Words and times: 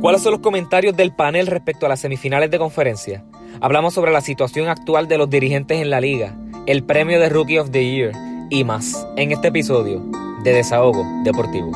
¿Cuáles 0.00 0.22
son 0.22 0.32
los 0.32 0.40
comentarios 0.40 0.96
del 0.96 1.14
panel 1.14 1.46
respecto 1.46 1.84
a 1.84 1.90
las 1.90 2.00
semifinales 2.00 2.50
de 2.50 2.58
conferencia? 2.58 3.22
Hablamos 3.60 3.92
sobre 3.92 4.10
la 4.12 4.22
situación 4.22 4.70
actual 4.70 5.08
de 5.08 5.18
los 5.18 5.28
dirigentes 5.28 5.78
en 5.78 5.90
la 5.90 6.00
liga, 6.00 6.34
el 6.64 6.84
premio 6.84 7.20
de 7.20 7.28
Rookie 7.28 7.58
of 7.58 7.70
the 7.70 7.84
Year 7.84 8.12
y 8.48 8.64
más 8.64 9.06
en 9.18 9.30
este 9.30 9.48
episodio 9.48 10.00
de 10.42 10.54
Desahogo 10.54 11.04
Deportivo. 11.22 11.72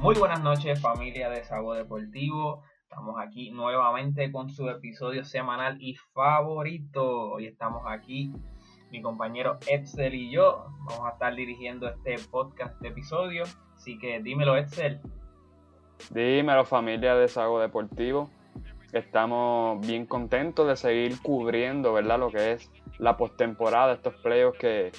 Muy 0.00 0.16
buenas 0.16 0.42
noches 0.42 0.80
familia 0.80 1.30
de 1.30 1.36
Desahogo 1.36 1.74
Deportivo. 1.74 2.64
Estamos 2.82 3.20
aquí 3.20 3.52
nuevamente 3.52 4.32
con 4.32 4.50
su 4.50 4.68
episodio 4.68 5.24
semanal 5.24 5.80
y 5.80 5.94
favorito. 6.12 7.34
Hoy 7.34 7.46
estamos 7.46 7.82
aquí 7.86 8.32
mi 8.92 9.00
compañero 9.00 9.58
Edsel 9.66 10.14
y 10.14 10.30
yo 10.30 10.66
vamos 10.80 11.06
a 11.06 11.12
estar 11.12 11.34
dirigiendo 11.34 11.88
este 11.88 12.18
podcast 12.30 12.78
de 12.80 12.88
episodio. 12.88 13.44
Así 13.74 13.98
que 13.98 14.20
dímelo, 14.20 14.54
Edsel. 14.56 15.00
Dímelo, 16.10 16.64
familia 16.66 17.14
de 17.14 17.26
Sago 17.26 17.58
Deportivo. 17.58 18.30
Estamos 18.92 19.84
bien 19.86 20.04
contentos 20.04 20.68
de 20.68 20.76
seguir 20.76 21.20
cubriendo, 21.22 21.94
¿verdad? 21.94 22.18
Lo 22.18 22.30
que 22.30 22.52
es 22.52 22.70
la 22.98 23.16
postemporada, 23.16 23.94
estos 23.94 24.14
playoffs 24.16 24.58
que 24.58 24.92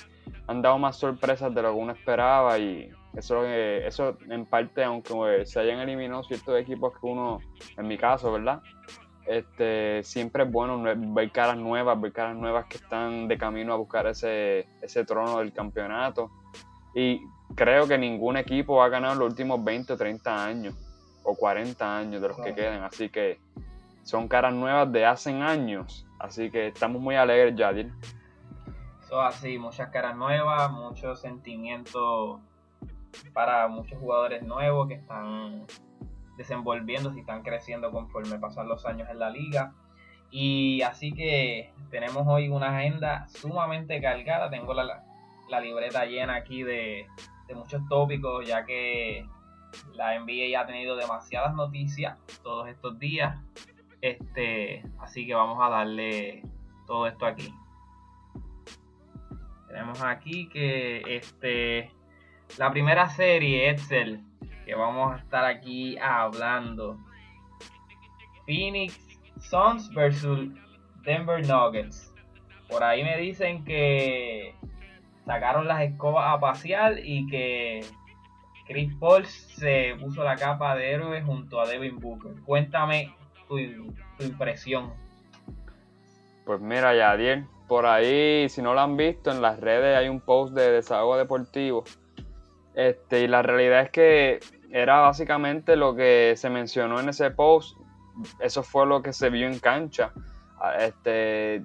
han 0.47 0.63
dado 0.63 0.79
más 0.79 0.97
sorpresas 0.97 1.53
de 1.53 1.61
lo 1.61 1.69
que 1.69 1.77
uno 1.77 1.93
esperaba 1.93 2.57
y 2.57 2.89
eso, 3.15 3.45
eso 3.45 4.17
en 4.27 4.47
parte, 4.47 4.83
aunque 4.83 5.45
se 5.45 5.59
hayan 5.59 5.79
eliminado 5.79 6.23
ciertos 6.23 6.59
equipos 6.59 6.93
que 6.93 7.05
uno, 7.05 7.39
en 7.77 7.87
mi 7.87 7.97
caso, 7.97 8.31
¿verdad? 8.31 8.59
Este, 9.25 10.03
siempre 10.03 10.43
es 10.43 10.51
bueno 10.51 10.81
ver 10.81 11.31
caras 11.31 11.57
nuevas, 11.57 11.99
ver 11.99 12.11
caras 12.11 12.35
nuevas 12.35 12.65
que 12.65 12.77
están 12.77 13.27
de 13.27 13.37
camino 13.37 13.73
a 13.73 13.77
buscar 13.77 14.07
ese, 14.07 14.67
ese 14.81 15.05
trono 15.05 15.39
del 15.39 15.53
campeonato. 15.53 16.31
Y 16.93 17.21
creo 17.55 17.87
que 17.87 17.97
ningún 17.97 18.37
equipo 18.37 18.83
ha 18.83 18.89
ganado 18.89 19.15
los 19.15 19.29
últimos 19.29 19.63
20 19.63 19.93
o 19.93 19.97
30 19.97 20.45
años, 20.45 20.75
o 21.23 21.35
40 21.35 21.97
años 21.97 22.21
de 22.21 22.27
los 22.27 22.37
que 22.37 22.53
queden. 22.53 22.83
Así 22.83 23.09
que 23.09 23.39
son 24.03 24.27
caras 24.27 24.53
nuevas 24.53 24.91
de 24.91 25.05
hace 25.05 25.31
años. 25.31 26.05
Así 26.19 26.49
que 26.49 26.67
estamos 26.67 27.01
muy 27.01 27.15
alegres, 27.15 27.55
Yadir. 27.55 27.91
Eso 29.03 29.21
así, 29.21 29.57
muchas 29.57 29.89
caras 29.89 30.15
nuevas, 30.15 30.71
muchos 30.71 31.21
sentimientos 31.21 32.39
para 33.33 33.67
muchos 33.67 33.99
jugadores 33.99 34.43
nuevos 34.43 34.87
que 34.87 34.95
están 34.95 35.65
desenvolviendo, 36.37 37.11
si 37.13 37.19
están 37.19 37.43
creciendo 37.43 37.91
conforme 37.91 38.39
pasan 38.39 38.67
los 38.67 38.85
años 38.85 39.09
en 39.09 39.19
la 39.19 39.29
liga. 39.29 39.73
Y 40.31 40.81
así 40.81 41.13
que 41.13 41.71
tenemos 41.91 42.25
hoy 42.27 42.49
una 42.49 42.77
agenda 42.77 43.27
sumamente 43.27 44.01
cargada. 44.01 44.49
Tengo 44.49 44.73
la, 44.73 45.03
la 45.49 45.59
libreta 45.59 46.05
llena 46.05 46.35
aquí 46.35 46.63
de, 46.63 47.05
de, 47.47 47.55
muchos 47.55 47.87
tópicos, 47.87 48.47
ya 48.47 48.65
que 48.65 49.27
la 49.93 50.19
NBA 50.19 50.59
ha 50.59 50.65
tenido 50.65 50.95
demasiadas 50.95 51.53
noticias 51.53 52.17
todos 52.41 52.67
estos 52.67 52.97
días. 52.97 53.37
Este, 54.01 54.83
así 54.99 55.27
que 55.27 55.35
vamos 55.35 55.59
a 55.61 55.69
darle 55.69 56.41
todo 56.87 57.07
esto 57.07 57.25
aquí. 57.25 57.53
Tenemos 59.67 60.01
aquí 60.01 60.49
que 60.49 61.01
este, 61.07 61.91
la 62.57 62.71
primera 62.71 63.07
serie, 63.09 63.69
Excel, 63.69 64.23
que 64.65 64.75
vamos 64.75 65.13
a 65.13 65.17
estar 65.17 65.45
aquí 65.45 65.97
hablando. 65.97 66.97
Phoenix 68.45 68.99
Suns 69.39 69.89
versus 69.93 70.49
Denver 71.03 71.45
Nuggets. 71.45 72.13
Por 72.69 72.83
ahí 72.83 73.03
me 73.03 73.17
dicen 73.17 73.63
que 73.65 74.55
sacaron 75.25 75.67
las 75.67 75.81
escobas 75.81 76.33
a 76.33 76.39
pasear 76.39 76.99
y 77.03 77.27
que 77.27 77.81
Chris 78.67 78.93
Paul 78.99 79.25
se 79.25 79.95
puso 79.99 80.23
la 80.23 80.35
capa 80.35 80.75
de 80.75 80.91
héroe 80.91 81.21
junto 81.21 81.59
a 81.59 81.67
Devin 81.67 81.99
Booker. 81.99 82.33
Cuéntame 82.45 83.13
tu, 83.47 83.57
impresión. 84.19 84.93
Pues 86.45 86.59
mira, 86.59 86.95
Yadier, 86.95 87.45
por 87.67 87.85
ahí, 87.85 88.47
si 88.49 88.61
no 88.61 88.73
lo 88.73 88.81
han 88.81 88.97
visto, 88.97 89.31
en 89.31 89.41
las 89.41 89.59
redes 89.59 89.97
hay 89.97 90.09
un 90.09 90.19
post 90.19 90.53
de 90.53 90.71
desahogo 90.71 91.17
deportivo 91.17 91.83
este, 92.75 93.21
y 93.21 93.27
la 93.27 93.41
realidad 93.41 93.81
es 93.81 93.89
que 93.91 94.39
era 94.71 95.01
básicamente 95.01 95.75
lo 95.75 95.95
que 95.95 96.33
se 96.35 96.49
mencionó 96.49 96.99
en 96.99 97.09
ese 97.09 97.31
post. 97.31 97.77
Eso 98.39 98.63
fue 98.63 98.85
lo 98.85 99.01
que 99.01 99.13
se 99.13 99.29
vio 99.29 99.47
en 99.47 99.59
cancha. 99.59 100.11
Ah, 100.59 100.75
este, 100.79 101.63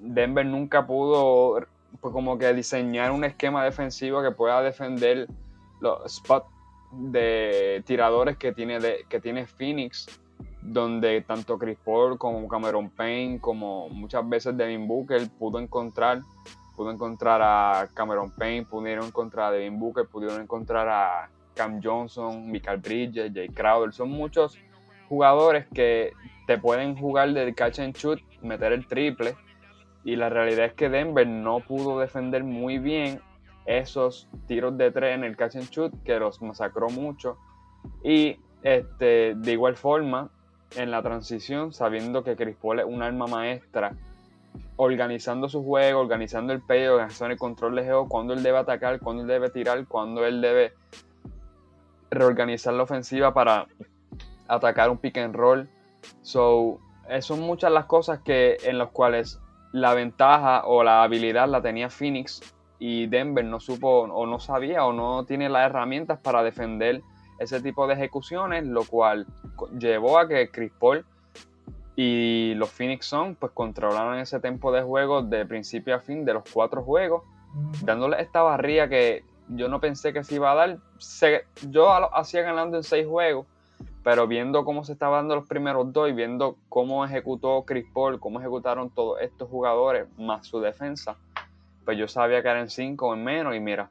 Denver 0.00 0.44
nunca 0.44 0.86
pudo 0.86 1.66
pues, 2.00 2.12
como 2.12 2.38
que 2.38 2.52
diseñar 2.52 3.10
un 3.10 3.24
esquema 3.24 3.64
defensivo 3.64 4.22
que 4.22 4.30
pueda 4.30 4.62
defender 4.62 5.28
los 5.80 6.16
spots 6.16 6.46
de 6.92 7.82
tiradores 7.86 8.36
que 8.36 8.52
tiene, 8.52 8.78
de, 8.78 9.06
que 9.08 9.20
tiene 9.20 9.46
Phoenix, 9.46 10.06
donde 10.60 11.22
tanto 11.22 11.58
Chris 11.58 11.78
Paul 11.84 12.18
como 12.18 12.46
Cameron 12.48 12.90
Payne, 12.90 13.40
como 13.40 13.88
muchas 13.88 14.28
veces 14.28 14.56
Devin 14.56 14.86
Booker 14.86 15.28
pudo 15.38 15.58
encontrar 15.58 16.22
pudo 16.76 16.90
encontrar 16.90 17.40
a 17.42 17.88
Cameron 17.94 18.30
Payne, 18.30 18.64
pudieron 18.64 19.06
encontrar 19.06 19.46
a 19.46 19.50
Devin 19.52 19.78
Booker, 19.78 20.06
pudieron 20.06 20.40
encontrar 20.40 20.88
a 20.88 21.30
Cam 21.54 21.80
Johnson, 21.82 22.50
Michael 22.50 22.78
Bridges, 22.78 23.32
Jay 23.34 23.48
Crowder. 23.48 23.92
Son 23.92 24.08
muchos 24.08 24.58
jugadores 25.08 25.66
que 25.74 26.12
te 26.46 26.58
pueden 26.58 26.96
jugar 26.96 27.32
del 27.32 27.54
catch 27.54 27.80
and 27.80 27.94
shoot, 27.94 28.20
meter 28.42 28.72
el 28.72 28.86
triple. 28.86 29.36
Y 30.04 30.16
la 30.16 30.28
realidad 30.28 30.66
es 30.66 30.72
que 30.72 30.88
Denver 30.88 31.26
no 31.26 31.60
pudo 31.60 32.00
defender 32.00 32.42
muy 32.42 32.78
bien 32.78 33.20
esos 33.66 34.28
tiros 34.48 34.76
de 34.76 34.90
tres 34.90 35.14
en 35.14 35.24
el 35.24 35.36
catch 35.36 35.56
and 35.56 35.70
shoot, 35.70 35.92
que 36.02 36.18
los 36.18 36.42
masacró 36.42 36.88
mucho. 36.88 37.36
Y 38.02 38.36
este, 38.62 39.34
de 39.36 39.52
igual 39.52 39.76
forma, 39.76 40.30
en 40.76 40.90
la 40.90 41.02
transición, 41.02 41.72
sabiendo 41.72 42.24
que 42.24 42.36
Chris 42.36 42.56
Paul 42.56 42.80
es 42.80 42.86
un 42.86 43.02
arma 43.02 43.26
maestra 43.26 43.94
organizando 44.76 45.48
su 45.48 45.62
juego, 45.62 46.00
organizando 46.00 46.52
el 46.52 46.60
pay, 46.60 46.86
organizando 46.86 47.32
el 47.32 47.38
control 47.38 47.76
de 47.76 47.84
juego, 47.84 48.08
cuando 48.08 48.32
él 48.34 48.42
debe 48.42 48.58
atacar, 48.58 49.00
cuando 49.00 49.22
él 49.22 49.28
debe 49.28 49.50
tirar, 49.50 49.86
cuando 49.86 50.24
él 50.24 50.40
debe 50.40 50.72
reorganizar 52.10 52.74
la 52.74 52.82
ofensiva 52.82 53.32
para 53.32 53.66
atacar 54.48 54.90
un 54.90 54.98
pick 54.98 55.18
and 55.18 55.34
roll. 55.34 55.68
So, 56.22 56.78
son 57.20 57.40
muchas 57.40 57.72
las 57.72 57.86
cosas 57.86 58.20
que 58.20 58.56
en 58.64 58.78
las 58.78 58.90
cuales 58.90 59.40
la 59.72 59.94
ventaja 59.94 60.66
o 60.66 60.82
la 60.84 61.02
habilidad 61.02 61.48
la 61.48 61.62
tenía 61.62 61.88
Phoenix 61.88 62.40
y 62.78 63.06
Denver 63.06 63.44
no 63.44 63.60
supo 63.60 64.02
o 64.02 64.26
no 64.26 64.38
sabía 64.38 64.84
o 64.84 64.92
no 64.92 65.24
tiene 65.24 65.48
las 65.48 65.66
herramientas 65.66 66.18
para 66.18 66.42
defender 66.42 67.02
ese 67.38 67.60
tipo 67.60 67.86
de 67.86 67.94
ejecuciones, 67.94 68.66
lo 68.66 68.84
cual 68.84 69.26
llevó 69.78 70.18
a 70.18 70.28
que 70.28 70.50
Chris 70.50 70.72
Paul 70.78 71.04
y 71.96 72.54
los 72.54 72.70
Phoenix 72.70 73.06
Suns 73.06 73.36
pues 73.38 73.52
controlaron 73.52 74.18
ese 74.18 74.40
tiempo 74.40 74.72
de 74.72 74.82
juego 74.82 75.22
de 75.22 75.44
principio 75.44 75.94
a 75.94 76.00
fin 76.00 76.24
de 76.24 76.34
los 76.34 76.44
cuatro 76.52 76.82
juegos, 76.82 77.22
dándole 77.82 78.20
esta 78.20 78.42
barría 78.42 78.88
que 78.88 79.24
yo 79.48 79.68
no 79.68 79.80
pensé 79.80 80.12
que 80.12 80.24
se 80.24 80.36
iba 80.36 80.52
a 80.52 80.54
dar. 80.54 80.78
yo 81.68 82.16
hacía 82.16 82.42
ganando 82.42 82.78
en 82.78 82.82
seis 82.82 83.06
juegos, 83.06 83.46
pero 84.02 84.26
viendo 84.26 84.64
cómo 84.64 84.84
se 84.84 84.92
estaban 84.92 85.24
dando 85.24 85.36
los 85.36 85.48
primeros 85.48 85.92
dos 85.92 86.08
y 86.08 86.12
viendo 86.12 86.56
cómo 86.68 87.04
ejecutó 87.04 87.64
Chris 87.64 87.86
Paul, 87.92 88.18
cómo 88.18 88.40
ejecutaron 88.40 88.90
todos 88.90 89.20
estos 89.20 89.48
jugadores, 89.48 90.06
más 90.18 90.46
su 90.46 90.60
defensa, 90.60 91.16
pues 91.84 91.98
yo 91.98 92.08
sabía 92.08 92.42
que 92.42 92.48
eran 92.48 92.70
cinco 92.70 93.08
o 93.08 93.14
en 93.14 93.24
menos 93.24 93.54
y 93.54 93.60
mira, 93.60 93.90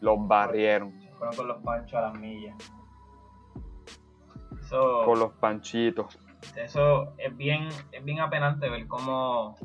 los 0.00 0.26
barrieron. 0.26 0.92
fueron 1.18 1.36
con 1.36 1.48
los 1.48 1.62
panchos 1.62 1.94
a 1.94 2.00
las 2.00 2.18
millas. 2.18 2.56
Con 5.04 5.18
los 5.18 5.32
panchitos. 5.32 6.16
Eso 6.56 7.12
es 7.18 7.36
bien, 7.36 7.68
es 7.92 8.04
bien 8.04 8.20
apenante 8.20 8.68
ver 8.68 8.86
cómo, 8.86 9.56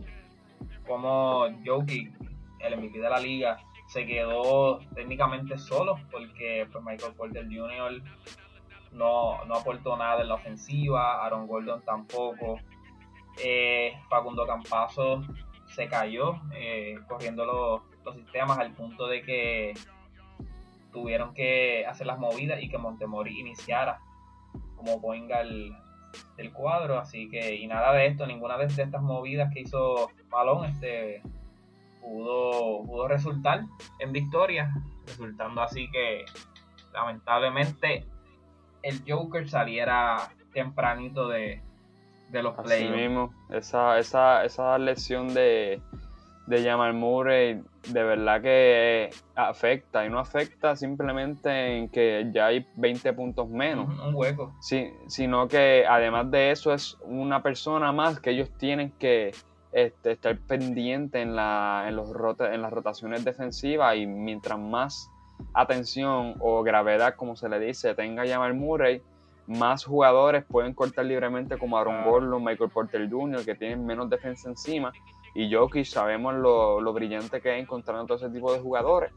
cómo 0.88 1.46
Jokic, 1.66 2.13
el 2.59 2.78
MVP 2.78 3.00
de 3.00 3.09
la 3.09 3.20
liga, 3.20 3.58
se 3.88 4.05
quedó 4.05 4.79
técnicamente 4.94 5.58
solo 5.58 5.96
porque 6.11 6.67
pues, 6.72 6.84
Michael 6.84 7.14
Porter 7.14 7.46
Jr. 7.46 8.02
No, 8.91 9.44
no 9.46 9.55
aportó 9.55 9.97
nada 9.97 10.22
en 10.22 10.29
la 10.29 10.35
ofensiva, 10.35 11.26
Aaron 11.26 11.47
Gordon 11.47 11.82
tampoco. 11.84 12.59
Eh, 13.44 13.94
Facundo 14.09 14.47
Campazo 14.47 15.22
se 15.67 15.88
cayó 15.88 16.41
eh, 16.53 16.97
corriendo 17.08 17.46
los, 17.46 17.82
los, 18.05 18.16
sistemas 18.16 18.58
al 18.58 18.72
punto 18.72 19.08
de 19.08 19.22
que 19.22 19.73
tuvieron 20.94 21.34
que 21.34 21.85
hacer 21.85 22.08
las 22.08 22.17
movidas 22.17 22.64
y 22.64 22.70
que 22.70 22.78
Montemori 22.78 23.38
iniciara 23.38 24.00
como 24.78 25.02
point 25.02 25.29
del 26.38 26.52
cuadro, 26.52 27.00
así 27.00 27.29
que 27.29 27.56
y 27.56 27.67
nada 27.67 27.94
de 27.94 28.08
esto, 28.08 28.26
ninguna 28.26 28.58
de 28.58 28.66
estas 28.66 29.02
movidas 29.02 29.53
que 29.53 29.62
hizo 29.62 30.09
Malón 30.29 30.66
este, 30.66 31.22
pudo, 32.02 32.84
pudo 32.84 33.08
resultar 33.08 33.64
en 34.00 34.12
victoria, 34.12 34.73
resultando 35.06 35.62
así 35.62 35.90
que 35.91 36.26
lamentablemente 36.94 38.06
el 38.84 39.02
Joker 39.08 39.50
saliera 39.50 40.29
tempranito 40.53 41.28
de, 41.28 41.62
de 42.29 42.44
los 42.44 42.56
playoffs. 42.56 43.34
esa, 43.50 44.00
esa, 44.00 44.46
esa 44.46 44.78
lesión 44.78 45.34
de, 45.34 45.82
de 46.47 46.64
Jamal 46.64 46.94
Murray 46.94 47.62
de 47.90 48.03
verdad 48.03 48.42
que 48.42 49.09
afecta 49.36 50.06
y 50.06 50.09
no 50.09 50.20
afecta 50.20 50.76
simplemente 50.76 51.78
en 51.78 51.90
que 51.90 52.30
ya 52.32 52.47
hay 52.47 52.68
20 52.76 53.14
puntos 53.14 53.50
menos. 53.50 53.88
Un 54.00 54.16
hueco. 54.16 54.53
Sí, 54.59 54.92
sino 55.08 55.47
que 55.47 55.86
además 55.88 56.30
de 56.32 56.52
eso 56.52 56.74
es 56.74 56.97
una 57.03 57.42
persona 57.42 57.92
más 57.92 58.20
que 58.20 58.32
ellos 58.32 58.50
tienen 58.58 58.92
que 58.92 59.34
este, 59.72 60.14
estar 60.14 60.38
pendiente 60.38 61.22
en, 61.22 61.36
la, 61.36 61.86
en, 61.88 61.96
los 61.96 62.09
en 62.40 62.62
las 62.62 62.72
rotaciones 62.72 63.26
defensivas 63.26 63.96
y 63.98 64.06
mientras 64.06 64.59
más 64.59 65.12
atención 65.53 66.36
o 66.40 66.64
gravedad, 66.64 67.16
como 67.16 67.36
se 67.36 67.50
le 67.50 67.59
dice, 67.59 67.94
tenga 67.94 68.26
Jamal 68.26 68.53
Murray, 68.53 69.02
más 69.48 69.86
jugadores 69.86 70.44
pueden 70.46 70.74
cortar 70.74 71.06
libremente 71.06 71.58
como 71.58 71.78
Aaron 71.78 72.03
Gordon, 72.03 72.44
Michael 72.44 72.70
Porter 72.72 73.08
Jr., 73.09 73.46
que 73.46 73.56
tienen 73.56 73.86
menos 73.86 74.09
defensa 74.09 74.50
encima 74.50 74.91
y 75.35 75.53
Jokic 75.53 75.85
sabemos 75.85 76.34
lo, 76.34 76.79
lo, 76.79 76.93
brillante 76.93 77.41
que 77.41 77.55
es 77.55 77.61
encontrando 77.61 78.05
todo 78.05 78.17
ese 78.17 78.29
tipo 78.29 78.53
de 78.53 78.59
jugadores. 78.59 79.11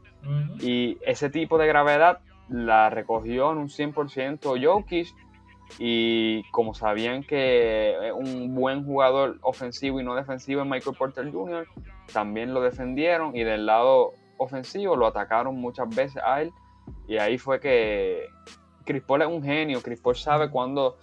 Y 0.59 0.97
ese 1.01 1.29
tipo 1.29 1.57
de 1.57 1.65
gravedad 1.65 2.19
la 2.49 2.89
recogió 2.89 3.53
en 3.53 3.57
un 3.57 3.69
100% 3.69 4.61
Jokic. 4.61 5.07
Y 5.77 6.43
como 6.51 6.73
sabían 6.73 7.23
que 7.23 8.07
es 8.07 8.11
un 8.11 8.53
buen 8.53 8.83
jugador 8.83 9.37
ofensivo 9.41 10.01
y 10.01 10.03
no 10.03 10.15
defensivo 10.15 10.61
en 10.61 10.69
Michael 10.69 10.97
Porter 10.97 11.31
Jr., 11.31 11.67
también 12.11 12.53
lo 12.53 12.61
defendieron 12.61 13.35
y 13.35 13.43
del 13.43 13.65
lado 13.65 14.13
ofensivo 14.37 14.95
lo 14.95 15.07
atacaron 15.07 15.55
muchas 15.55 15.87
veces 15.95 16.21
a 16.25 16.41
él. 16.41 16.51
Y 17.07 17.17
ahí 17.17 17.37
fue 17.37 17.61
que 17.61 18.25
Chris 18.83 19.03
Paul 19.03 19.21
es 19.21 19.27
un 19.29 19.43
genio. 19.43 19.81
Chris 19.81 20.01
Paul 20.01 20.15
sabe 20.15 20.49
cuándo 20.49 20.97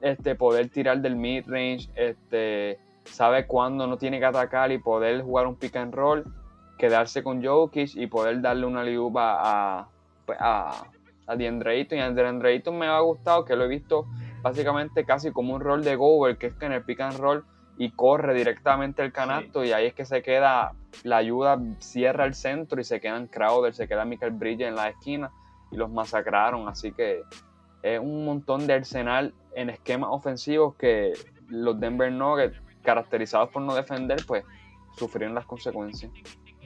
este, 0.00 0.34
poder 0.34 0.70
tirar 0.70 1.00
del 1.00 1.16
mid-range, 1.16 1.90
este, 1.94 2.78
sabe 3.10 3.46
cuándo 3.46 3.86
no 3.86 3.98
tiene 3.98 4.18
que 4.18 4.24
atacar 4.24 4.72
y 4.72 4.78
poder 4.78 5.22
jugar 5.22 5.46
un 5.46 5.56
pick 5.56 5.76
and 5.76 5.94
roll, 5.94 6.24
quedarse 6.78 7.22
con 7.22 7.44
Jokic 7.44 7.96
y 7.96 8.06
poder 8.06 8.40
darle 8.40 8.66
una 8.66 8.82
liuba 8.82 9.36
a, 9.40 9.88
pues, 10.26 10.38
a, 10.40 10.84
a 11.26 11.36
DeAndre 11.36 11.72
Ayton. 11.72 11.98
Y 11.98 12.00
a 12.00 12.10
DeAndre 12.10 12.52
Ayton 12.52 12.78
me 12.78 12.86
ha 12.86 12.98
gustado 13.00 13.44
que 13.44 13.56
lo 13.56 13.64
he 13.64 13.68
visto 13.68 14.06
básicamente 14.42 15.04
casi 15.04 15.32
como 15.32 15.54
un 15.54 15.60
rol 15.60 15.84
de 15.84 15.96
Gower, 15.96 16.38
que 16.38 16.48
es 16.48 16.54
que 16.54 16.66
en 16.66 16.72
el 16.72 16.82
pick 16.82 17.00
and 17.00 17.18
roll 17.18 17.44
y 17.76 17.90
corre 17.92 18.34
directamente 18.34 19.02
el 19.02 19.10
canasto 19.10 19.64
y 19.64 19.72
ahí 19.72 19.86
es 19.86 19.94
que 19.94 20.04
se 20.04 20.22
queda, 20.22 20.72
la 21.02 21.16
ayuda 21.16 21.58
cierra 21.78 22.26
el 22.26 22.34
centro 22.34 22.78
y 22.78 22.84
se 22.84 23.00
quedan 23.00 23.26
Crowder, 23.26 23.72
se 23.72 23.88
queda 23.88 24.04
Michael 24.04 24.32
Bridges 24.32 24.68
en 24.68 24.74
la 24.74 24.90
esquina 24.90 25.30
y 25.70 25.76
los 25.76 25.90
masacraron. 25.90 26.68
Así 26.68 26.92
que 26.92 27.22
es 27.82 27.98
un 27.98 28.26
montón 28.26 28.66
de 28.66 28.74
arsenal 28.74 29.32
en 29.54 29.70
esquemas 29.70 30.10
ofensivos 30.12 30.74
que 30.74 31.14
los 31.48 31.80
Denver 31.80 32.12
Nuggets 32.12 32.60
caracterizados 32.82 33.50
por 33.50 33.62
no 33.62 33.74
defender, 33.74 34.24
pues 34.26 34.44
sufrieron 34.96 35.34
las 35.34 35.46
consecuencias. 35.46 36.10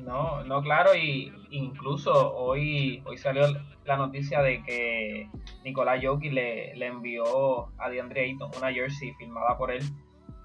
No, 0.02 0.42
no, 0.44 0.60
claro, 0.60 0.94
y 0.94 1.32
incluso 1.50 2.34
hoy, 2.34 3.02
hoy 3.06 3.16
salió 3.16 3.46
la 3.84 3.96
noticia 3.96 4.42
de 4.42 4.62
que 4.64 5.30
Nicolás 5.62 6.00
Jokic 6.02 6.32
le, 6.32 6.74
le, 6.74 6.86
envió 6.86 7.68
a 7.78 7.88
DeAndre 7.88 8.22
Ayton 8.22 8.50
una 8.56 8.72
jersey 8.72 9.12
firmada 9.14 9.56
por 9.56 9.70
él, 9.70 9.84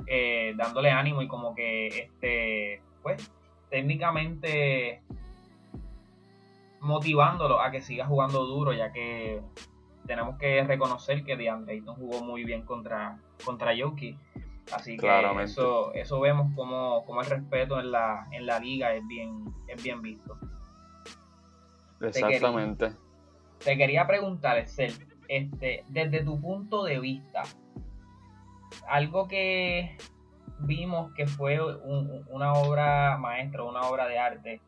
eh, 0.05 0.53
dándole 0.55 0.91
ánimo 0.91 1.21
y 1.23 1.27
como 1.27 1.55
que, 1.55 1.87
este, 1.87 2.81
pues, 3.01 3.31
técnicamente 3.69 5.01
motivándolo 6.79 7.59
a 7.59 7.71
que 7.71 7.81
siga 7.81 8.05
jugando 8.05 8.45
duro, 8.45 8.71
ya 8.73 8.91
que 8.91 9.41
tenemos 10.05 10.37
que 10.37 10.63
reconocer 10.63 11.23
que 11.23 11.35
DeAndre 11.35 11.73
Ayton 11.75 11.95
jugó 11.95 12.23
muy 12.23 12.43
bien 12.43 12.63
contra, 12.63 13.17
contra 13.43 13.73
Así 14.73 14.97
que 14.97 15.43
eso, 15.43 15.93
eso 15.93 16.19
vemos 16.19 16.53
como, 16.55 17.21
el 17.21 17.29
respeto 17.29 17.79
en 17.79 17.91
la, 17.91 18.27
en 18.31 18.45
la 18.45 18.59
liga 18.59 18.93
es 18.93 19.05
bien, 19.07 19.45
es 19.67 19.81
bien 19.81 20.01
visto. 20.01 20.37
Exactamente. 22.01 22.91
Te 23.63 23.77
quería, 23.77 24.07
preguntar, 24.07 24.57
Excel, 24.57 24.93
este, 25.27 25.83
desde 25.89 26.23
tu 26.23 26.39
punto 26.39 26.83
de 26.83 26.99
vista, 26.99 27.43
algo 28.87 29.27
que 29.27 29.97
vimos 30.59 31.13
que 31.13 31.27
fue 31.27 31.59
una 32.29 32.53
obra 32.53 33.17
maestra, 33.17 33.63
una 33.63 33.81
obra 33.81 34.07
de 34.07 34.17
arte, 34.17 34.61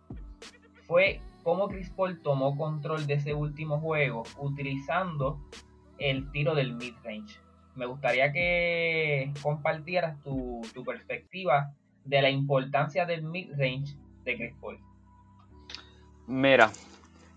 fue 0.83 1.21
cómo 1.43 1.67
Chris 1.67 1.89
Paul 1.91 2.21
tomó 2.21 2.57
control 2.57 3.07
de 3.07 3.15
ese 3.15 3.33
último 3.33 3.79
juego 3.79 4.23
utilizando 4.37 5.39
el 5.97 6.29
tiro 6.31 6.55
del 6.55 6.75
mid-range 6.75 7.39
me 7.75 7.85
gustaría 7.85 8.31
que 8.31 9.31
compartieras 9.41 10.21
tu, 10.23 10.61
perspectiva 10.85 11.73
de 12.05 12.21
la 12.21 12.29
importancia 12.29 13.05
del 13.05 13.23
mid-range 13.23 13.95
de 14.23 14.35
Chris 14.35 14.53
Paul. 14.59 14.79
Mira, 16.27 16.71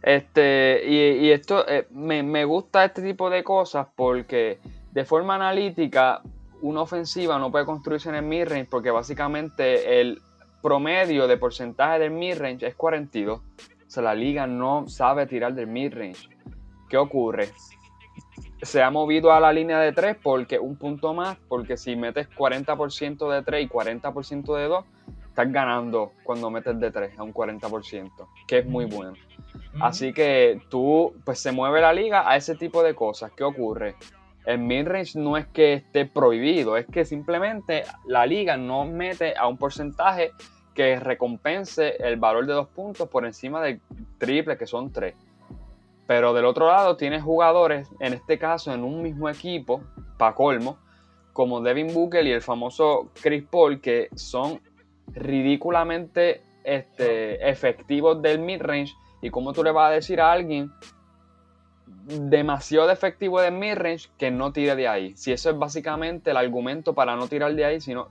este, 0.03 0.83
y, 0.87 1.31
esto 1.31 1.67
eh, 1.69 1.87
me, 1.91 2.45
gusta 2.45 2.85
este 2.85 3.03
tipo 3.03 3.31
de 3.31 3.43
cosas 3.43 3.87
porque 3.95 4.59
de 4.93 5.05
forma 5.05 5.35
analítica 5.35 6.23
una 6.63 6.83
ofensiva 6.83 7.39
no 7.39 7.51
puede 7.51 7.65
construirse 7.65 8.09
en 8.09 8.15
el 8.17 8.25
mid-range 8.25 8.69
porque 8.71 8.91
básicamente 8.91 10.01
el 10.01 10.21
promedio 10.63 11.27
de 11.27 11.37
porcentaje 11.37 11.99
del 11.99 12.11
mid-range 12.11 12.67
es 12.67 12.75
42. 12.75 13.39
O 13.39 13.43
sea, 13.87 14.03
la 14.03 14.15
liga 14.15 14.47
no 14.47 14.89
sabe 14.89 15.27
tirar 15.27 15.55
del 15.55 15.67
mid-range. 15.67 16.29
¿Qué 16.89 16.97
ocurre? 16.97 17.51
Se 18.65 18.83
ha 18.83 18.91
movido 18.91 19.33
a 19.33 19.41
la 19.41 19.53
línea 19.53 19.79
de 19.79 19.93
3 19.93 20.17
porque 20.23 20.59
un 20.59 20.77
punto 20.77 21.15
más, 21.15 21.37
porque 21.49 21.77
si 21.77 21.97
metes 21.97 22.29
40% 22.31 23.31
de 23.31 23.43
3 23.43 23.65
y 23.65 23.69
40% 23.69 24.57
de 24.57 24.65
2, 24.69 24.85
estás 25.29 25.53
ganando 25.53 26.13
cuando 26.23 26.51
metes 26.51 26.79
de 26.79 26.91
3 26.91 27.19
a 27.19 27.23
un 27.23 27.35
40%, 27.35 28.11
que 28.47 28.59
es 28.59 28.67
muy 28.67 28.85
bueno. 28.85 29.15
Así 29.81 30.13
que 30.13 30.61
tú, 30.69 31.15
pues 31.25 31.41
se 31.41 31.53
mueve 31.53 31.81
la 31.81 31.93
liga 31.93 32.29
a 32.29 32.37
ese 32.37 32.55
tipo 32.55 32.83
de 32.83 32.95
cosas. 32.95 33.33
¿Qué 33.33 33.43
ocurre? 33.43 33.97
El 34.47 34.59
midrange 34.59 35.19
no 35.19 35.37
es 35.37 35.47
que 35.47 35.75
esté 35.75 36.07
prohibido, 36.07 36.77
es 36.77 36.87
que 36.87 37.05
simplemente 37.05 37.85
la 38.07 38.27
liga 38.27 38.57
no 38.57 38.85
mete 38.85 39.35
a 39.37 39.49
un 39.49 39.57
porcentaje 39.57 40.33
que 40.75 41.01
recompense 41.01 41.97
el 41.99 42.17
valor 42.17 42.47
de 42.47 42.53
dos 42.53 42.69
puntos 42.69 43.09
por 43.09 43.25
encima 43.25 43.63
del 43.63 43.81
triple, 44.19 44.57
que 44.57 44.67
son 44.67 44.93
3. 44.93 45.15
Pero 46.07 46.35
del 46.35 46.45
otro 46.45 46.67
lado 46.67 46.97
tienes 46.97 47.23
jugadores, 47.23 47.89
en 48.01 48.13
este 48.13 48.39
caso 48.39 48.73
en 48.73 48.85
un 48.85 49.03
mismo 49.03 49.29
equipo, 49.29 49.83
para 50.19 50.35
colmo, 50.35 50.79
como 51.33 51.61
Devin 51.61 51.93
Booker 51.93 52.27
y 52.27 52.33
el 52.33 52.43
famoso 52.43 53.11
Chris 53.21 53.45
Paul, 53.51 53.81
que 53.81 54.09
son 54.15 54.61
ridículamente 55.09 56.43
este, 56.63 57.49
efectivos 57.49 58.21
del 58.21 58.39
midrange. 58.39 58.95
Y 59.23 59.31
como 59.31 59.53
tú 59.53 59.65
le 59.65 59.73
vas 59.73 59.91
a 59.91 59.95
decir 59.95 60.21
a 60.21 60.31
alguien 60.31 60.71
demasiado 62.07 62.91
efectivo 62.91 63.41
del 63.41 63.55
midrange 63.55 64.11
que 64.19 64.31
no 64.31 64.53
tire 64.53 64.77
de 64.77 64.87
ahí. 64.87 65.17
Si 65.17 65.33
eso 65.33 65.51
es 65.51 65.59
básicamente 65.59 66.31
el 66.31 66.37
argumento 66.37 66.95
para 66.95 67.17
no 67.17 67.29
tirar 67.29 67.55
de 67.55 67.65
ahí, 67.65 67.81
sino 67.81 68.09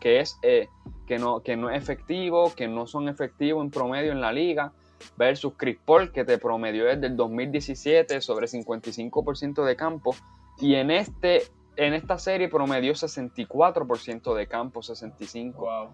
que, 0.00 0.18
es 0.18 0.36
eh, 0.42 0.68
que, 1.06 1.18
no, 1.18 1.40
que 1.40 1.56
no 1.56 1.70
es 1.70 1.80
efectivo, 1.80 2.52
que 2.56 2.66
no 2.66 2.88
son 2.88 3.08
efectivos 3.08 3.64
en 3.64 3.70
promedio 3.70 4.10
en 4.10 4.20
la 4.20 4.32
liga 4.32 4.72
versus 5.16 5.54
Chris 5.56 5.78
Paul, 5.84 6.12
que 6.12 6.24
te 6.24 6.38
promedió 6.38 6.84
desde 6.84 7.06
el 7.06 7.16
2017 7.16 8.20
sobre 8.20 8.46
55% 8.46 9.64
de 9.64 9.76
campo. 9.76 10.14
Y 10.60 10.74
en, 10.74 10.90
este, 10.90 11.42
en 11.76 11.94
esta 11.94 12.18
serie 12.18 12.48
promedió 12.48 12.92
64% 12.94 14.34
de 14.34 14.46
campo, 14.46 14.80
65%. 14.80 15.88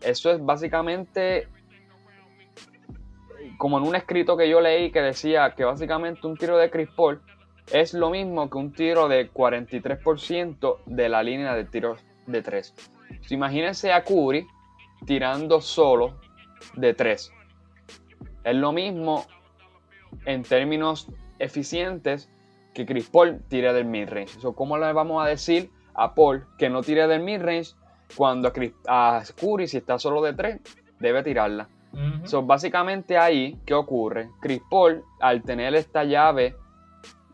Eso 0.00 0.30
es 0.30 0.44
básicamente 0.44 1.48
como 3.58 3.78
en 3.78 3.84
un 3.84 3.96
escrito 3.96 4.36
que 4.36 4.48
yo 4.48 4.60
leí 4.60 4.90
que 4.90 5.00
decía 5.00 5.54
que 5.54 5.64
básicamente 5.64 6.26
un 6.26 6.36
tiro 6.36 6.56
de 6.56 6.70
Chris 6.70 6.88
Paul 6.94 7.20
es 7.72 7.92
lo 7.92 8.10
mismo 8.10 8.48
que 8.48 8.56
un 8.56 8.72
tiro 8.72 9.08
de 9.08 9.30
43% 9.30 10.78
de 10.86 11.08
la 11.08 11.22
línea 11.22 11.54
de 11.54 11.64
tiros 11.64 12.00
de 12.26 12.42
3. 12.42 12.74
imagínense 13.30 13.92
a 13.92 14.04
Curry 14.04 14.46
tirando 15.06 15.60
solo 15.60 16.18
de 16.74 16.94
3. 16.94 17.32
Es 18.48 18.56
lo 18.56 18.72
mismo 18.72 19.26
en 20.24 20.42
términos 20.42 21.06
eficientes 21.38 22.30
que 22.72 22.86
Chris 22.86 23.10
Paul 23.10 23.42
tire 23.48 23.74
del 23.74 23.84
midrange. 23.84 24.38
¿Cómo 24.54 24.78
le 24.78 24.90
vamos 24.94 25.22
a 25.22 25.28
decir 25.28 25.70
a 25.92 26.14
Paul 26.14 26.46
que 26.56 26.70
no 26.70 26.80
tire 26.80 27.06
del 27.06 27.20
midrange 27.20 27.72
cuando 28.16 28.48
a, 28.48 28.52
Chris, 28.52 28.72
Curry, 29.38 29.68
si 29.68 29.76
está 29.76 29.98
solo 29.98 30.22
de 30.22 30.32
3, 30.32 30.60
debe 30.98 31.22
tirarla? 31.22 31.68
básicamente 32.44 33.18
ahí, 33.18 33.58
¿qué 33.66 33.74
ocurre? 33.74 34.30
Chris 34.40 34.62
Paul, 34.70 35.04
al 35.20 35.42
tener 35.42 35.74
esta 35.74 36.04
llave 36.04 36.56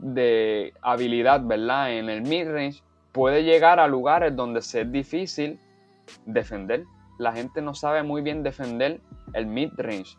de 0.00 0.72
habilidad, 0.82 1.42
¿verdad? 1.44 1.92
En 1.92 2.08
el 2.08 2.22
midrange, 2.22 2.82
puede 3.12 3.44
llegar 3.44 3.78
a 3.78 3.86
lugares 3.86 4.34
donde 4.34 4.58
es 4.58 4.90
difícil 4.90 5.60
defender. 6.26 6.82
La 7.18 7.32
gente 7.32 7.62
no 7.62 7.72
sabe 7.72 8.02
muy 8.02 8.20
bien 8.20 8.42
defender 8.42 9.00
el 9.32 9.46
midrange. 9.46 10.16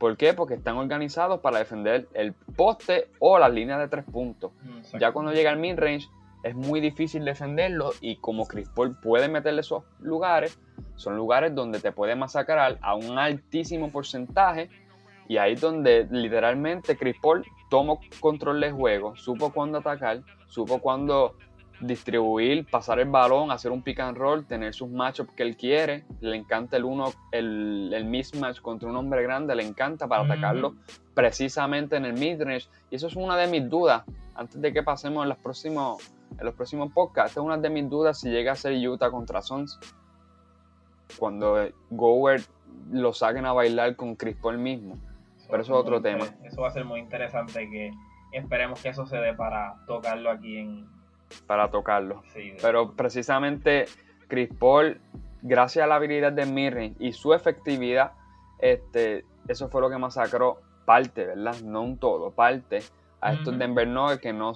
¿Por 0.00 0.16
qué? 0.16 0.32
Porque 0.32 0.54
están 0.54 0.78
organizados 0.78 1.40
para 1.40 1.58
defender 1.58 2.08
el 2.14 2.32
poste 2.32 3.10
o 3.18 3.38
las 3.38 3.52
líneas 3.52 3.78
de 3.80 3.88
tres 3.88 4.06
puntos. 4.06 4.50
Ya 4.98 5.12
cuando 5.12 5.30
llega 5.30 5.50
al 5.50 5.58
mid-range 5.58 6.08
es 6.42 6.54
muy 6.54 6.80
difícil 6.80 7.22
defenderlo 7.22 7.92
y 8.00 8.16
como 8.16 8.46
Chris 8.46 8.70
Paul 8.70 8.96
puede 8.98 9.28
meterle 9.28 9.60
esos 9.60 9.84
lugares, 10.00 10.58
son 10.96 11.18
lugares 11.18 11.54
donde 11.54 11.80
te 11.80 11.92
puede 11.92 12.16
masacrar 12.16 12.78
a 12.80 12.94
un 12.94 13.18
altísimo 13.18 13.92
porcentaje 13.92 14.70
y 15.28 15.36
ahí 15.36 15.52
es 15.52 15.60
donde 15.60 16.08
literalmente 16.10 16.96
Chris 16.96 17.16
Paul 17.20 17.44
tomó 17.68 18.00
control 18.20 18.58
del 18.62 18.72
juego, 18.72 19.14
supo 19.16 19.52
cuándo 19.52 19.78
atacar, 19.78 20.22
supo 20.46 20.78
cuándo 20.78 21.36
distribuir, 21.80 22.66
pasar 22.66 23.00
el 23.00 23.08
balón, 23.08 23.50
hacer 23.50 23.70
un 23.72 23.82
pick 23.82 24.00
and 24.00 24.16
roll, 24.16 24.44
tener 24.44 24.74
sus 24.74 24.88
matchups 24.88 25.32
que 25.32 25.42
él 25.42 25.56
quiere. 25.56 26.04
Le 26.20 26.36
encanta 26.36 26.76
el 26.76 26.84
uno, 26.84 27.12
el, 27.32 27.92
el 27.94 28.04
mismatch 28.04 28.60
contra 28.60 28.88
un 28.88 28.96
hombre 28.96 29.22
grande, 29.22 29.54
le 29.54 29.66
encanta 29.66 30.06
para 30.06 30.24
atacarlo 30.24 30.74
precisamente 31.14 31.96
en 31.96 32.04
el 32.04 32.14
midrange. 32.14 32.68
Y 32.90 32.96
eso 32.96 33.06
es 33.06 33.16
una 33.16 33.36
de 33.36 33.46
mis 33.46 33.68
dudas. 33.68 34.04
Antes 34.34 34.60
de 34.60 34.72
que 34.72 34.82
pasemos 34.82 35.22
en 35.22 35.28
los 35.30 35.38
próximos, 35.38 36.12
en 36.38 36.44
los 36.44 36.54
próximos 36.54 36.92
podcasts, 36.92 37.32
esta 37.32 37.40
es 37.40 37.46
una 37.46 37.56
de 37.58 37.70
mis 37.70 37.88
dudas 37.88 38.20
si 38.20 38.30
llega 38.30 38.52
a 38.52 38.56
ser 38.56 38.72
Utah 38.88 39.10
contra 39.10 39.42
Suns. 39.42 39.78
Cuando 41.18 41.68
Goward 41.90 42.42
lo 42.92 43.12
saquen 43.12 43.46
a 43.46 43.52
bailar 43.52 43.96
con 43.96 44.14
Chris 44.14 44.36
Paul 44.36 44.58
mismo. 44.58 44.98
Pero 45.48 45.62
eso 45.62 45.74
es 45.74 45.80
otro 45.80 46.00
tema. 46.00 46.26
Eso 46.44 46.62
va 46.62 46.68
a 46.68 46.70
ser 46.70 46.84
muy 46.84 47.00
interesante 47.00 47.68
que 47.68 47.90
esperemos 48.32 48.80
que 48.80 48.90
eso 48.90 49.06
se 49.06 49.16
dé 49.16 49.34
para 49.34 49.74
tocarlo 49.86 50.30
aquí 50.30 50.58
en, 50.58 50.86
para 51.46 51.70
tocarlo. 51.70 52.22
Pero 52.60 52.92
precisamente 52.92 53.86
Chris 54.28 54.50
Paul, 54.58 55.00
gracias 55.42 55.84
a 55.84 55.86
la 55.86 55.96
habilidad 55.96 56.32
de 56.32 56.46
Mirren 56.46 56.96
y 56.98 57.12
su 57.12 57.34
efectividad, 57.34 58.12
este, 58.58 59.24
eso 59.48 59.68
fue 59.68 59.80
lo 59.80 59.90
que 59.90 59.98
masacró 59.98 60.60
parte, 60.84 61.26
¿verdad? 61.26 61.60
No 61.62 61.82
un 61.82 61.98
todo, 61.98 62.30
parte 62.30 62.80
a 63.20 63.32
estos 63.32 63.58
Denver 63.58 63.86
Nuggets 63.86 64.20
que 64.20 64.32
no 64.32 64.52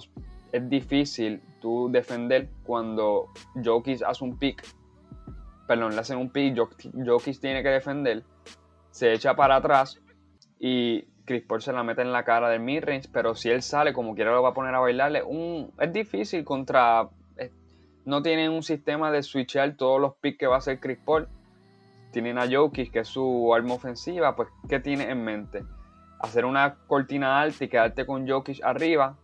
es 0.51 0.69
difícil 0.69 1.41
tú 1.61 1.89
defender 1.91 2.49
cuando 2.63 3.29
Jokic 3.63 4.01
hace 4.03 4.23
un 4.23 4.37
pick, 4.37 4.63
perdón, 5.67 5.93
le 5.93 5.99
hacen 5.99 6.17
un 6.17 6.29
pick, 6.29 6.57
Jokic 6.57 7.39
tiene 7.39 7.61
que 7.61 7.69
defender, 7.69 8.23
se 8.89 9.13
echa 9.13 9.35
para 9.35 9.57
atrás 9.57 10.01
y 10.59 11.05
Chris 11.25 11.43
Paul 11.43 11.61
se 11.61 11.73
la 11.73 11.83
mete 11.83 12.01
en 12.01 12.11
la 12.11 12.23
cara 12.23 12.49
del 12.49 12.61
midrange, 12.61 13.09
pero 13.11 13.35
si 13.35 13.49
él 13.49 13.61
sale 13.61 13.93
como 13.93 14.15
quiera 14.15 14.31
lo 14.31 14.43
va 14.43 14.49
a 14.49 14.53
poner 14.53 14.73
a 14.75 14.79
bailarle. 14.79 15.23
Un, 15.23 15.71
es 15.79 15.91
difícil 15.91 16.43
contra... 16.43 17.09
Eh, 17.37 17.51
no 18.05 18.21
tienen 18.21 18.51
un 18.51 18.63
sistema 18.63 19.11
de 19.11 19.23
switchar 19.23 19.75
todos 19.75 19.99
los 19.99 20.15
picks 20.15 20.37
que 20.37 20.47
va 20.47 20.55
a 20.55 20.59
hacer 20.59 20.79
Chris 20.79 20.99
Paul. 21.03 21.27
Tienen 22.11 22.37
a 22.37 22.47
Jokic, 22.49 22.91
que 22.91 22.99
es 22.99 23.07
su 23.07 23.53
arma 23.53 23.73
ofensiva, 23.73 24.35
pues 24.35 24.49
¿qué 24.69 24.79
tiene 24.79 25.09
en 25.09 25.23
mente? 25.23 25.63
Hacer 26.19 26.45
una 26.45 26.75
cortina 26.87 27.41
alta 27.41 27.65
y 27.65 27.67
quedarte 27.67 28.05
con 28.05 28.27
Jokic 28.27 28.63
arriba. 28.63 29.17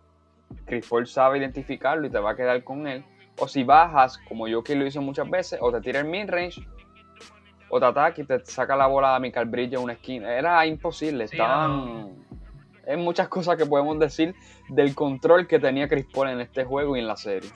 Chris 0.65 0.88
Paul 0.89 1.08
sabe 1.08 1.38
identificarlo 1.38 2.08
y 2.08 2.10
te 2.10 2.20
va 2.20 2.31
a 2.31 2.36
quedar 2.36 2.63
con 2.63 2.88
él. 2.88 3.05
O 3.38 3.48
si 3.48 3.63
bajas, 3.63 4.17
como 4.27 4.50
Jokic 4.50 4.75
lo 4.75 4.86
hizo 4.86 5.01
muchas 5.01 5.29
veces, 5.29 5.60
o 5.62 5.72
te 5.72 5.79
tira 5.81 6.00
el 6.00 6.08
midrange 6.08 6.67
o 7.71 7.79
te 7.79 7.85
ataca 7.85 8.21
y 8.21 8.25
te 8.25 8.45
saca 8.45 8.75
la 8.75 8.85
bola 8.85 9.15
a 9.15 9.19
Michael 9.19 9.47
Bridges 9.47 9.77
en 9.79 9.83
una 9.85 9.93
esquina. 9.93 10.37
Era 10.37 10.65
imposible, 10.65 11.23
estaban... 11.23 12.11
Hay 12.85 12.97
muchas 12.97 13.29
cosas 13.29 13.55
que 13.55 13.65
podemos 13.65 13.97
decir 13.97 14.35
del 14.69 14.93
control 14.93 15.47
que 15.47 15.57
tenía 15.59 15.87
Chris 15.87 16.05
Paul 16.13 16.29
en 16.29 16.41
este 16.41 16.65
juego 16.65 16.97
y 16.97 16.99
en 16.99 17.07
la 17.07 17.15
serie. 17.15 17.49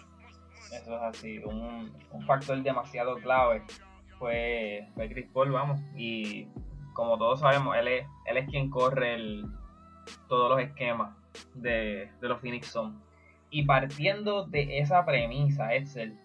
Eso 0.71 0.95
es 0.95 1.01
así, 1.01 1.39
un, 1.39 1.91
factor 2.25 2.61
demasiado 2.63 3.17
clave 3.17 3.63
fue, 4.17 4.87
Chris 4.95 5.27
Paul, 5.33 5.51
vamos, 5.51 5.81
y 5.95 6.47
como 6.93 7.17
todos 7.17 7.41
sabemos, 7.41 7.75
él 7.75 7.87
es, 7.89 8.07
él 8.25 8.37
es 8.37 8.47
quien 8.47 8.69
corre 8.69 9.15
el, 9.15 9.45
todos 10.29 10.49
los 10.49 10.61
esquemas 10.61 11.13
de, 11.55 12.09
de 12.21 12.27
los 12.29 12.39
Phoenix 12.39 12.67
Suns. 12.67 12.95
Y 13.49 13.65
partiendo 13.65 14.45
de 14.45 14.79
esa 14.79 15.05
premisa, 15.05 15.73
Edsel, 15.73 16.17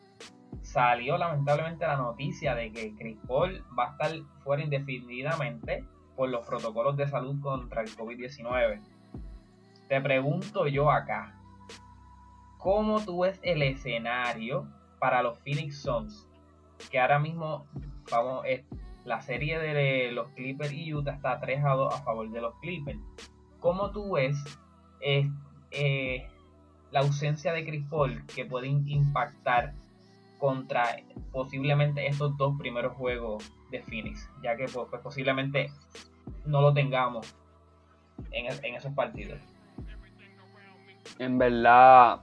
salió 0.62 1.16
lamentablemente 1.18 1.86
la 1.86 1.96
noticia 1.96 2.54
de 2.54 2.72
que 2.72 2.94
Chris 2.94 3.18
Paul 3.26 3.64
va 3.78 3.88
a 3.88 3.90
estar 3.92 4.10
fuera 4.44 4.62
indefinidamente 4.62 5.84
por 6.16 6.28
los 6.28 6.46
protocolos 6.46 6.96
de 6.96 7.08
salud 7.08 7.40
contra 7.40 7.82
el 7.82 7.88
COVID-19. 7.96 8.80
Te 9.88 10.00
pregunto 10.00 10.66
yo 10.66 10.90
acá, 10.90 11.34
¿cómo 12.58 13.04
tú 13.04 13.20
ves 13.20 13.40
el 13.42 13.62
escenario 13.62 14.68
para 14.98 15.22
los 15.22 15.38
Phoenix 15.40 15.82
Suns? 15.82 16.28
Que 16.90 17.00
ahora 17.00 17.18
mismo, 17.18 17.66
vamos, 18.10 18.44
la 19.04 19.20
serie 19.22 19.58
de 19.58 20.12
los 20.12 20.28
Clippers 20.30 20.72
y 20.72 20.94
Utah 20.94 21.14
está 21.14 21.40
3 21.40 21.64
a 21.64 21.70
2 21.70 21.94
a 21.94 22.02
favor 22.02 22.30
de 22.30 22.40
los 22.40 22.54
Clippers. 22.60 23.00
¿Cómo 23.58 23.90
tú 23.90 24.12
ves 24.12 24.36
eh, 25.00 26.28
la 26.90 27.00
ausencia 27.00 27.52
de 27.52 27.64
Chris 27.64 27.84
Paul 27.88 28.24
que 28.26 28.44
puede 28.44 28.68
impactar 28.68 29.74
contra 30.40 30.96
posiblemente 31.30 32.06
estos 32.06 32.36
dos 32.36 32.58
primeros 32.58 32.96
juegos 32.96 33.52
de 33.70 33.82
Phoenix, 33.82 34.28
ya 34.42 34.56
que 34.56 34.64
pues, 34.64 34.88
pues 34.90 35.02
posiblemente 35.02 35.70
no 36.44 36.60
lo 36.60 36.72
tengamos 36.72 37.32
en, 38.32 38.74
esos 38.74 38.92
partidos. 38.94 39.38
En 41.18 41.38
verdad, 41.38 42.20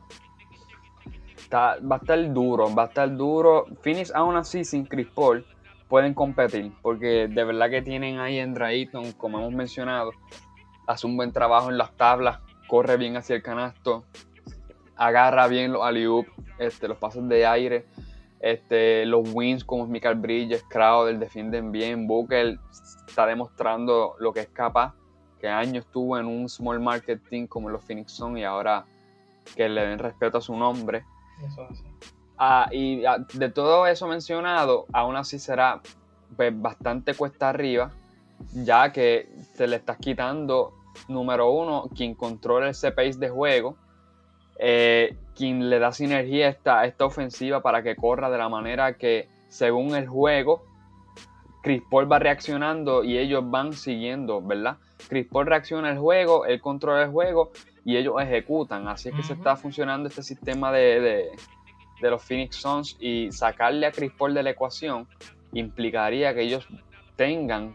va 1.54 1.96
a 1.96 2.00
estar 2.00 2.34
duro, 2.34 2.74
va 2.74 2.84
a 2.84 2.88
estar 2.88 3.16
duro. 3.16 3.66
Phoenix 3.82 4.14
aún 4.14 4.36
así 4.36 4.66
sin 4.66 4.86
Chris 4.86 5.08
Paul 5.08 5.46
pueden 5.88 6.14
competir, 6.14 6.74
porque 6.82 7.28
de 7.28 7.44
verdad 7.44 7.70
que 7.70 7.82
tienen 7.82 8.20
ahí 8.20 8.40
en 8.40 8.54
Drayton, 8.54 9.14
como 9.14 9.40
hemos 9.40 9.54
mencionado, 9.54 10.12
hace 10.88 11.08
un 11.08 11.16
buen 11.16 11.32
trabajo 11.32 11.70
en 11.70 11.78
las 11.78 11.96
tablas, 11.96 12.40
corre 12.68 12.98
bien 12.98 13.16
hacia 13.16 13.36
el 13.38 13.44
canasto, 13.44 14.04
agarra 14.98 15.48
bien 15.48 15.72
los 15.72 15.84
alley 15.84 16.08
este, 16.58 16.88
los 16.88 16.98
pasos 16.98 17.28
de 17.30 17.46
aire 17.46 17.86
este, 18.40 19.06
los 19.06 19.34
wins 19.34 19.64
como 19.64 19.88
Michael 19.88 20.16
Bridges, 20.16 20.64
Crowder 20.70 21.18
defienden 21.18 21.72
bien. 21.72 22.08
Booker 22.08 22.60
está 23.08 23.26
demostrando 23.26 24.16
lo 24.20 24.34
que 24.34 24.42
es 24.42 24.50
capaz. 24.50 24.94
Que 25.40 25.48
años 25.48 25.86
estuvo 25.86 26.18
en 26.18 26.26
un 26.26 26.50
small 26.50 26.80
market 26.80 27.22
team 27.30 27.48
como 27.48 27.70
los 27.70 27.84
Phoenix 27.84 28.14
Suns 28.14 28.40
y 28.40 28.44
ahora 28.44 28.86
que 29.56 29.70
le 29.70 29.86
den 29.86 30.00
respeto 30.00 30.40
a 30.40 30.42
su 30.42 30.56
nombre. 30.56 31.06
Ah, 32.38 32.68
y 32.72 33.06
ah, 33.06 33.18
de 33.34 33.50
todo 33.50 33.86
eso 33.88 34.08
mencionado, 34.08 34.86
aún 34.94 35.16
así 35.16 35.40
será 35.40 35.82
pues, 36.36 36.60
bastante 36.60 37.14
cuesta 37.14 37.50
arriba, 37.50 37.92
ya 38.54 38.92
que 38.92 39.30
se 39.54 39.68
le 39.68 39.76
estás 39.76 39.98
quitando, 39.98 40.74
número 41.08 41.52
uno, 41.52 41.90
quien 41.96 42.16
controla 42.16 42.70
ese 42.70 42.92
pace 42.92 43.18
de 43.20 43.30
juego 43.30 43.78
eh, 44.60 45.16
quien 45.36 45.70
le 45.70 45.80
da 45.80 45.92
sinergia 45.92 46.48
a 46.48 46.50
esta, 46.50 46.86
esta 46.86 47.06
ofensiva 47.06 47.62
para 47.62 47.84
que 47.84 47.96
corra 47.96 48.30
de 48.30 48.38
la 48.38 48.50
manera 48.50 48.94
que, 48.94 49.28
según 49.50 49.96
el 49.96 50.08
juego, 50.08 50.64
Chris 51.62 51.84
Paul 51.90 52.12
va 52.12 52.20
reaccionando 52.20 53.04
y 53.04 53.18
ellos 53.18 53.44
van 53.50 53.74
siguiendo, 53.74 54.42
¿verdad? 54.42 54.78
Chris 55.10 55.28
Paul 55.28 55.48
reacciona 55.48 55.90
al 55.90 55.98
juego, 55.98 56.46
él 56.46 56.62
controla 56.62 57.04
el 57.04 57.12
juego 57.12 57.52
y 57.86 57.98
ellos 57.98 58.16
ejecutan. 58.22 58.88
Así 58.88 59.10
es 59.10 59.16
que 59.16 59.24
se 59.24 59.34
está 59.34 59.56
funcionando 59.56 60.10
este 60.10 60.24
sistema 60.24 60.72
de, 60.72 61.30
de, 62.02 62.10
los 62.10 62.24
Phoenix 62.24 62.56
Suns 62.56 62.98
y 63.00 63.32
sacarle 63.32 63.86
a 63.86 63.92
Chris 63.92 64.12
Paul 64.18 64.34
de 64.34 64.44
la 64.44 64.52
ecuación 64.52 65.08
implicaría 65.54 66.34
que 66.34 66.42
ellos 66.42 66.68
tengan 67.16 67.74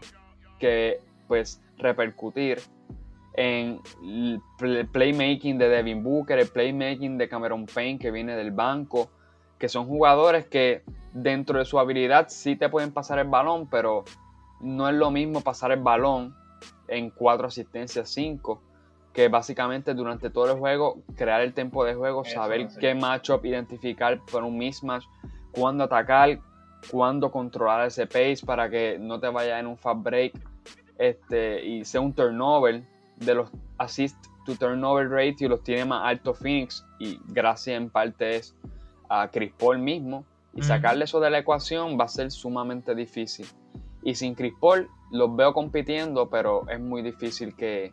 que 0.59 0.99
pues 1.27 1.61
repercutir 1.77 2.59
en 3.33 3.81
el 4.09 4.87
playmaking 4.91 5.57
de 5.57 5.69
Devin 5.69 6.03
Booker, 6.03 6.39
el 6.39 6.47
playmaking 6.47 7.17
de 7.17 7.27
Cameron 7.27 7.65
Payne 7.65 7.99
que 7.99 8.11
viene 8.11 8.35
del 8.35 8.51
banco, 8.51 9.09
que 9.57 9.69
son 9.69 9.87
jugadores 9.87 10.45
que 10.45 10.83
dentro 11.13 11.59
de 11.59 11.65
su 11.65 11.79
habilidad 11.79 12.27
sí 12.29 12.55
te 12.55 12.69
pueden 12.69 12.91
pasar 12.91 13.19
el 13.19 13.27
balón, 13.27 13.67
pero 13.69 14.03
no 14.61 14.87
es 14.87 14.95
lo 14.95 15.09
mismo 15.09 15.41
pasar 15.41 15.71
el 15.71 15.81
balón 15.81 16.35
en 16.87 17.09
cuatro 17.09 17.47
asistencias, 17.47 18.09
cinco, 18.09 18.61
que 19.13 19.27
básicamente 19.29 19.93
durante 19.93 20.29
todo 20.29 20.51
el 20.51 20.59
juego 20.59 20.97
crear 21.15 21.41
el 21.41 21.53
tiempo 21.53 21.83
de 21.85 21.95
juego, 21.95 22.25
saber 22.25 22.67
qué 22.79 22.93
matchup 22.93 23.45
identificar 23.45 24.19
por 24.31 24.43
un 24.43 24.57
mismatch, 24.57 25.05
cuándo 25.51 25.85
atacar, 25.85 26.39
cuándo 26.91 27.31
controlar 27.31 27.87
ese 27.87 28.05
pace 28.05 28.39
para 28.45 28.69
que 28.69 28.97
no 28.99 29.19
te 29.19 29.27
vaya 29.29 29.59
en 29.59 29.67
un 29.67 29.77
fast 29.77 30.03
break 30.03 30.33
este, 30.97 31.65
y 31.65 31.85
sea 31.85 32.01
un 32.01 32.13
turnover 32.13 32.83
de 33.25 33.35
los 33.35 33.49
assist 33.77 34.17
to 34.45 34.55
turnover 34.55 35.09
ratio 35.09 35.49
los 35.49 35.63
tiene 35.63 35.85
más 35.85 36.01
alto 36.05 36.33
Phoenix 36.33 36.85
y 36.99 37.19
gracias 37.27 37.77
en 37.77 37.89
parte 37.89 38.35
es 38.35 38.55
a 39.09 39.27
Chris 39.29 39.53
Paul 39.57 39.79
mismo 39.79 40.25
y 40.53 40.61
sacarle 40.61 41.05
eso 41.05 41.19
de 41.19 41.29
la 41.29 41.39
ecuación 41.39 41.97
va 41.99 42.05
a 42.05 42.07
ser 42.07 42.31
sumamente 42.31 42.93
difícil. 42.93 43.47
Y 44.03 44.15
sin 44.15 44.35
Chris 44.35 44.53
Paul 44.59 44.89
los 45.11 45.35
veo 45.35 45.53
compitiendo, 45.53 46.29
pero 46.29 46.67
es 46.69 46.79
muy 46.79 47.01
difícil 47.01 47.55
que, 47.55 47.91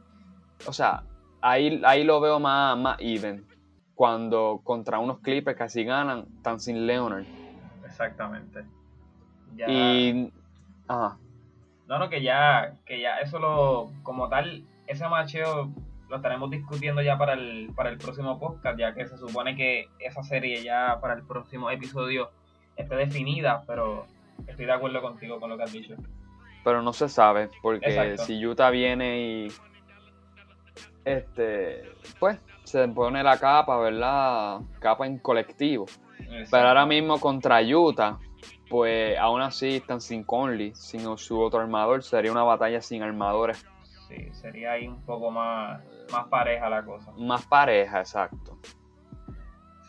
o 0.66 0.72
sea, 0.72 1.04
ahí, 1.40 1.80
ahí 1.84 2.04
lo 2.04 2.20
veo 2.20 2.38
más, 2.38 2.76
más 2.76 2.96
even. 3.00 3.46
Cuando 3.94 4.60
contra 4.64 4.98
unos 4.98 5.20
Clippers 5.20 5.56
que 5.56 5.62
así 5.62 5.84
ganan, 5.84 6.26
tan 6.42 6.60
sin 6.60 6.86
Leonard. 6.86 7.24
Exactamente. 7.84 8.64
Y. 9.56 10.32
Ajá. 10.88 11.18
No, 11.86 11.98
no, 11.98 12.08
que 12.08 12.22
ya, 12.22 12.76
que 12.84 13.00
ya 13.00 13.18
eso 13.18 13.38
lo, 13.38 13.90
como 14.02 14.28
tal, 14.28 14.64
ese 14.90 15.08
macheo 15.08 15.70
lo 16.08 16.16
estaremos 16.16 16.50
discutiendo 16.50 17.00
ya 17.00 17.16
para 17.16 17.34
el, 17.34 17.70
para 17.76 17.90
el 17.90 17.98
próximo 17.98 18.40
podcast, 18.40 18.76
ya 18.76 18.92
que 18.92 19.06
se 19.06 19.16
supone 19.16 19.54
que 19.54 19.88
esa 20.00 20.24
serie 20.24 20.62
ya 20.64 20.98
para 21.00 21.14
el 21.14 21.22
próximo 21.22 21.70
episodio 21.70 22.30
esté 22.76 22.96
definida, 22.96 23.62
pero 23.68 24.06
estoy 24.48 24.66
de 24.66 24.72
acuerdo 24.72 25.00
contigo 25.00 25.38
con 25.38 25.48
lo 25.48 25.56
que 25.56 25.62
has 25.62 25.72
dicho. 25.72 25.94
Pero 26.64 26.82
no 26.82 26.92
se 26.92 27.08
sabe, 27.08 27.48
porque 27.62 28.16
si 28.18 28.44
Utah 28.44 28.70
viene 28.70 29.20
y 29.20 29.52
este 31.04 31.84
pues 32.18 32.38
se 32.64 32.86
pone 32.88 33.22
la 33.22 33.38
capa, 33.38 33.78
¿verdad? 33.78 34.60
Capa 34.80 35.06
en 35.06 35.18
colectivo. 35.18 35.86
Pero 36.50 36.68
ahora 36.68 36.84
mismo 36.84 37.20
contra 37.20 37.62
Utah, 37.62 38.18
pues 38.68 39.16
aún 39.18 39.40
así 39.40 39.76
están 39.76 40.00
sin 40.00 40.24
Conley, 40.24 40.72
sin 40.74 41.16
su 41.16 41.40
otro 41.40 41.60
armador, 41.60 42.02
sería 42.02 42.32
una 42.32 42.42
batalla 42.42 42.82
sin 42.82 43.02
armadores. 43.02 43.64
Sí, 44.10 44.28
sería 44.32 44.72
ahí 44.72 44.88
un 44.88 45.00
poco 45.02 45.30
más, 45.30 45.80
más 46.10 46.26
pareja 46.26 46.68
la 46.68 46.84
cosa. 46.84 47.12
Más 47.16 47.46
pareja, 47.46 48.00
exacto. 48.00 48.58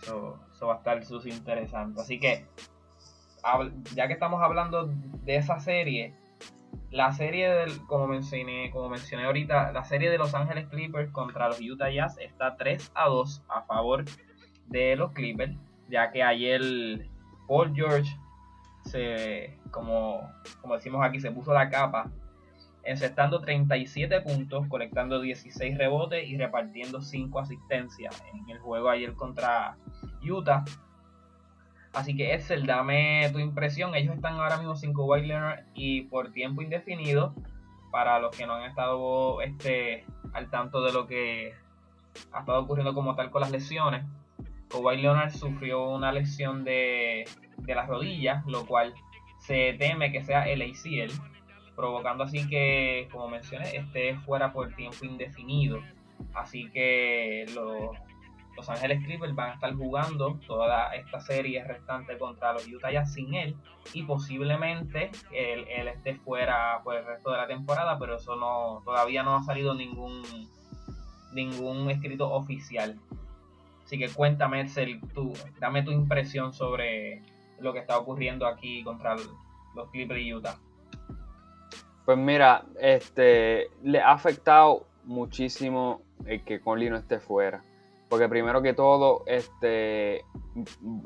Eso, 0.04 0.40
va 0.62 0.76
a 0.76 0.78
estar 0.78 1.04
sus 1.04 1.26
interesante. 1.26 2.00
Así 2.00 2.20
que, 2.20 2.46
ya 3.96 4.06
que 4.06 4.14
estamos 4.14 4.40
hablando 4.44 4.92
de 5.24 5.36
esa 5.38 5.60
serie, 5.60 6.14
la 6.92 7.12
serie 7.14 7.50
del, 7.50 7.84
como 7.88 8.06
mencioné, 8.06 8.70
como 8.70 8.90
mencioné 8.90 9.26
ahorita, 9.26 9.72
la 9.72 9.84
serie 9.86 10.12
de 10.12 10.20
Los 10.20 10.36
Ángeles 10.36 10.68
Clippers 10.68 11.10
contra 11.12 11.48
los 11.48 11.60
Utah 11.60 11.90
Jazz 11.90 12.20
está 12.20 12.58
3 12.58 12.92
a 12.94 13.08
2 13.08 13.44
a 13.50 13.64
favor 13.64 14.06
de 14.68 14.96
los 14.98 15.14
Clippers, 15.14 15.56
ya 15.90 16.12
que 16.12 16.22
ayer 16.22 17.10
Paul 17.48 17.74
George 17.74 18.16
se, 18.84 19.58
como, 19.72 20.32
como 20.62 20.76
decimos 20.76 21.04
aquí, 21.04 21.20
se 21.20 21.32
puso 21.32 21.54
la 21.54 21.72
capa, 21.72 22.12
encestando 22.84 23.42
37 23.42 24.22
puntos, 24.22 24.68
colectando 24.68 25.22
16 25.22 25.78
rebotes 25.78 26.28
y 26.28 26.38
repartiendo 26.38 27.02
5 27.02 27.40
asistencias 27.40 28.24
en 28.34 28.50
el 28.50 28.60
juego 28.60 28.90
ayer 28.90 29.14
contra 29.14 29.78
Utah. 30.24 30.64
Así 31.94 32.16
que 32.16 32.34
Excel, 32.34 32.66
dame 32.66 33.30
tu 33.32 33.40
impresión. 33.40 33.96
Ellos 33.96 34.16
están 34.16 34.36
ahora 34.36 34.58
mismo 34.58 34.76
sin 34.76 34.94
Kawhi 34.94 35.28
Leonard 35.28 35.66
y 35.74 36.04
por 36.04 36.32
tiempo 36.32 36.62
indefinido. 36.62 37.36
Para 37.92 38.20
los 38.20 38.36
que 38.36 38.48
no 38.48 38.54
han 38.54 38.64
estado 38.64 39.42
este, 39.42 40.06
al 40.32 40.50
tanto 40.50 40.82
de 40.82 40.94
lo 40.94 41.08
que 41.08 41.54
ha 42.32 42.40
estado 42.40 42.62
ocurriendo 42.62 42.94
como 42.94 43.16
tal 43.16 43.30
con 43.32 43.42
las 43.42 43.52
lesiones. 43.52 44.06
Kawhi 44.70 45.02
Leonard 45.02 45.32
sufrió 45.32 45.90
una 45.90 46.14
lesión 46.14 46.64
de, 46.64 47.26
de 47.58 47.76
las 47.76 47.88
rodillas, 47.88 48.46
lo 48.46 48.66
cual 48.66 48.94
se 49.40 49.74
teme 49.74 50.14
que 50.14 50.24
sea 50.24 50.44
el 50.44 50.62
ACL, 50.62 51.12
provocando 51.76 52.24
así 52.24 52.48
que, 52.48 53.08
como 53.12 53.28
mencioné, 53.28 53.76
esté 53.76 54.16
fuera 54.20 54.52
por 54.54 54.74
tiempo 54.76 55.06
indefinido. 55.06 55.80
Así 56.34 56.70
que 56.72 57.46
los 57.54 57.96
los 58.56 58.70
Ángeles 58.70 59.04
Clippers 59.04 59.34
van 59.34 59.52
a 59.52 59.54
estar 59.54 59.74
jugando 59.74 60.40
toda 60.46 60.94
esta 60.94 61.20
serie 61.22 61.64
restante 61.64 62.18
contra 62.18 62.54
los 62.54 62.68
Utah 62.68 62.92
Jazz 62.92 63.14
sin 63.14 63.34
él 63.34 63.56
y 63.94 64.04
posiblemente 64.04 65.12
él, 65.32 65.88
esté 65.88 66.16
fuera 66.16 66.82
por 66.84 66.96
el 66.96 67.06
resto 67.06 67.32
de 67.32 67.38
la 67.38 67.48
temporada, 67.48 67.98
pero 67.98 68.18
eso 68.18 68.36
no 68.36 68.82
todavía 68.84 69.24
no 69.24 69.36
ha 69.36 69.44
salido 69.44 69.74
ningún 69.74 70.22
ningún 71.34 71.90
escrito 71.90 72.30
oficial. 72.30 73.00
Así 73.86 73.98
que 73.98 74.10
cuéntame, 74.10 74.66
tú, 75.14 75.34
dame 75.60 75.84
tu 75.84 75.92
impresión 75.92 76.54
sobre 76.54 77.22
lo 77.60 77.74
que 77.74 77.80
está 77.80 77.98
ocurriendo 77.98 78.46
aquí 78.46 78.84
contra 78.84 79.16
los 79.16 79.90
Clippers 79.92 80.22
y 80.22 80.34
Utah. 80.34 80.58
Pues 82.06 82.18
mira, 82.18 82.64
este 82.80 83.70
le 83.84 84.00
ha 84.02 84.12
afectado 84.12 84.86
muchísimo 85.04 86.02
el 86.26 86.44
que 86.44 86.60
Conley 86.60 86.90
no 86.90 86.98
esté 86.98 87.20
fuera. 87.20 87.64
Porque 88.10 88.28
primero 88.28 88.62
que 88.62 88.74
todo, 88.74 89.24
este 89.26 90.26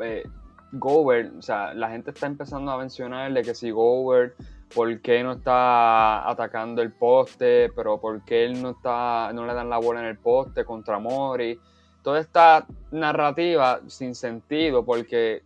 eh, 0.01 0.23
Gobert, 0.71 1.37
o 1.37 1.41
sea, 1.41 1.73
la 1.73 1.89
gente 1.89 2.11
está 2.11 2.25
empezando 2.25 2.71
a 2.71 2.77
mencionarle 2.77 3.43
que 3.43 3.53
si 3.53 3.69
Gobert, 3.69 4.35
¿por 4.73 5.01
qué 5.01 5.23
no 5.23 5.33
está 5.33 6.27
atacando 6.27 6.81
el 6.81 6.91
poste? 6.91 7.69
Pero 7.75 7.99
¿por 7.99 8.23
qué 8.23 8.45
él 8.45 8.61
no 8.61 8.71
está, 8.71 9.31
no 9.33 9.45
le 9.45 9.53
dan 9.53 9.69
la 9.69 9.77
bola 9.77 9.99
en 9.99 10.07
el 10.07 10.17
poste 10.17 10.65
contra 10.65 10.97
Mori? 10.97 11.59
Toda 12.01 12.19
esta 12.19 12.65
narrativa 12.91 13.81
sin 13.87 14.15
sentido, 14.15 14.83
porque 14.83 15.43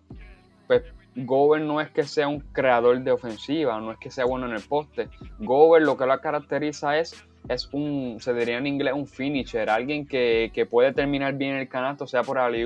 Gobert 1.16 1.66
no 1.66 1.82
es 1.82 1.90
que 1.90 2.04
sea 2.04 2.28
un 2.28 2.40
creador 2.40 3.02
de 3.02 3.12
ofensiva, 3.12 3.80
no 3.80 3.92
es 3.92 3.98
que 3.98 4.12
sea 4.12 4.26
bueno 4.26 4.46
en 4.46 4.54
el 4.54 4.62
poste. 4.62 5.10
Gobert 5.40 5.86
lo 5.86 5.98
que 5.98 6.06
lo 6.06 6.20
caracteriza 6.20 6.98
es 6.98 7.26
es 7.48 7.70
un, 7.72 8.18
se 8.20 8.34
diría 8.34 8.58
en 8.58 8.68
inglés, 8.68 8.94
un 8.94 9.08
finisher, 9.08 9.70
alguien 9.70 10.06
que, 10.06 10.68
puede 10.70 10.94
terminar 10.94 11.34
bien 11.36 11.56
el 11.56 11.70
canasto, 11.70 12.06
sea 12.06 12.24
por 12.24 12.38
alley 12.38 12.66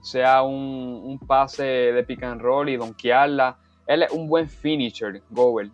sea 0.00 0.42
un, 0.42 1.18
pase 1.26 1.64
de 1.64 2.04
pick 2.04 2.22
and 2.22 2.40
roll 2.40 2.68
y 2.68 2.76
donkearla. 2.76 3.58
Él 3.86 4.02
es 4.02 4.12
un 4.12 4.28
buen 4.28 4.48
finisher, 4.48 5.22
Gower. 5.30 5.70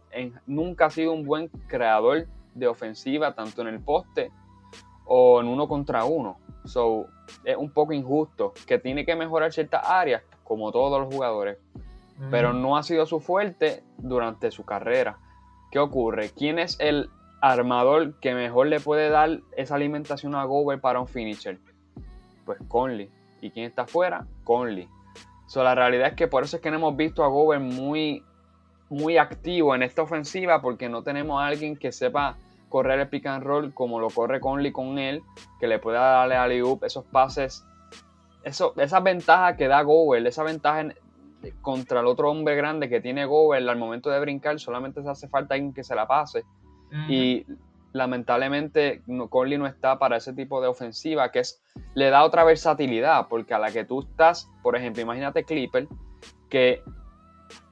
nunca 0.47 0.87
ha 0.87 0.91
sido 0.91 1.13
un 1.13 1.25
buen 1.25 1.49
creador 1.69 2.27
de 2.55 2.67
ofensiva, 2.67 3.35
tanto 3.35 3.63
en 3.63 3.69
el 3.69 3.81
poste 3.81 4.31
o 5.05 5.41
en 5.41 5.47
uno 5.47 5.69
contra 5.69 6.05
uno. 6.05 6.39
So, 6.65 7.07
es 7.45 7.57
un 7.57 7.71
poco 7.71 7.93
injusto, 7.93 8.53
que 8.67 8.79
tiene 8.79 9.05
que 9.05 9.17
mejorar 9.17 9.53
ciertas 9.53 9.83
áreas, 9.85 10.23
como 10.45 10.71
todos 10.73 11.01
los 11.01 11.13
jugadores. 11.13 11.59
Pero 12.31 12.53
no 12.53 12.77
ha 12.77 12.83
sido 12.83 13.07
su 13.07 13.21
fuerte 13.21 13.83
durante 13.97 14.51
su 14.51 14.65
carrera. 14.65 15.19
¿Qué 15.71 15.79
ocurre? 15.79 16.31
¿Quién 16.37 16.59
es 16.59 16.77
el 16.81 17.09
armador 17.41 18.19
que 18.21 18.35
mejor 18.35 18.67
le 18.67 18.81
puede 18.81 19.09
dar 19.09 19.41
esa 19.57 19.77
alimentación 19.77 20.35
a 20.35 20.45
Gober 20.45 20.81
para 20.81 21.01
un 21.01 21.09
finisher? 21.09 21.59
Pues 22.45 22.59
Conley. 22.69 23.11
¿Y 23.41 23.51
quién 23.51 23.67
está 23.67 23.83
afuera? 23.83 24.27
Conley. 24.45 24.89
So, 25.47 25.65
la 25.65 25.75
realidad 25.75 26.09
es 26.09 26.15
que 26.15 26.29
por 26.29 26.45
eso 26.45 26.57
es 26.57 26.63
que 26.63 26.71
no 26.71 26.77
hemos 26.77 26.97
visto 26.97 27.25
a 27.25 27.29
Gober 27.29 27.59
muy, 27.59 28.23
muy 28.89 29.17
activo 29.17 29.75
en 29.75 29.83
esta 29.83 30.03
ofensiva 30.03 30.61
porque 30.61 30.89
no 30.89 31.03
tenemos 31.03 31.41
a 31.41 31.47
alguien 31.47 31.77
que 31.77 31.91
sepa 31.91 32.37
correr 32.69 33.01
el 33.01 33.09
pick 33.09 33.27
and 33.27 33.43
roll 33.43 33.75
como 33.75 33.99
lo 34.01 34.09
corre 34.11 34.41
Conley 34.41 34.73
con 34.73 34.99
él, 34.99 35.23
que 35.59 35.67
le 35.67 35.79
pueda 35.79 36.01
darle 36.01 36.37
a 36.37 36.47
Liup 36.47 36.85
esos 36.85 37.05
pases, 37.05 37.65
eso, 38.45 38.75
esa 38.77 39.01
ventaja 39.01 39.57
que 39.57 39.69
da 39.69 39.83
Gober, 39.83 40.27
esa 40.27 40.45
ventaja 40.45 40.95
contra 41.61 42.01
el 42.01 42.07
otro 42.07 42.31
hombre 42.31 42.55
grande 42.57 42.89
que 42.89 43.01
tiene 43.01 43.25
Gober 43.25 43.69
al 43.69 43.79
momento 43.79 44.11
de 44.11 44.21
brincar, 44.21 44.59
solamente 44.59 45.03
se 45.03 45.09
hace 45.09 45.29
falta 45.29 45.55
alguien 45.55 45.73
que 45.73 45.85
se 45.85 45.95
la 45.95 46.07
pase 46.07 46.45
y 47.09 47.47
lamentablemente 47.93 49.03
Conley 49.29 49.59
no 49.59 49.67
está 49.67 49.99
para 49.99 50.17
ese 50.17 50.33
tipo 50.33 50.61
de 50.61 50.69
ofensiva, 50.69 51.31
que 51.31 51.41
es 51.41 51.63
le 51.95 52.11
da 52.11 52.25
otra 52.25 52.45
versatilidad, 52.45 53.29
porque 53.29 53.55
a 53.55 53.59
la 53.59 53.71
que 53.71 53.85
tú 53.85 54.01
estás, 54.01 54.49
por 54.63 54.77
ejemplo, 54.77 55.03
imagínate 55.03 55.45
Clipper, 55.45 55.89
que 56.49 56.83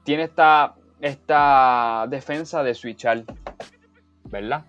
tiene 0.04 0.24
esta, 0.24 0.74
esta 1.00 2.06
defensa 2.08 2.62
de 2.62 2.74
switchar, 2.74 3.24
¿verdad? 4.24 4.64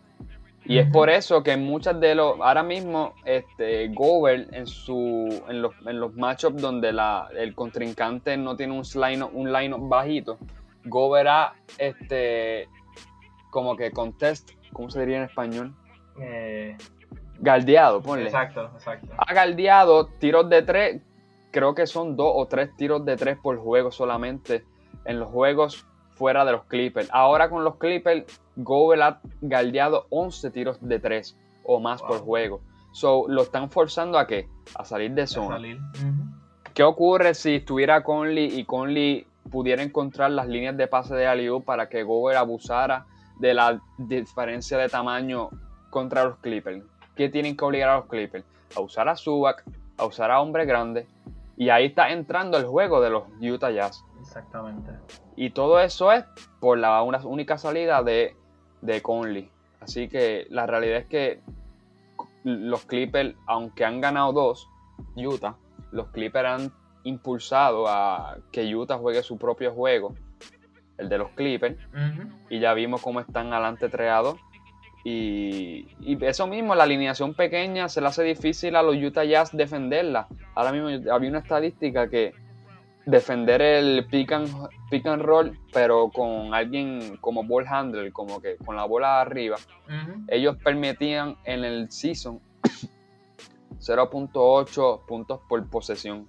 Y 0.69 0.77
es 0.77 0.87
por 0.91 1.09
eso 1.09 1.41
que 1.41 1.57
muchas 1.57 1.99
de 1.99 2.13
los, 2.13 2.39
ahora 2.39 2.61
mismo, 2.61 3.15
este, 3.25 3.87
Gover 3.87 4.49
en, 4.51 4.67
su, 4.67 5.43
en 5.49 5.63
los, 5.63 5.73
en 5.87 5.99
los 5.99 6.13
matchups 6.13 6.61
donde 6.61 6.93
la, 6.93 7.27
el 7.35 7.55
contrincante 7.55 8.37
no 8.37 8.55
tiene 8.55 8.73
un 8.73 8.83
line, 8.83 9.23
un 9.23 9.51
line 9.51 9.75
bajito, 9.79 10.37
Gover 10.85 11.27
ha 11.27 11.53
este, 11.79 12.69
como 13.49 13.75
que 13.75 13.89
contest, 13.89 14.51
¿cómo 14.71 14.91
se 14.91 14.99
diría 14.99 15.17
en 15.17 15.23
español? 15.23 15.73
Eh, 16.21 16.77
galdeado, 17.39 18.03
ponle. 18.03 18.25
Exacto, 18.25 18.69
exacto. 18.75 19.07
Ha 19.17 19.33
galdeado 19.33 20.05
tiros 20.19 20.51
de 20.51 20.61
tres, 20.61 21.01
creo 21.49 21.73
que 21.73 21.87
son 21.87 22.15
dos 22.15 22.31
o 22.35 22.45
tres 22.45 22.75
tiros 22.75 23.03
de 23.05 23.15
tres 23.15 23.39
por 23.41 23.57
juego 23.57 23.91
solamente 23.91 24.63
en 25.05 25.19
los 25.19 25.29
juegos 25.29 25.87
fuera 26.19 26.43
de 26.43 26.51
los 26.51 26.65
Clippers. 26.65 27.09
Ahora 27.13 27.49
con 27.49 27.63
los 27.63 27.77
Clippers, 27.77 28.25
Gobel 28.57 29.01
ha 29.01 29.21
galdeado 29.41 30.05
11 30.09 30.51
tiros 30.51 30.77
de 30.81 30.99
tres 30.99 31.37
o 31.63 31.79
más 31.79 32.01
por 32.01 32.19
juego. 32.19 32.61
So, 32.91 33.25
lo 33.29 33.43
están 33.43 33.71
forzando 33.71 34.19
a 34.19 34.27
qué? 34.27 34.47
A 34.75 34.83
salir 34.83 35.11
de 35.11 35.25
zona. 35.25 35.59
¿Qué 36.73 36.83
ocurre 36.83 37.33
si 37.35 37.55
estuviera 37.55 38.03
Conley 38.03 38.59
y 38.59 38.65
Conley 38.65 39.25
pudiera 39.49 39.81
encontrar 39.81 40.31
las 40.31 40.47
líneas 40.47 40.75
de 40.75 40.87
pase 40.87 41.15
de 41.15 41.25
Aliu 41.25 41.61
para 41.61 41.87
que 41.87 42.03
Gobel 42.03 42.35
abusara 42.35 43.05
de 43.39 43.53
la 43.53 43.81
diferencia 43.97 44.77
de 44.77 44.89
tamaño 44.89 45.49
contra 45.89 46.25
los 46.25 46.37
Clippers. 46.39 46.83
¿Qué 47.15 47.29
tienen 47.29 47.55
que 47.55 47.65
obligar 47.65 47.89
a 47.89 47.95
los 47.97 48.05
Clippers? 48.07 48.45
A 48.75 48.81
usar 48.81 49.07
a 49.07 49.15
Zubac, 49.15 49.63
a 49.97 50.05
usar 50.05 50.31
a 50.31 50.41
hombres 50.41 50.67
grandes. 50.67 51.07
Y 51.57 51.69
ahí 51.69 51.85
está 51.85 52.11
entrando 52.11 52.57
el 52.57 52.65
juego 52.65 53.01
de 53.01 53.09
los 53.09 53.23
Utah 53.41 53.71
Jazz. 53.71 54.03
Exactamente. 54.29 54.91
Y 55.35 55.49
todo 55.49 55.79
eso 55.79 56.11
es 56.11 56.23
por 56.59 56.77
la 56.77 57.01
una, 57.01 57.17
única 57.25 57.57
salida 57.57 58.03
de, 58.03 58.35
de 58.81 59.01
Conley. 59.01 59.49
Así 59.79 60.07
que 60.07 60.45
la 60.51 60.67
realidad 60.67 60.99
es 60.99 61.07
que 61.07 61.41
los 62.43 62.85
Clippers, 62.85 63.35
aunque 63.47 63.85
han 63.85 64.01
ganado 64.01 64.31
dos, 64.31 64.69
Utah, 65.15 65.55
los 65.91 66.09
Clippers 66.09 66.47
han 66.47 66.71
impulsado 67.05 67.87
a 67.87 68.37
que 68.51 68.75
Utah 68.75 68.99
juegue 68.99 69.23
su 69.23 69.39
propio 69.39 69.73
juego 69.73 70.13
el 70.99 71.09
de 71.09 71.17
los 71.17 71.29
Clippers, 71.31 71.77
y 72.49 72.59
ya 72.59 72.73
vimos 72.73 73.01
cómo 73.01 73.21
están 73.21 73.51
adelante 73.53 73.87
treados. 73.89 74.37
Y, 75.05 75.87
eso 76.21 76.45
mismo, 76.45 76.75
la 76.75 76.83
alineación 76.83 77.33
pequeña 77.33 77.87
se 77.87 78.01
le 78.01 78.07
hace 78.07 78.21
difícil 78.21 78.75
a 78.75 78.83
los 78.83 78.97
Utah 78.97 79.23
Jazz 79.23 79.55
defenderla. 79.55 80.27
Ahora 80.53 80.73
mismo 80.73 81.11
había 81.11 81.29
una 81.29 81.39
estadística 81.39 82.09
que 82.09 82.33
defender 83.05 83.61
el 83.61 84.05
pick 84.09 84.31
and, 84.31 84.49
pick 84.89 85.05
and 85.05 85.21
roll, 85.21 85.57
pero 85.73 86.09
con 86.09 86.53
alguien 86.53 87.17
como 87.21 87.43
ball 87.43 87.65
handler, 87.67 88.11
como 88.11 88.41
que 88.41 88.57
con 88.57 88.75
la 88.75 88.85
bola 88.85 89.21
arriba, 89.21 89.57
ellos 90.27 90.57
permitían 90.63 91.37
en 91.45 91.63
el 91.63 91.91
season 91.91 92.39
0.8 93.79 95.05
puntos 95.05 95.39
por 95.47 95.65
posesión, 95.69 96.27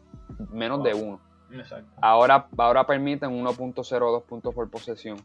menos 0.50 0.83
de 0.85 0.94
uno. 0.94 1.20
Exacto. 1.52 1.90
Ahora, 2.00 2.46
ahora 2.56 2.87
permiten 2.87 3.30
1.02 3.30 4.22
puntos 4.22 4.54
por 4.54 4.70
posesión. 4.70 5.18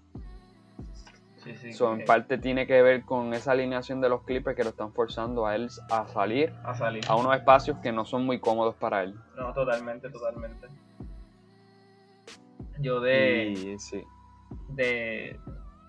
Sí, 1.38 1.55
sí. 1.58 1.69
Eso 1.69 1.93
en 1.93 2.03
parte 2.05 2.39
tiene 2.39 2.65
que 2.65 2.81
ver 2.81 3.03
con 3.03 3.36
esa 3.36 3.51
alineación 3.51 4.01
de 4.01 4.10
los 4.10 4.23
Clippers 4.23 4.58
que 4.58 4.63
lo 4.63 4.71
están 4.71 4.91
forzando 4.93 5.45
a 5.45 5.55
él 5.55 5.69
a 5.91 6.08
salir 6.08 6.51
a 6.63 6.73
salir. 6.73 7.03
a 7.08 7.15
unos 7.15 7.36
espacios 7.36 7.77
que 7.84 7.91
no 7.91 8.03
son 8.03 8.25
muy 8.25 8.39
cómodos 8.39 8.73
para 8.73 9.03
él. 9.03 9.13
No, 9.38 9.53
totalmente, 9.53 10.10
totalmente. 10.10 10.67
Yo 12.80 13.00
de, 13.00 13.54
Y 13.76 13.80
sí. 13.80 14.04
de, 14.70 15.39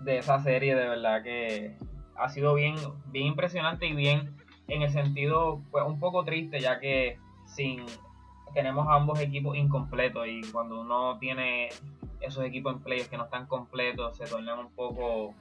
de 0.00 0.18
esa 0.18 0.40
serie, 0.40 0.74
de 0.74 0.88
verdad 0.88 1.22
que 1.22 1.76
ha 2.16 2.29
sido 2.29 2.55
bien, 2.55 2.76
bien 3.07 3.26
impresionante 3.26 3.87
y 3.87 3.94
bien 3.94 4.37
en 4.68 4.83
el 4.83 4.90
sentido, 4.90 5.62
pues 5.70 5.85
un 5.87 6.00
poco 6.00 6.24
triste, 6.24 6.61
ya 6.61 6.81
que 6.81 7.18
sin 7.46 7.85
tenemos 8.55 8.87
ambos 8.88 9.20
equipos 9.20 9.57
incompletos 9.57 10.26
y 10.26 10.40
cuando 10.50 10.81
uno 10.81 11.18
tiene 11.18 11.68
esos 12.20 12.44
equipos 12.44 12.74
en 12.74 12.81
playoffs 12.81 13.11
que 13.11 13.18
no 13.18 13.24
están 13.24 13.46
completos, 13.46 14.16
se 14.16 14.24
tornan 14.24 14.59
un 14.59 14.70
poco 14.70 15.35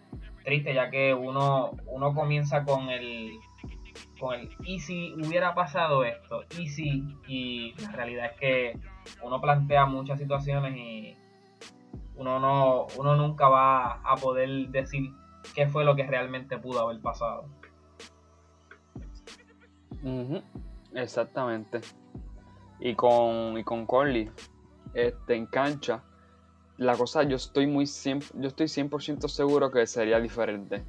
tristes, 0.44 0.76
ya 0.76 0.90
que 0.90 1.14
uno, 1.14 1.72
uno 1.88 2.14
comienza 2.14 2.64
con 2.66 2.90
el 2.90 3.40
con 4.20 4.36
el 4.36 4.50
y 4.66 4.80
si 4.80 5.14
hubiera 5.14 5.56
pasado 5.56 6.04
esto, 6.04 6.44
y 6.60 6.68
si, 6.68 7.04
y 7.28 7.74
la 7.82 7.92
realidad 7.92 8.32
es 8.34 8.40
que 8.40 8.80
uno 9.24 9.42
plantea 9.42 9.86
muchas 9.86 10.20
situaciones 10.20 10.76
y 10.76 11.18
uno 12.16 12.40
no, 12.40 12.88
uno 12.98 13.16
nunca 13.16 13.48
va 13.50 13.94
a 14.04 14.16
poder 14.16 14.70
decir 14.70 15.12
qué 15.54 15.68
fue 15.68 15.84
lo 15.84 15.96
que 15.96 16.06
realmente 16.08 16.58
pudo 16.58 16.82
haber 16.82 17.02
pasado. 17.02 17.46
Ujú, 20.04 20.42
Exactamente. 20.94 21.82
Y 22.80 22.96
con, 22.96 23.58
y 23.58 23.64
con 23.64 23.86
Conley, 23.86 24.30
este, 24.94 25.36
en 25.36 25.46
cancha, 25.48 26.04
la 26.78 26.96
cosa, 26.96 27.24
yo 27.24 27.38
estoy 27.38 27.68
muy 27.68 27.88
100, 27.88 28.20
yo 28.36 28.48
estoy 28.50 28.68
100% 28.68 29.28
seguro 29.28 29.72
que 29.72 29.88
sería 29.88 30.20
diferente. 30.20 30.84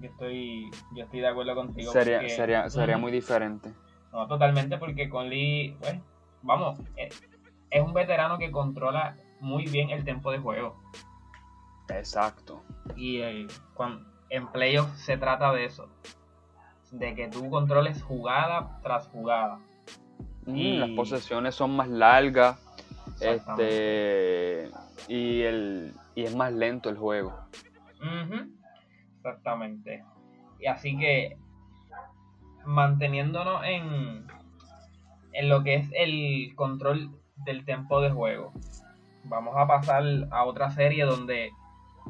Yo 0.00 0.08
estoy, 0.08 0.70
yo 0.94 1.04
estoy 1.04 1.20
de 1.20 1.28
acuerdo 1.28 1.54
contigo. 1.54 1.92
Sería, 1.92 2.18
porque- 2.18 2.30
sería, 2.30 2.68
sería 2.70 2.98
muy 2.98 3.12
diferente. 3.12 3.72
No, 4.12 4.26
totalmente, 4.26 4.78
porque 4.78 5.08
Conley, 5.08 5.76
pues, 5.80 5.98
vamos, 6.42 6.78
es, 6.96 7.22
es 7.70 7.82
un 7.82 7.92
veterano 7.92 8.38
que 8.38 8.50
controla 8.50 9.16
muy 9.40 9.66
bien 9.66 9.90
el 9.90 10.04
tiempo 10.04 10.30
de 10.32 10.38
juego. 10.38 10.76
Exacto. 11.88 12.62
Y 12.96 13.18
eh, 13.18 13.46
cuan- 13.74 14.06
en 14.30 14.46
playoffs 14.48 14.98
se 15.00 15.16
trata 15.16 15.52
de 15.52 15.64
eso. 15.66 15.88
De 16.90 17.14
que 17.14 17.28
tú 17.28 17.48
controles 17.50 18.02
jugada 18.02 18.80
tras 18.82 19.06
jugada. 19.08 19.58
Mm, 20.46 20.56
Y- 20.56 20.78
Las 20.78 20.90
posesiones 20.90 21.54
son 21.54 21.76
más 21.76 21.88
largas. 21.88 22.60
Este. 23.20 24.70
Y 25.08 25.42
el. 25.42 25.94
Y 26.14 26.24
es 26.24 26.34
más 26.34 26.52
lento 26.52 26.88
el 26.88 26.96
juego. 26.96 27.34
Exactamente. 29.18 30.04
Y 30.60 30.66
así 30.66 30.96
que 30.98 31.36
manteniéndonos 32.64 33.62
en, 33.64 34.26
en 35.36 35.48
lo 35.48 35.62
que 35.62 35.74
es 35.76 35.88
el 35.94 36.52
control 36.54 37.10
del 37.44 37.64
tiempo 37.64 38.00
de 38.00 38.10
juego. 38.10 38.52
Vamos 39.24 39.54
a 39.56 39.66
pasar 39.66 40.02
a 40.30 40.44
otra 40.44 40.70
serie 40.70 41.04
donde 41.04 41.50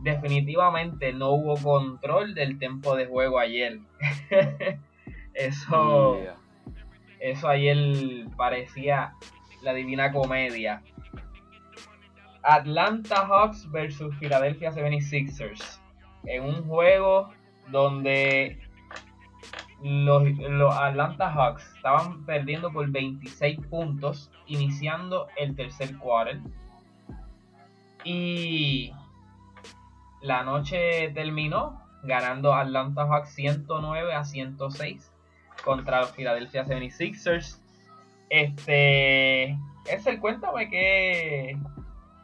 definitivamente 0.02 1.12
no 1.12 1.30
hubo 1.30 1.56
control 1.56 2.34
del 2.34 2.58
tiempo 2.58 2.94
de 2.96 3.06
juego 3.06 3.38
ayer. 3.38 3.80
Eso, 5.34 6.18
Yeah. 6.22 6.36
eso 7.20 7.48
ayer 7.48 8.26
parecía 8.36 9.12
la 9.62 9.74
divina 9.74 10.10
comedia. 10.12 10.82
Atlanta 12.42 13.26
Hawks 13.26 13.70
versus 13.70 14.14
Philadelphia 14.18 14.70
76ers. 14.70 15.80
En 16.24 16.44
un 16.44 16.64
juego 16.66 17.32
donde 17.70 18.58
los, 19.82 20.76
Atlanta 20.76 21.30
Hawks 21.30 21.74
estaban 21.76 22.24
perdiendo 22.24 22.72
por 22.72 22.88
26 22.88 23.60
puntos 23.68 24.30
iniciando 24.46 25.28
el 25.36 25.54
tercer 25.54 25.96
quarter. 25.98 26.40
Y 28.04 28.92
la 30.22 30.42
noche 30.44 31.10
terminó 31.10 31.82
ganando 32.02 32.54
Atlanta 32.54 33.06
Hawks 33.06 33.34
109 33.34 34.14
a 34.14 34.24
106 34.24 35.12
contra 35.64 36.00
los 36.00 36.12
Philadelphia 36.12 36.64
76ers. 36.64 37.60
Este, 38.30 39.58
Excel, 39.90 40.20
cuéntame 40.20 40.68
qué, 40.68 41.58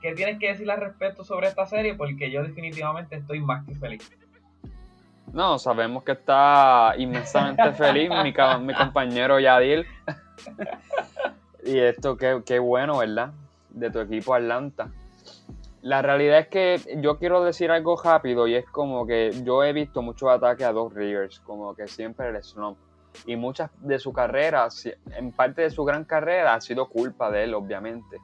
qué 0.00 0.14
tienes 0.14 0.38
que 0.38 0.48
decir 0.48 0.70
al 0.70 0.80
respecto 0.80 1.24
sobre 1.24 1.48
esta 1.48 1.66
serie, 1.66 1.94
porque 1.94 2.30
yo 2.30 2.42
definitivamente 2.42 3.16
estoy 3.16 3.40
más 3.40 3.64
que 3.66 3.74
feliz. 3.74 4.10
No, 5.32 5.58
sabemos 5.58 6.04
que 6.04 6.12
está 6.12 6.94
inmensamente 6.98 7.72
feliz 7.72 8.10
mi, 8.10 8.34
mi 8.66 8.74
compañero 8.74 9.40
Yadil. 9.40 9.86
y 11.64 11.78
esto, 11.78 12.16
qué, 12.16 12.42
qué 12.44 12.58
bueno, 12.58 12.98
¿verdad? 12.98 13.32
De 13.70 13.90
tu 13.90 14.00
equipo 14.00 14.34
Atlanta. 14.34 14.90
La 15.80 16.02
realidad 16.02 16.38
es 16.38 16.48
que 16.48 16.98
yo 17.00 17.18
quiero 17.18 17.42
decir 17.42 17.70
algo 17.70 18.00
rápido 18.00 18.46
y 18.46 18.54
es 18.54 18.66
como 18.66 19.06
que 19.06 19.32
yo 19.42 19.64
he 19.64 19.72
visto 19.72 20.00
muchos 20.02 20.28
ataques 20.28 20.64
a 20.66 20.72
Doc 20.72 20.94
Rivers, 20.94 21.40
como 21.40 21.74
que 21.74 21.88
siempre 21.88 22.28
el 22.28 22.42
slump. 22.42 22.78
Y 23.26 23.36
muchas 23.36 23.70
de 23.80 23.98
su 23.98 24.12
carrera, 24.12 24.68
en 25.16 25.32
parte 25.32 25.62
de 25.62 25.70
su 25.70 25.84
gran 25.84 26.04
carrera, 26.04 26.54
ha 26.54 26.60
sido 26.60 26.88
culpa 26.88 27.30
de 27.30 27.44
él, 27.44 27.54
obviamente. 27.54 28.18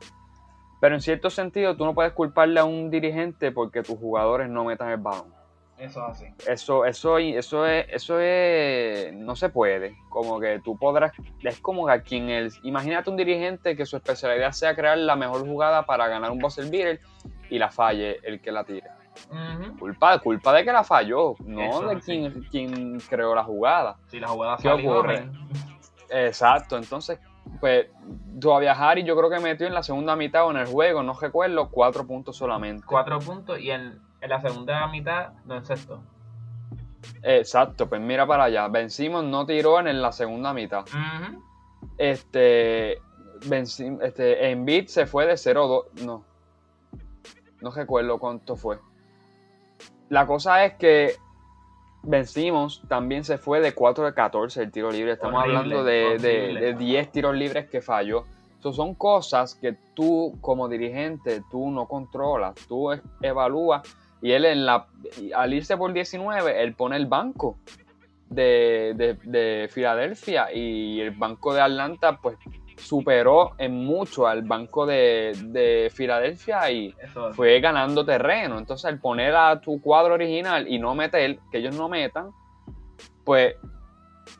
Pero 0.81 0.95
en 0.95 1.01
cierto 1.01 1.31
sentido, 1.31 1.77
tú 1.77 1.85
no 1.85 1.95
puedes 1.95 2.13
culparle 2.13 2.61
a 2.61 2.65
un 2.65 2.91
dirigente 2.91 3.51
porque 3.51 3.83
tus 3.83 3.99
jugadores 3.99 4.49
no 4.49 4.65
metan 4.65 4.91
el 4.91 4.99
balón. 4.99 5.38
Eso 5.79 6.05
es 6.05 6.11
así. 6.11 6.27
Eso, 6.47 6.85
eso, 6.85 7.19
eso 7.19 7.67
es, 7.67 7.87
eso 7.89 8.21
es, 8.21 9.13
no 9.15 9.37
se 9.37 9.49
puede. 9.49 9.97
Como 10.09 10.41
que 10.41 10.61
tú 10.61 10.77
podrás, 10.77 11.13
es 11.43 11.61
como 11.61 11.87
que 11.87 11.93
a 11.93 12.03
quien 12.03 12.29
el, 12.31 12.53
imagínate 12.63 13.11
un 13.11 13.17
dirigente 13.17 13.77
que 13.77 13.87
su 13.87 13.97
especialidad 13.97 14.53
sea 14.53 14.75
crear 14.75 14.99
la 14.99 15.15
mejor 15.15 15.47
jugada 15.47 15.87
para 15.87 16.09
ganar 16.09 16.31
un 16.33 16.39
buzzer 16.39 16.69
beater 16.69 17.01
y 17.49 17.59
la 17.59 17.71
falle 17.71 18.19
el 18.25 18.41
que 18.41 18.51
la 18.51 18.65
tire. 18.65 18.91
Ujú. 19.31 19.79
Culpa, 19.79 20.19
culpa 20.19 20.53
de 20.53 20.65
que 20.65 20.73
la 20.73 20.85
falló, 20.85 21.35
no 21.45 21.63
Eso, 21.63 21.89
de 21.89 22.01
sí. 22.01 22.07
quien, 22.07 22.43
quien 22.51 23.01
creó 23.01 23.35
la 23.35 23.45
jugada. 23.45 23.97
Si 24.09 24.19
la 24.19 24.29
jugada 24.29 24.57
¿Qué 24.57 24.69
salió, 24.69 24.93
ocurre? 24.93 25.29
Exacto, 26.11 26.77
entonces, 26.77 27.19
pues, 27.61 27.87
todavía 28.41 28.73
Harry 28.73 29.05
yo 29.05 29.17
creo 29.17 29.31
que 29.31 29.41
metió 29.41 29.67
en 29.67 29.75
la 29.75 29.83
segunda 29.83 30.17
mitad 30.17 30.47
o 30.47 30.51
en 30.51 30.59
el 30.59 30.67
juego, 30.67 31.03
no 31.03 31.13
recuerdo, 31.15 31.69
cuatro 31.71 32.07
puntos 32.07 32.37
solamente. 32.37 32.85
Cuatro 32.87 33.19
puntos 33.19 33.61
y 33.61 33.71
en, 33.71 34.01
en 34.21 34.31
la 34.31 34.41
segunda 34.41 34.87
mitad, 34.89 35.33
no 35.45 35.57
en 35.57 35.65
sexto. 35.65 36.01
Exacto, 37.23 37.89
pues 37.89 38.01
mira 38.01 38.27
para 38.27 38.45
allá. 38.45 38.69
Vencimos 38.69 39.25
no 39.25 39.47
tiró 39.47 39.79
en 39.81 40.01
la 40.03 40.13
segunda 40.13 40.53
mitad. 40.53 40.85
Ujú. 40.87 41.43
Este, 41.97 42.99
venci- 43.43 43.99
este 44.03 44.51
Embiid 44.51 44.87
se 44.89 45.07
fue 45.07 45.27
de 45.27 45.35
0-2. 45.35 45.85
No. 46.05 46.25
No 47.61 47.71
recuerdo 47.71 48.19
cuánto 48.19 48.57
fue. 48.57 48.79
La 50.09 50.27
cosa 50.27 50.65
es 50.65 50.75
que 50.75 51.17
vencimos 52.03 52.83
también 52.89 53.25
se 53.25 53.37
fue 53.39 53.61
de 53.61 53.75
4 53.75 54.05
de 54.05 54.15
14 54.15 54.63
el 54.63 54.71
tiro 54.73 54.91
libre. 54.91 55.13
Estamos 55.13 55.41
Horrible, 55.43 55.59
hablando 55.59 55.85
de, 55.85 56.19
de- 56.19 56.55
de 56.61 56.75
10 56.75 57.13
tiros 57.13 57.35
libres 57.35 57.69
que 57.69 57.81
falló. 57.81 58.25
So, 58.61 58.73
son 58.73 58.95
cosas 58.95 59.55
que 59.55 59.77
tú 59.95 60.37
como 60.41 60.69
dirigente 60.69 61.43
tú 61.51 61.71
no 61.71 61.87
controlas. 61.87 62.55
Tú 62.67 62.91
evalúas 63.23 63.83
y 64.21 64.33
él 64.33 64.45
en 64.45 64.67
la 64.67 64.87
al 65.35 65.55
irse 65.55 65.77
por 65.77 65.93
19 65.93 66.63
él 66.63 66.75
pone 66.75 66.97
el 66.97 67.07
banco 67.07 67.59
de, 68.29 68.93
de, 68.97 69.17
de 69.23 69.69
Filadelfia 69.71 70.53
y 70.53 71.01
el 71.01 71.13
banco 71.13 71.55
de 71.55 71.61
Atlanta 71.61 72.19
pues 72.21 72.37
superó 72.79 73.53
en 73.59 73.85
mucho 73.85 74.27
al 74.27 74.43
banco 74.43 74.87
de, 74.87 75.37
de 75.47 75.91
Filadelfia 75.93 76.71
y 76.71 76.95
Eso 77.03 77.33
fue 77.33 77.61
ganando 77.61 78.05
terreno. 78.05 78.59
Entonces, 78.59 78.85
al 78.87 79.01
poner 79.01 79.35
a 79.35 79.61
tu 79.61 79.81
cuadro 79.81 80.15
original 80.15 80.69
y 80.69 80.79
no 80.79 80.95
meter, 80.95 81.39
que 81.51 81.59
ellos 81.59 81.75
no 81.75 81.89
metan, 81.89 82.31
pues 83.25 83.57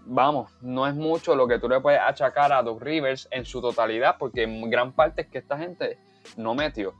vamos, 0.07 0.53
no 0.61 0.87
es 0.87 0.95
mucho 0.95 1.35
lo 1.35 1.47
que 1.47 1.59
tú 1.59 1.69
le 1.69 1.81
puedes 1.81 2.01
achacar 2.01 2.53
a 2.53 2.63
Doc 2.63 2.81
Rivers 2.83 3.29
en 3.31 3.45
su 3.45 3.61
totalidad, 3.61 4.17
porque 4.19 4.45
en 4.45 4.71
gran 4.71 4.93
parte 4.93 5.23
es 5.23 5.29
que 5.29 5.39
esta 5.39 5.59
gente 5.59 5.99
no 6.37 6.55
metió. 6.55 6.95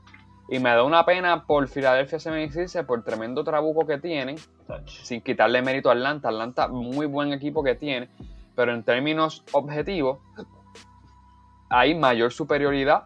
Y 0.51 0.57
me 0.59 0.71
da 0.71 0.83
una 0.83 1.05
pena 1.05 1.45
por 1.45 1.67
Filadelfia 1.67 2.17
76ers, 2.17 2.85
por 2.85 2.99
el 2.99 3.03
tremendo 3.03 3.43
trabuco 3.43 3.85
que 3.85 3.99
tienen, 3.99 4.37
sin 4.85 5.21
quitarle 5.21 5.61
mérito 5.61 5.89
a 5.89 5.93
Atlanta. 5.93 6.29
Atlanta, 6.29 6.67
muy 6.67 7.05
buen 7.05 7.33
equipo 7.33 7.63
que 7.63 7.75
tiene, 7.75 8.09
pero 8.55 8.73
en 8.73 8.83
términos 8.83 9.43
objetivos, 9.51 10.19
hay 11.69 11.93
mayor 11.93 12.33
superioridad 12.33 13.03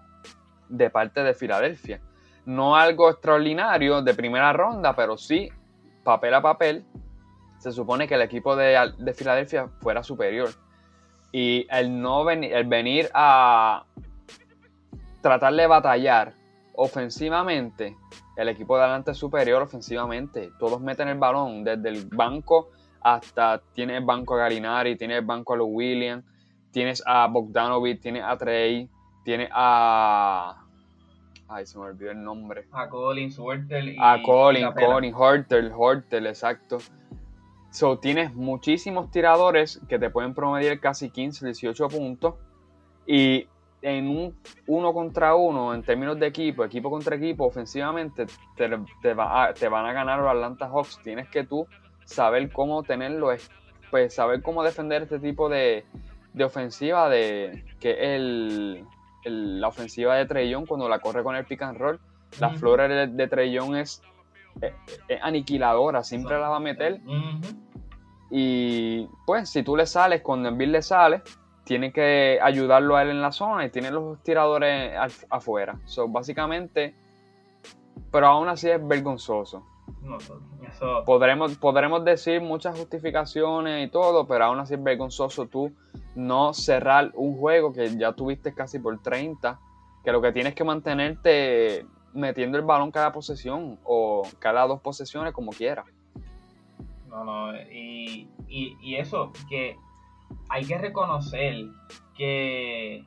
de 0.70 0.90
parte 0.90 1.22
de 1.22 1.34
Filadelfia. 1.34 2.00
No 2.46 2.78
algo 2.78 3.10
extraordinario 3.10 4.02
de 4.02 4.14
primera 4.14 4.54
ronda, 4.54 4.96
pero 4.96 5.18
sí, 5.18 5.50
papel 6.04 6.34
a 6.36 6.42
papel, 6.42 6.86
se 7.58 7.74
supone 7.74 8.08
que 8.08 8.16
el 8.16 8.22
equipo 8.22 8.56
de, 8.56 8.94
de 8.98 9.14
Filadelfia 9.14 9.68
fuera 9.82 10.02
superior. 10.02 10.50
Y 11.34 11.68
el, 11.70 12.02
no 12.02 12.24
venir, 12.24 12.54
el 12.54 12.66
venir 12.66 13.10
a 13.14 13.86
tratar 15.22 15.54
de 15.54 15.68
batallar 15.68 16.43
ofensivamente, 16.74 17.96
el 18.36 18.50
equipo 18.50 18.78
de 18.78 18.84
adelante 18.84 19.12
es 19.12 19.18
superior 19.18 19.62
ofensivamente. 19.62 20.52
Todos 20.60 20.82
meten 20.82 21.08
el 21.08 21.18
balón 21.18 21.64
desde 21.64 21.90
el 21.90 22.06
banco 22.08 22.70
hasta 23.02 23.62
tiene 23.74 23.98
el 23.98 24.06
banco 24.06 24.36
a 24.36 24.40
Galinari, 24.40 24.96
tiene 24.96 25.18
el 25.18 25.26
banco 25.26 25.54
a 25.54 25.58
los 25.58 25.68
Williams, 25.70 26.24
tienes 26.72 27.04
a 27.06 27.28
Bogdanovic, 27.28 28.02
tienes 28.02 28.24
a 28.24 28.38
Trey, 28.38 28.90
tienes 29.24 29.50
a 29.52 30.64
Ay, 31.48 31.68
se 31.68 31.78
me 31.78 31.86
olvidó 31.86 32.12
el 32.12 32.24
nombre. 32.24 32.66
A 32.72 32.90
Colin, 32.90 33.32
Hortel 33.38 33.90
y. 33.90 33.98
A 34.00 34.22
Colin, 34.24 34.72
Colin, 34.72 35.14
Hortel, 35.14 35.72
Hortel, 35.76 36.26
exacto. 36.26 36.80
So, 37.70 38.00
tienes 38.00 38.34
muchísimos 38.34 39.12
tiradores 39.12 39.80
que 39.88 40.00
te 40.00 40.10
pueden 40.10 40.34
promediar 40.34 40.80
casi 40.80 41.12
15, 41.12 41.46
18 41.46 41.90
puntos. 41.90 42.36
Y 43.06 43.48
en 43.84 44.08
un 44.08 44.36
uno 44.66 44.94
contra 44.94 45.36
uno, 45.36 45.74
en 45.74 45.84
términos 45.84 46.18
de 46.18 46.28
equipo, 46.28 46.64
equipo 46.64 46.90
contra 46.90 47.16
equipo, 47.18 47.46
ofensivamente, 47.46 48.26
te, 48.56 48.70
te, 49.02 49.16
te 49.60 49.68
van 49.70 49.86
a 49.86 49.94
ganar 49.94 50.20
los 50.20 50.30
Atlanta 50.30 50.68
Hawks. 50.70 51.00
Tienes 51.04 51.30
que 51.30 51.44
tú 51.44 51.68
saber 52.06 52.52
cómo 52.52 52.84
tenerlo, 52.84 53.30
pues 53.92 54.16
saber 54.16 54.42
cómo 54.42 54.64
defender 54.64 55.04
este 55.04 55.20
tipo 55.20 55.50
de, 55.50 55.86
de 56.34 56.44
ofensiva, 56.44 57.10
de 57.10 57.66
que 57.80 58.16
el, 58.16 58.86
la 59.26 59.68
ofensiva 59.68 60.16
de 60.16 60.26
Trellón 60.26 60.66
cuando 60.66 60.90
la 60.90 61.00
corre 61.00 61.22
con 61.22 61.36
el 61.36 61.46
pick 61.46 61.62
and 61.62 61.78
roll. 61.78 62.00
La 62.40 62.50
flora 62.50 62.88
de, 62.88 63.08
de 63.08 63.28
Trellón 63.28 63.76
es, 63.76 64.02
aniquiladora, 65.22 66.04
siempre 66.04 66.40
la 66.40 66.50
va 66.50 66.56
a 66.56 66.60
meter. 66.60 67.02
Y 68.32 69.08
pues 69.28 69.50
si 69.50 69.62
tú 69.62 69.76
le 69.76 69.86
sales, 69.86 70.22
cuando 70.22 70.50
Envil 70.50 70.72
le 70.72 70.82
sale, 70.82 71.22
tiene 71.64 71.92
que 71.92 72.40
ayudarlo 72.42 72.96
a 72.96 73.04
él 73.04 73.10
en 73.10 73.22
la 73.22 73.32
zona 73.32 73.66
y 73.66 73.70
tiene 73.70 73.92
los 73.92 74.22
tiradores 74.24 74.94
afuera. 75.30 75.80
So, 75.86 76.08
básicamente, 76.08 76.96
pero 78.12 78.28
aún 78.28 78.48
así 78.48 78.70
es 78.70 78.86
vergonzoso. 78.86 79.66
podremos, 81.06 81.58
podremos 81.58 82.04
decir 82.04 82.42
muchas 82.42 82.78
justificaciones 82.78 83.88
y 83.88 83.92
todo, 83.92 84.28
pero 84.28 84.46
aún 84.46 84.60
así 84.60 84.74
es 84.74 84.84
vergonzoso 84.84 85.48
tú 85.48 85.72
no 86.16 86.54
cerrar 86.54 87.12
un 87.16 87.38
juego 87.38 87.74
que 87.74 87.98
ya 87.98 88.14
tuviste 88.14 88.54
casi 88.54 88.80
por 88.80 89.02
30, 89.02 89.60
que 90.04 90.12
lo 90.12 90.22
que 90.22 90.32
tienes 90.32 90.54
que 90.54 90.64
mantenerte 90.64 91.86
metiendo 92.14 92.58
el 92.58 92.64
balón 92.64 92.92
cada 92.92 93.12
posesión 93.12 93.80
o 93.84 94.24
cada 94.40 94.68
dos 94.68 94.82
posesiones 94.82 95.34
como 95.34 95.52
quieras. 95.52 95.86
No, 97.10 97.24
no, 97.24 97.56
y, 97.72 98.28
eso, 98.96 99.32
que 99.50 99.78
hay 100.50 100.66
que 100.66 100.78
reconocer 100.78 101.66
que 102.16 103.06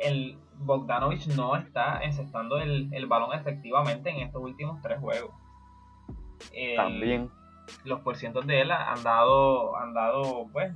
el 0.00 0.36
Bogdanovich 0.58 1.26
no 1.28 1.56
está 1.56 2.00
encestando 2.02 2.58
el, 2.58 3.06
balón 3.06 3.32
efectivamente 3.32 4.10
en 4.10 4.20
estos 4.20 4.42
últimos 4.42 4.80
tres 4.82 4.98
juegos. 5.00 5.30
También. 6.76 7.30
Los 7.84 8.00
porcientos 8.00 8.46
de 8.46 8.62
él 8.62 8.70
han 8.70 9.02
dado, 9.02 9.76
han 9.76 9.94
dado 9.94 10.48
pues, 10.52 10.72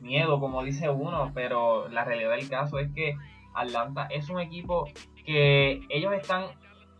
miedo, 0.00 0.38
como 0.40 0.62
dice 0.62 0.90
uno, 0.90 1.32
pero 1.34 1.88
la 1.88 2.04
realidad 2.04 2.30
del 2.30 2.48
caso 2.48 2.78
es 2.78 2.90
que 2.92 3.16
Atlanta 3.54 4.06
es 4.10 4.28
un 4.28 4.40
equipo 4.40 4.86
que 5.24 5.80
ellos 5.88 6.12
están 6.12 6.46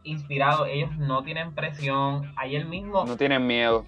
inspirados, 0.03 0.69
ellos 0.71 0.97
no 0.97 1.23
tienen 1.23 1.55
presión, 1.55 2.33
ayer 2.37 2.65
mismo... 2.67 3.05
No 3.05 3.17
tienen 3.17 3.47
miedo. 3.47 3.85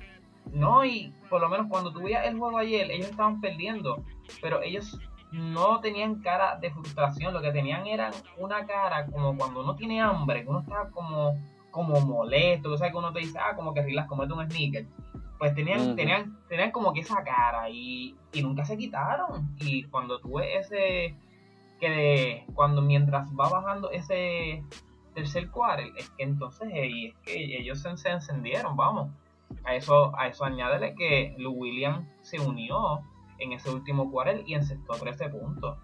No, 0.52 0.84
y 0.84 1.12
por 1.28 1.40
lo 1.40 1.48
menos 1.48 1.66
cuando 1.68 1.92
tú 1.92 2.06
el 2.06 2.38
juego 2.38 2.58
ayer, 2.58 2.90
ellos 2.90 3.10
estaban 3.10 3.40
perdiendo, 3.40 4.04
pero 4.40 4.62
ellos 4.62 4.98
no 5.32 5.80
tenían 5.80 6.20
cara 6.20 6.56
de 6.56 6.70
frustración, 6.70 7.34
lo 7.34 7.42
que 7.42 7.52
tenían 7.52 7.86
era 7.86 8.10
una 8.38 8.64
cara 8.64 9.06
como 9.06 9.36
cuando 9.36 9.60
uno 9.60 9.74
tiene 9.74 10.00
hambre, 10.00 10.44
que 10.44 10.48
uno 10.48 10.60
está 10.60 10.88
como, 10.90 11.38
como 11.70 12.00
molesto, 12.00 12.72
o 12.72 12.78
sea 12.78 12.90
que 12.90 12.96
uno 12.96 13.12
te 13.12 13.20
dice, 13.20 13.38
ah, 13.38 13.54
como 13.56 13.74
que 13.74 13.82
Rilas 13.82 14.06
comete 14.06 14.32
un 14.32 14.48
sneaker 14.48 14.86
pues 15.38 15.54
tenían, 15.54 15.96
tenían, 15.96 16.38
tenían 16.48 16.70
como 16.70 16.92
que 16.92 17.00
esa 17.00 17.22
cara 17.22 17.68
y, 17.68 18.16
nunca 18.42 18.64
se 18.64 18.76
quitaron. 18.76 19.54
Y 19.58 19.84
cuando 19.84 20.18
tuve 20.20 20.58
ese, 20.58 21.14
que 21.80 22.44
cuando 22.54 22.82
mientras 22.82 23.28
va 23.30 23.48
bajando 23.48 23.90
ese 23.90 24.62
tercer 25.14 25.50
cuarto, 25.50 25.82
es 25.96 26.10
que 26.10 26.24
entonces 26.24 26.68
es 26.72 27.14
que 27.22 27.58
ellos 27.58 27.80
se, 27.80 28.10
encendieron, 28.10 28.76
vamos. 28.76 29.10
A 29.64 29.74
eso, 29.74 30.16
a 30.16 30.28
eso 30.28 30.44
añádele 30.44 30.94
que 30.94 31.34
Lou 31.38 31.52
Williams 31.52 32.06
se 32.22 32.40
unió 32.40 33.00
en 33.38 33.52
ese 33.52 33.70
último 33.70 34.10
cuarto 34.10 34.42
y 34.46 34.54
encestó 34.54 34.94
13 34.94 35.28
puntos. 35.30 35.78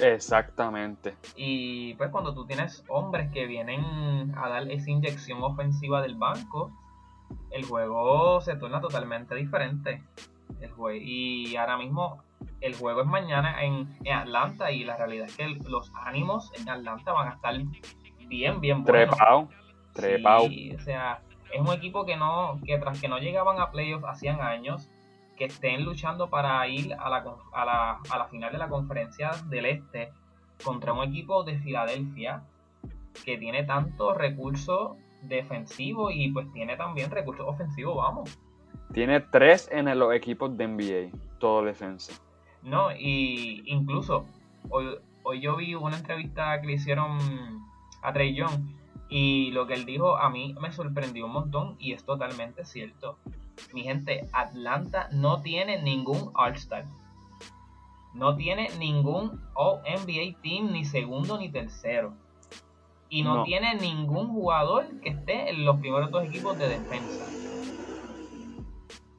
Exactamente. 0.00 1.14
Y 1.36 1.94
pues 1.94 2.10
cuando 2.10 2.34
tú 2.34 2.46
tienes 2.46 2.84
hombres 2.88 3.30
que 3.30 3.46
vienen 3.46 4.34
a 4.36 4.48
dar 4.48 4.68
esa 4.70 4.90
inyección 4.90 5.42
ofensiva 5.42 6.02
del 6.02 6.16
banco, 6.16 6.72
el 7.50 7.64
juego 7.64 8.40
se 8.40 8.56
torna 8.56 8.80
totalmente 8.80 9.34
diferente. 9.34 10.02
El 10.60 10.70
juego, 10.70 10.98
y 11.00 11.56
ahora 11.56 11.76
mismo 11.76 12.22
el 12.60 12.74
juego 12.74 13.02
es 13.02 13.06
mañana 13.06 13.62
en, 13.62 13.88
Atlanta 14.10 14.70
y 14.70 14.84
la 14.84 14.96
realidad 14.96 15.26
es 15.26 15.36
que 15.36 15.48
los 15.68 15.92
ánimos 15.94 16.50
en 16.58 16.68
Atlanta 16.68 17.12
van 17.12 17.28
a 17.28 17.34
estar 17.34 17.54
bien, 18.26 18.60
bien 18.60 18.84
buenos. 18.84 19.16
Trepao, 19.16 19.48
trepao. 19.92 20.46
o 20.46 20.78
sea, 20.80 21.22
es 21.52 21.60
un 21.60 21.72
equipo 21.72 22.04
que 22.04 22.16
no, 22.16 22.60
que 22.64 22.78
tras 22.78 23.00
que 23.00 23.08
no 23.08 23.18
llegaban 23.18 23.60
a 23.60 23.70
playoffs 23.70 24.04
hacían 24.06 24.40
años, 24.40 24.90
que 25.36 25.46
estén 25.46 25.84
luchando 25.84 26.30
para 26.30 26.66
ir 26.68 26.94
a 26.94 27.08
la, 27.08 27.24
a 27.52 27.64
la, 27.64 28.00
a 28.08 28.18
la 28.18 28.26
final 28.26 28.52
de 28.52 28.58
la 28.58 28.68
conferencia 28.68 29.32
del 29.48 29.66
Este 29.66 30.12
contra 30.62 30.92
un 30.92 31.08
equipo 31.08 31.42
de 31.42 31.58
Filadelfia 31.58 32.44
que 33.24 33.36
tiene 33.38 33.64
tantos 33.64 34.16
recursos 34.16 34.96
defensivo 35.22 36.10
y 36.10 36.30
pues 36.30 36.50
tiene 36.52 36.76
también 36.76 37.10
recursos 37.10 37.46
ofensivos, 37.46 37.96
vamos. 37.96 38.38
Tiene 38.92 39.20
tres 39.20 39.68
en 39.72 39.98
los 39.98 40.14
equipos 40.14 40.56
de 40.56 40.68
NBA, 40.68 41.18
todo 41.38 41.64
defensa. 41.64 42.12
No, 42.62 42.92
y 42.92 43.62
incluso 43.66 44.26
hoy, 44.70 44.96
hoy 45.22 45.40
yo 45.40 45.56
vi 45.56 45.74
una 45.74 45.96
entrevista 45.96 46.60
que 46.60 46.66
le 46.66 46.72
hicieron 46.74 47.18
a 48.02 48.12
Trey 48.12 48.34
Young 48.34 48.60
y 49.08 49.50
lo 49.52 49.66
que 49.66 49.74
él 49.74 49.84
dijo 49.84 50.16
a 50.16 50.30
mí 50.30 50.54
me 50.60 50.72
sorprendió 50.72 51.26
un 51.26 51.32
montón 51.32 51.76
y 51.78 51.92
es 51.92 52.04
totalmente 52.04 52.64
cierto. 52.64 53.18
Mi 53.72 53.82
gente, 53.82 54.28
Atlanta 54.32 55.08
no 55.12 55.40
tiene 55.40 55.80
ningún 55.82 56.30
All-Star. 56.34 56.86
No 58.14 58.36
tiene 58.36 58.68
ningún 58.78 59.40
All 59.54 59.80
NBA 59.82 60.40
Team, 60.42 60.72
ni 60.72 60.84
segundo 60.84 61.38
ni 61.38 61.50
tercero 61.50 62.14
y 63.14 63.22
no, 63.22 63.44
tiene 63.44 63.76
ningún 63.76 64.28
jugador 64.28 65.00
que 65.00 65.10
esté 65.10 65.50
en 65.50 65.64
los 65.64 65.78
primeros 65.78 66.10
dos 66.10 66.24
equipos 66.24 66.58
de 66.58 66.68
defensa. 66.68 67.24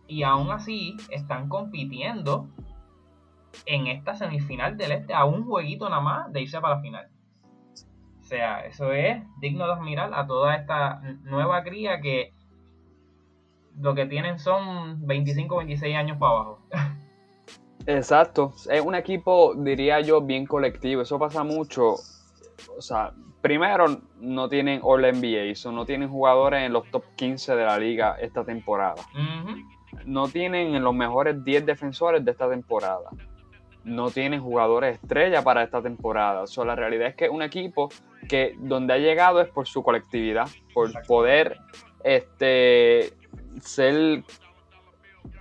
Y 0.06 0.24
aún 0.24 0.52
así 0.52 0.98
están 1.10 1.48
compitiendo 1.48 2.50
en 3.66 3.88
esta 3.88 4.16
semifinal 4.16 4.76
del 4.76 4.92
este 4.92 5.14
a 5.14 5.24
un 5.24 5.46
jueguito 5.46 5.88
nada 5.88 6.02
más 6.02 6.34
de 6.34 6.42
irse 6.42 6.60
para 6.60 6.76
la 6.76 6.82
final. 6.82 7.08
O 8.26 8.28
sea, 8.28 8.66
eso 8.66 8.92
es 8.92 9.22
digno 9.40 9.68
de 9.68 9.74
admirar 9.74 10.12
a 10.12 10.26
toda 10.26 10.56
esta 10.56 11.00
nueva 11.22 11.62
cría 11.64 12.02
que 12.02 12.34
lo 13.80 13.94
que 13.94 14.08
tienen 14.08 14.40
son 14.40 15.06
25, 15.06 15.58
26 15.58 15.96
años 15.96 16.18
para 16.18 16.32
abajo. 16.32 16.60
Exacto, 17.86 18.52
es 18.72 18.82
un 18.82 18.96
equipo, 18.96 19.54
diría 19.56 20.02
yo, 20.02 20.22
bien 20.22 20.48
colectivo. 20.48 21.04
Eso 21.04 21.20
pasa 21.20 21.44
mucho. 21.44 21.98
O 22.76 22.82
sea, 22.82 23.12
primero, 23.42 23.86
no 24.20 24.50
tienen 24.50 24.80
All 24.82 25.04
NBA, 25.04 25.54
so 25.54 25.72
no 25.72 25.86
tienen 25.86 26.10
jugadores 26.10 26.64
en 26.64 26.74
los 26.74 26.90
top 26.90 27.04
15 27.16 27.56
de 27.56 27.64
la 27.64 27.78
liga 27.78 28.18
esta 28.20 28.44
temporada. 28.44 29.04
No 30.04 30.28
tienen 30.30 30.74
en 30.74 30.84
los 30.84 30.96
mejores 30.96 31.44
10 31.44 31.64
defensores 31.64 32.26
de 32.26 32.32
esta 32.32 32.50
temporada. 32.50 33.12
No 33.84 34.10
tienen 34.10 34.42
jugadores 34.42 34.96
estrella 34.96 35.44
para 35.44 35.62
esta 35.62 35.80
temporada. 35.80 36.48
So, 36.48 36.66
la 36.66 36.76
realidad 36.76 37.10
es 37.10 37.16
que 37.16 37.30
un 37.30 37.44
equipo 37.44 37.90
que 38.28 38.56
donde 38.60 38.94
ha 38.94 38.98
llegado 38.98 39.42
es 39.42 39.50
por 39.50 39.68
su 39.68 39.84
colectividad, 39.84 40.48
por 40.74 40.92
poder 41.06 41.58
este, 42.04 43.14
ser, 43.62 44.24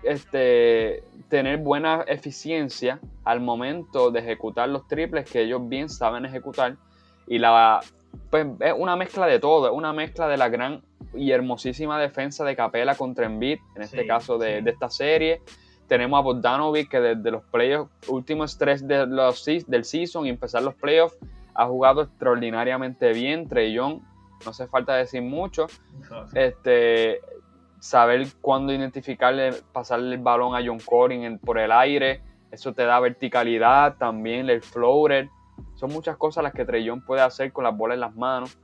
este, 0.03 1.05
tener 1.29 1.59
buena 1.59 2.05
eficiencia 2.07 3.01
al 3.25 3.41
momento 3.41 4.11
de 4.11 4.21
ejecutar 4.21 4.69
los 4.69 4.87
triples 4.87 5.31
que 5.31 5.43
ellos 5.43 5.69
bien 5.69 5.89
saben 5.89 6.25
ejecutar. 6.25 6.77
Y 7.27 7.39
la, 7.39 7.81
pues 8.31 8.47
es 8.61 8.75
una 8.77 8.97
mezcla 8.97 9.27
de 9.27 9.39
todo, 9.39 9.67
es 9.67 9.73
una 9.73 9.93
mezcla 9.93 10.29
de 10.29 10.37
la 10.37 10.49
gran 10.49 10.83
y 11.15 11.31
hermosísima 11.31 12.01
defensa 12.01 12.45
de 12.45 12.57
Capela 12.57 12.95
contra 12.95 13.27
Embiid, 13.27 13.59
en 13.77 13.83
este 13.83 14.07
caso 14.07 14.39
de, 14.39 14.59
esta 14.59 14.91
serie. 14.91 15.41
Tenemos 15.87 16.19
a 16.19 16.23
Bogdanovic 16.23 16.91
que 16.91 17.01
desde 17.01 17.31
los 17.31 17.45
playoffs, 17.45 17.91
últimos 18.09 18.57
tres 18.57 18.87
de 18.87 19.07
los, 19.07 19.45
del 19.45 19.85
season 19.85 20.27
y 20.27 20.31
empezar 20.31 20.63
los 20.63 20.75
playoffs, 20.75 21.17
ha 21.55 21.67
jugado 21.67 22.03
extraordinariamente 22.03 23.13
bien. 23.13 23.49
Trey 23.49 23.73
Young, 23.73 24.01
no 24.45 24.51
hace 24.51 24.67
falta 24.67 24.95
decir 24.95 25.23
mucho. 25.23 25.67
Este, 26.35 27.21
saber 27.81 28.27
cuándo 28.41 28.73
identificarle, 28.73 29.53
pasarle 29.73 30.17
el 30.17 30.23
balón 30.23 30.55
a 30.55 30.65
John 30.65 30.79
Corin 30.79 31.39
por 31.39 31.59
el 31.59 31.71
aire, 31.71 32.23
eso 32.51 32.73
te 32.73 32.85
da 32.85 32.99
verticalidad, 33.01 33.97
también 33.97 34.49
el 34.49 34.63
floater. 34.63 35.29
Son 35.75 35.91
muchas 35.91 36.17
cosas 36.17 36.45
las 36.45 36.53
que 36.53 36.65
Trey 36.65 36.85
Young 36.85 37.05
puede 37.05 37.21
hacer 37.21 37.53
con 37.53 37.65
las 37.65 37.77
bolas 37.77 37.97
en 37.97 38.01
las 38.01 38.15
manos. 38.17 38.59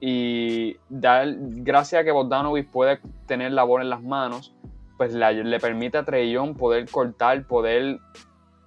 Y 0.00 0.76
dar, 0.88 1.26
gracias 1.38 2.00
a 2.00 2.04
que 2.04 2.10
Bogdanovic 2.10 2.70
puede 2.70 3.00
tener 3.26 3.52
la 3.52 3.64
bola 3.64 3.84
en 3.84 3.90
las 3.90 4.02
manos, 4.02 4.54
pues 4.96 5.14
le 5.14 5.60
permite 5.60 5.98
a 5.98 6.04
Trey 6.04 6.30
Young 6.30 6.56
poder 6.56 6.90
cortar, 6.90 7.46
poder 7.46 7.98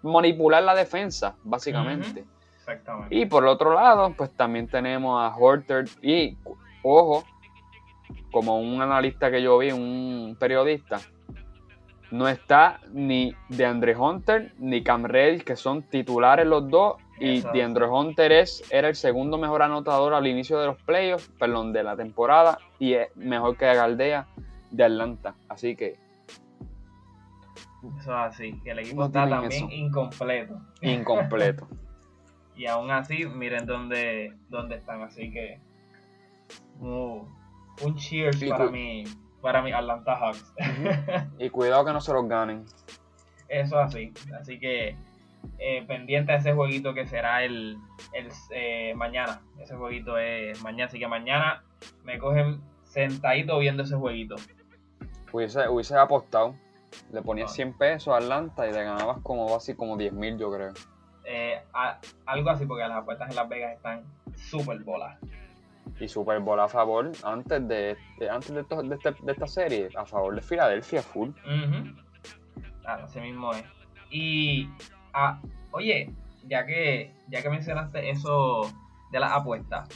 manipular 0.02 0.63
la 0.63 0.76
defensa, 0.76 1.36
básicamente. 1.43 2.26
Exactamente. 2.63 3.13
Y 3.13 3.26
por 3.26 3.43
el 3.43 3.49
otro 3.49 3.73
lado, 3.73 4.13
pues 4.15 4.32
también 4.32 4.67
tenemos 4.67 5.21
a 5.21 5.36
Horter 5.36 5.86
y, 6.02 6.38
ojo, 6.82 7.26
como 8.32 8.60
un 8.60 8.82
analista 8.82 9.30
que 9.30 9.41
yo 9.41 9.58
vi, 9.58 9.71
un 9.71 10.38
periodista, 10.39 11.02
no 12.12 12.28
está 12.28 12.80
ni 12.91 13.36
de 13.49 13.65
Andre 13.65 13.97
Hunter 13.97 14.54
ni 14.60 14.82
Cam 14.82 15.04
Reddish, 15.04 15.43
que 15.43 15.56
son 15.56 15.84
titulares 15.84 16.45
los 16.45 16.69
dos, 16.69 16.95
y 17.19 17.41
DeAndre 17.41 17.86
Hunter 17.88 18.32
es, 18.32 18.63
era 18.71 18.89
el 18.89 18.95
segundo 18.95 19.38
mejor 19.38 19.62
anotador 19.62 20.13
al 20.13 20.28
inicio 20.28 20.60
de 20.60 20.67
los 20.67 20.78
playoffs, 20.84 21.30
perdón, 21.39 21.73
de 21.73 21.84
la 21.84 21.95
temporada, 21.95 22.60
y 22.80 22.93
es 22.93 23.15
mejor 23.15 23.56
que 23.56 23.65
Galdea 23.65 24.28
de 24.71 24.84
Atlanta. 24.84 25.36
Así 25.47 25.76
que 25.76 25.95
eso 27.84 27.97
es 27.99 28.08
así, 28.08 28.60
que 28.63 28.71
el 28.71 28.80
equipo 28.80 29.06
está 29.06 29.28
también 29.28 29.71
incompleto. 29.71 30.60
Incompleto. 30.82 31.67
y 32.55 32.67
aún 32.67 32.91
así, 32.91 33.25
miren 33.25 33.65
dónde, 33.65 34.33
dónde 34.49 34.75
están. 34.75 35.01
Así 35.01 35.31
que 35.31 35.59
uh, 36.79 37.25
un 37.81 37.95
cheers 37.95 38.43
para 38.45 38.69
mi, 38.69 39.03
para 39.41 39.61
mi 39.61 39.71
Atlanta 39.71 40.15
Hawks. 40.15 40.53
y 41.39 41.49
cuidado 41.49 41.85
que 41.85 41.93
no 41.93 42.01
se 42.01 42.13
los 42.13 42.27
ganen. 42.27 42.65
Eso 43.49 43.79
así. 43.79 44.13
Así 44.39 44.59
que 44.59 44.95
eh, 45.59 45.83
pendiente 45.87 46.31
a 46.31 46.37
ese 46.37 46.53
jueguito 46.53 46.93
que 46.93 47.05
será 47.07 47.43
el, 47.43 47.77
el 48.13 48.29
eh, 48.51 48.93
mañana. 48.95 49.41
Ese 49.59 49.75
jueguito 49.75 50.17
es 50.17 50.61
mañana. 50.61 50.85
Así 50.85 50.99
que 50.99 51.07
mañana 51.07 51.63
me 52.03 52.17
cogen 52.19 52.61
sentadito 52.83 53.57
viendo 53.59 53.83
ese 53.83 53.95
jueguito. 53.95 54.35
Hubiese, 55.31 55.67
hubiese 55.67 55.97
apostado. 55.97 56.55
Le 57.11 57.23
ponías 57.23 57.51
100 57.53 57.77
pesos 57.77 58.13
a 58.13 58.17
Atlanta 58.17 58.67
y 58.67 58.71
te 58.71 58.83
ganabas 58.83 59.17
como 59.23 59.55
así 59.55 59.73
como 59.73 59.97
10 59.97 60.13
mil, 60.13 60.37
yo 60.37 60.51
creo. 60.51 60.73
Eh, 61.25 61.62
algo 62.25 62.49
así, 62.49 62.65
porque 62.65 62.88
las 62.88 62.97
apuestas 62.97 63.29
en 63.29 63.36
Las 63.36 63.49
Vegas 63.49 63.73
están 63.73 64.03
súper 64.36 64.79
bolas. 64.83 65.17
Y 65.99 66.07
súper 66.07 66.39
bola 66.39 66.65
a 66.65 66.67
favor, 66.67 67.12
antes 67.23 67.67
de, 67.67 67.97
antes 68.29 68.53
de, 68.53 68.62
este, 68.62 69.12
de, 69.12 69.31
esta 69.31 69.47
serie, 69.47 69.89
a 69.95 70.05
favor 70.05 70.36
de 70.36 70.41
Filadelfia, 70.41 71.01
full. 71.01 71.29
Claro, 72.81 73.05
ese 73.05 73.21
mismo 73.21 73.53
es. 73.53 73.63
Y, 74.09 74.69
ah, 75.13 75.39
oye, 75.71 76.13
ya 76.47 76.65
que, 76.65 77.12
ya 77.29 77.41
que 77.41 77.49
mencionaste 77.49 78.09
eso 78.09 78.63
de 79.12 79.19
las 79.19 79.31
apuestas, 79.31 79.88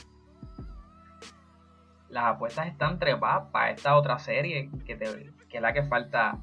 las 2.09 2.23
apuestas 2.25 2.67
están 2.67 2.99
trepadas 2.99 3.49
para 3.51 3.71
esta 3.71 3.95
otra 3.95 4.17
serie 4.19 4.69
que, 4.85 4.95
te, 4.95 5.31
que 5.49 5.57
es 5.57 5.61
la 5.61 5.73
que 5.73 5.83
falta 5.83 6.39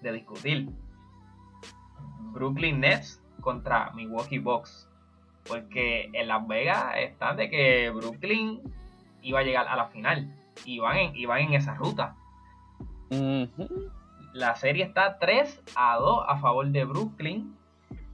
de 0.00 0.12
discutir. 0.12 0.68
Brooklyn 2.32 2.80
Nets 2.80 3.21
contra 3.42 3.90
Milwaukee 3.90 4.38
Bucks. 4.38 4.88
Porque 5.46 6.08
en 6.14 6.28
Las 6.28 6.46
Vegas 6.48 6.94
está 6.96 7.34
de 7.34 7.50
que 7.50 7.90
Brooklyn 7.90 8.62
iba 9.20 9.40
a 9.40 9.42
llegar 9.42 9.68
a 9.68 9.76
la 9.76 9.88
final. 9.88 10.34
Y 10.64 10.78
van 10.78 10.96
en, 10.96 11.14
en 11.14 11.52
esa 11.52 11.74
ruta. 11.74 12.16
La 14.32 14.54
serie 14.54 14.84
está 14.84 15.18
3 15.18 15.62
a 15.76 15.96
2 15.96 16.24
a 16.26 16.38
favor 16.38 16.66
de 16.68 16.84
Brooklyn. 16.86 17.54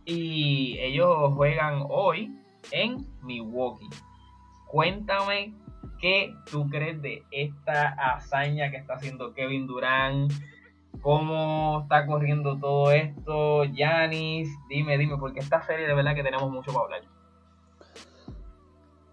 Y 0.05 0.77
ellos 0.81 1.35
juegan 1.35 1.85
hoy 1.89 2.35
en 2.73 3.07
Milwaukee. 3.23 3.89
Cuéntame 4.67 5.55
qué 6.01 6.35
tú 6.51 6.69
crees 6.69 7.01
de 7.03 7.23
esta 7.31 7.89
hazaña 7.89 8.71
que 8.71 8.79
está 8.79 8.95
haciendo 8.95 9.35
Kevin 9.35 9.67
Durant 9.67 10.33
cómo 11.01 11.81
está 11.83 12.07
corriendo 12.07 12.59
todo 12.59 12.91
esto, 12.93 13.65
Yanis, 13.65 14.49
dime, 14.69 14.99
dime, 14.99 15.17
porque 15.19 15.41
esta 15.41 15.63
serie 15.63 15.87
de 15.87 15.95
verdad 15.95 16.15
que 16.15 16.23
tenemos 16.23 16.51
mucho 16.51 16.73
para 16.73 16.85
hablar. 16.85 17.03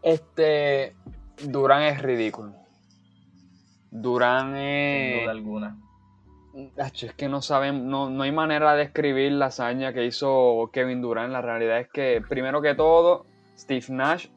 Este, 0.02 0.96
Durán 1.44 1.84
es 1.84 2.02
ridículo. 2.02 2.54
Durán 3.92 4.56
es... 4.56 5.14
Sin 5.14 5.22
duda 5.22 5.32
alguna. 5.32 5.78
Es 6.78 7.14
que 7.14 7.28
no 7.28 7.42
saben, 7.42 7.90
no, 7.90 8.10
no 8.10 8.24
hay 8.24 8.32
manera 8.32 8.74
de 8.74 8.80
describir 8.80 9.32
la 9.34 9.48
hazaña 9.48 9.94
que 9.94 10.06
hizo 10.06 10.70
Kevin 10.72 11.02
Durán. 11.02 11.34
La 11.34 11.42
realidad 11.42 11.80
es 11.80 11.90
que, 11.90 12.24
primero 12.28 12.62
que 12.62 12.76
todo, 12.76 13.26
Steve 13.58 13.86
Nash 13.90 14.28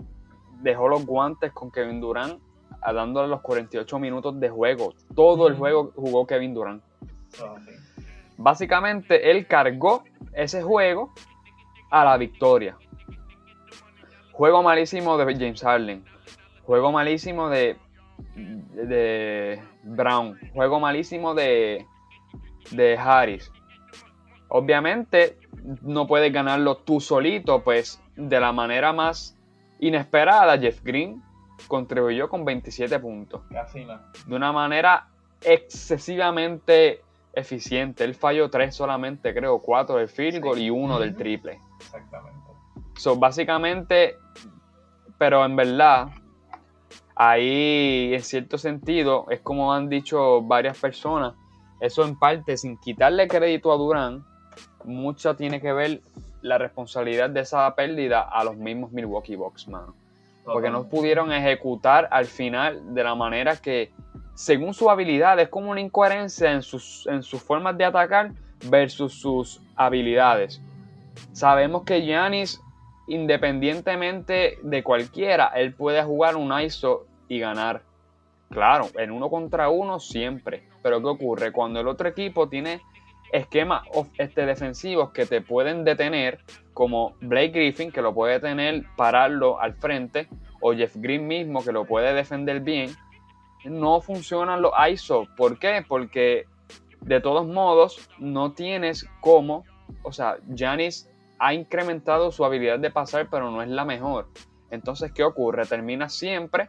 dejó 0.62 0.88
los 0.88 1.06
guantes 1.06 1.52
con 1.52 1.70
Kevin 1.70 2.00
Durán 2.00 2.40
dándole 2.92 3.28
los 3.28 3.40
48 3.40 3.98
minutos 3.98 4.38
de 4.38 4.48
juego. 4.48 4.94
Todo 5.14 5.48
el 5.48 5.56
juego 5.56 5.92
jugó 5.94 6.26
Kevin 6.26 6.54
Durán. 6.54 6.82
Básicamente, 8.36 9.30
él 9.30 9.46
cargó 9.46 10.04
ese 10.32 10.62
juego 10.62 11.12
a 11.90 12.04
la 12.04 12.16
victoria. 12.16 12.76
Juego 14.32 14.62
malísimo 14.62 15.18
de 15.18 15.34
James 15.34 15.62
Harden. 15.62 16.04
Juego 16.64 16.92
malísimo 16.92 17.48
de, 17.48 17.76
de 18.34 19.60
Brown. 19.82 20.38
Juego 20.52 20.78
malísimo 20.78 21.34
de, 21.34 21.86
de 22.70 22.96
Harris. 22.96 23.50
Obviamente, 24.48 25.36
no 25.82 26.06
puedes 26.06 26.32
ganarlo 26.32 26.76
tú 26.76 27.00
solito, 27.00 27.62
pues 27.62 28.00
de 28.16 28.40
la 28.40 28.52
manera 28.52 28.92
más 28.92 29.36
inesperada, 29.80 30.58
Jeff 30.58 30.82
Green 30.82 31.22
contribuyó 31.66 32.28
con 32.28 32.44
27 32.44 32.98
puntos. 33.00 33.42
De 34.26 34.34
una 34.34 34.52
manera 34.52 35.08
excesivamente 35.42 37.02
eficiente. 37.38 38.04
Él 38.04 38.14
falló 38.14 38.50
tres 38.50 38.74
solamente, 38.74 39.34
creo, 39.34 39.58
cuatro 39.60 39.96
del 39.96 40.08
field 40.08 40.42
goal 40.42 40.58
y 40.58 40.70
uno 40.70 40.98
del 40.98 41.16
triple. 41.16 41.60
Exactamente. 41.80 42.38
So, 42.96 43.16
básicamente, 43.16 44.16
pero 45.18 45.44
en 45.44 45.56
verdad, 45.56 46.08
ahí 47.14 48.12
en 48.12 48.22
cierto 48.22 48.58
sentido, 48.58 49.26
es 49.30 49.40
como 49.40 49.72
han 49.72 49.88
dicho 49.88 50.42
varias 50.42 50.78
personas, 50.78 51.34
eso 51.80 52.04
en 52.04 52.18
parte, 52.18 52.56
sin 52.56 52.76
quitarle 52.78 53.28
crédito 53.28 53.72
a 53.72 53.76
Durán, 53.76 54.24
mucho 54.84 55.36
tiene 55.36 55.60
que 55.60 55.72
ver 55.72 56.00
la 56.42 56.58
responsabilidad 56.58 57.30
de 57.30 57.40
esa 57.40 57.74
pérdida 57.74 58.22
a 58.22 58.44
los 58.44 58.56
mismos 58.56 58.92
Milwaukee 58.92 59.36
Bucks, 59.36 59.68
mano. 59.68 59.94
Porque 60.44 60.70
no 60.70 60.88
pudieron 60.88 61.30
ejecutar 61.30 62.08
al 62.10 62.24
final 62.24 62.94
de 62.94 63.04
la 63.04 63.14
manera 63.14 63.56
que 63.56 63.92
según 64.38 64.72
su 64.72 64.88
habilidad, 64.88 65.40
es 65.40 65.48
como 65.48 65.72
una 65.72 65.80
incoherencia 65.80 66.52
en 66.52 66.62
sus, 66.62 67.08
en 67.08 67.24
sus 67.24 67.42
formas 67.42 67.76
de 67.76 67.84
atacar 67.84 68.30
versus 68.70 69.12
sus 69.14 69.60
habilidades. 69.74 70.62
Sabemos 71.32 71.82
que 71.82 72.02
Giannis, 72.02 72.60
independientemente 73.08 74.60
de 74.62 74.84
cualquiera, 74.84 75.48
él 75.56 75.74
puede 75.74 76.04
jugar 76.04 76.36
un 76.36 76.56
ISO 76.60 77.04
y 77.26 77.40
ganar. 77.40 77.82
Claro, 78.48 78.86
en 78.96 79.10
uno 79.10 79.28
contra 79.28 79.70
uno 79.70 79.98
siempre. 79.98 80.62
Pero 80.84 81.00
¿qué 81.00 81.08
ocurre? 81.08 81.50
Cuando 81.50 81.80
el 81.80 81.88
otro 81.88 82.08
equipo 82.08 82.48
tiene 82.48 82.80
esquemas 83.32 83.82
este, 84.18 84.46
defensivos 84.46 85.10
que 85.10 85.26
te 85.26 85.40
pueden 85.40 85.82
detener, 85.82 86.38
como 86.74 87.16
Blake 87.20 87.48
Griffin, 87.48 87.90
que 87.90 88.02
lo 88.02 88.14
puede 88.14 88.38
tener, 88.38 88.84
pararlo 88.96 89.60
al 89.60 89.74
frente, 89.74 90.28
o 90.60 90.74
Jeff 90.74 90.94
Green 90.94 91.26
mismo, 91.26 91.64
que 91.64 91.72
lo 91.72 91.86
puede 91.86 92.14
defender 92.14 92.60
bien, 92.60 92.94
no 93.68 94.00
funcionan 94.00 94.62
los 94.62 94.72
ISO. 94.90 95.26
¿Por 95.36 95.58
qué? 95.58 95.84
Porque 95.86 96.46
de 97.00 97.20
todos 97.20 97.46
modos 97.46 98.08
no 98.18 98.52
tienes 98.52 99.08
cómo, 99.20 99.64
o 100.02 100.12
sea, 100.12 100.38
Janis 100.54 101.10
ha 101.38 101.54
incrementado 101.54 102.32
su 102.32 102.44
habilidad 102.44 102.78
de 102.78 102.90
pasar, 102.90 103.28
pero 103.30 103.50
no 103.50 103.62
es 103.62 103.68
la 103.68 103.84
mejor. 103.84 104.28
Entonces, 104.70 105.12
¿qué 105.12 105.24
ocurre? 105.24 105.64
Termina 105.66 106.08
siempre 106.08 106.68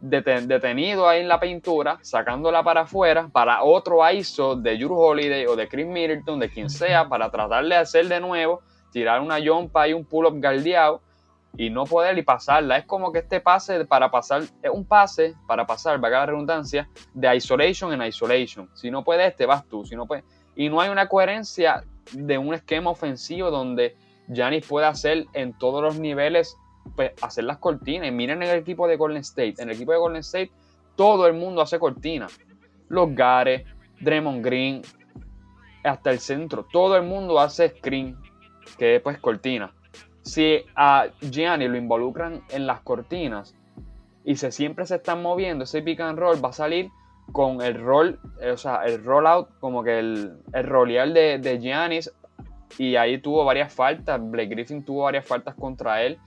detenido 0.00 1.08
ahí 1.08 1.22
en 1.22 1.28
la 1.28 1.40
pintura, 1.40 1.98
sacándola 2.02 2.62
para 2.62 2.82
afuera, 2.82 3.28
para 3.32 3.62
otro 3.62 4.08
ISO 4.10 4.54
de 4.54 4.80
Jure 4.80 4.94
Holiday 4.94 5.46
o 5.46 5.56
de 5.56 5.68
Chris 5.68 5.86
Middleton, 5.86 6.38
de 6.38 6.50
quien 6.50 6.70
sea, 6.70 7.08
para 7.08 7.30
tratar 7.30 7.64
de 7.64 7.76
hacer 7.76 8.06
de 8.06 8.20
nuevo, 8.20 8.60
tirar 8.92 9.20
una 9.20 9.38
jumpa 9.44 9.88
y 9.88 9.94
un 9.94 10.04
pull-up 10.04 10.38
galdeado 10.38 11.00
y 11.56 11.70
no 11.70 11.84
poder 11.84 12.18
y 12.18 12.22
pasarla. 12.22 12.78
Es 12.78 12.84
como 12.84 13.12
que 13.12 13.20
este 13.20 13.40
pase 13.40 13.84
para 13.84 14.10
pasar, 14.10 14.42
es 14.62 14.70
un 14.70 14.84
pase 14.84 15.34
para 15.46 15.66
pasar, 15.66 16.02
va 16.02 16.10
la 16.10 16.26
redundancia, 16.26 16.88
de 17.14 17.36
isolation 17.36 17.92
en 17.92 18.06
isolation. 18.06 18.68
Si 18.74 18.90
no 18.90 19.02
puedes, 19.04 19.34
te 19.36 19.46
vas 19.46 19.66
tú. 19.66 19.84
Si 19.84 19.96
no. 19.96 20.06
Y 20.54 20.68
no 20.68 20.80
hay 20.80 20.90
una 20.90 21.08
coherencia 21.08 21.84
de 22.12 22.38
un 22.38 22.54
esquema 22.54 22.90
ofensivo 22.90 23.50
donde 23.50 23.96
Giannis 24.28 24.66
pueda 24.66 24.88
hacer 24.88 25.26
en 25.32 25.52
todos 25.54 25.82
los 25.82 25.98
niveles 25.98 26.56
pues, 26.94 27.12
hacer 27.22 27.44
las 27.44 27.58
cortinas. 27.58 28.08
Y 28.08 28.12
miren 28.12 28.42
el 28.42 28.58
equipo 28.58 28.86
de 28.86 28.96
Golden 28.96 29.18
State. 29.18 29.54
En 29.58 29.70
el 29.70 29.76
equipo 29.76 29.92
de 29.92 29.98
Golden 29.98 30.20
State, 30.20 30.50
todo 30.94 31.26
el 31.26 31.34
mundo 31.34 31.62
hace 31.62 31.78
cortinas. 31.78 32.38
Los 32.88 33.14
Gares, 33.14 33.64
Draymond 34.00 34.44
Green, 34.44 34.82
hasta 35.84 36.10
el 36.10 36.20
centro. 36.20 36.66
Todo 36.70 36.96
el 36.96 37.02
mundo 37.02 37.40
hace 37.40 37.70
screen, 37.70 38.16
que 38.78 38.96
es 38.96 39.02
pues 39.02 39.18
cortina. 39.18 39.72
Si 40.26 40.64
a 40.74 41.06
Gianni 41.20 41.68
lo 41.68 41.76
involucran 41.76 42.42
en 42.50 42.66
las 42.66 42.80
cortinas 42.80 43.54
y 44.24 44.34
se 44.34 44.50
siempre 44.50 44.84
se 44.84 44.96
están 44.96 45.22
moviendo, 45.22 45.62
ese 45.62 45.82
pick 45.82 46.00
and 46.00 46.18
roll 46.18 46.44
va 46.44 46.48
a 46.48 46.52
salir 46.52 46.90
con 47.30 47.62
el 47.62 47.80
roll, 47.80 48.18
eh, 48.40 48.50
o 48.50 48.56
sea, 48.56 48.84
el 48.86 49.04
rollout, 49.04 49.48
como 49.60 49.84
que 49.84 50.00
el, 50.00 50.36
el 50.52 50.64
rolear 50.64 51.12
de, 51.12 51.38
de 51.38 51.60
Giannis. 51.60 52.12
Y 52.76 52.96
ahí 52.96 53.18
tuvo 53.18 53.44
varias 53.44 53.72
faltas. 53.72 54.20
Blake 54.20 54.48
Griffin 54.48 54.84
tuvo 54.84 55.04
varias 55.04 55.24
faltas 55.24 55.54
contra 55.54 56.02
él. 56.02 56.18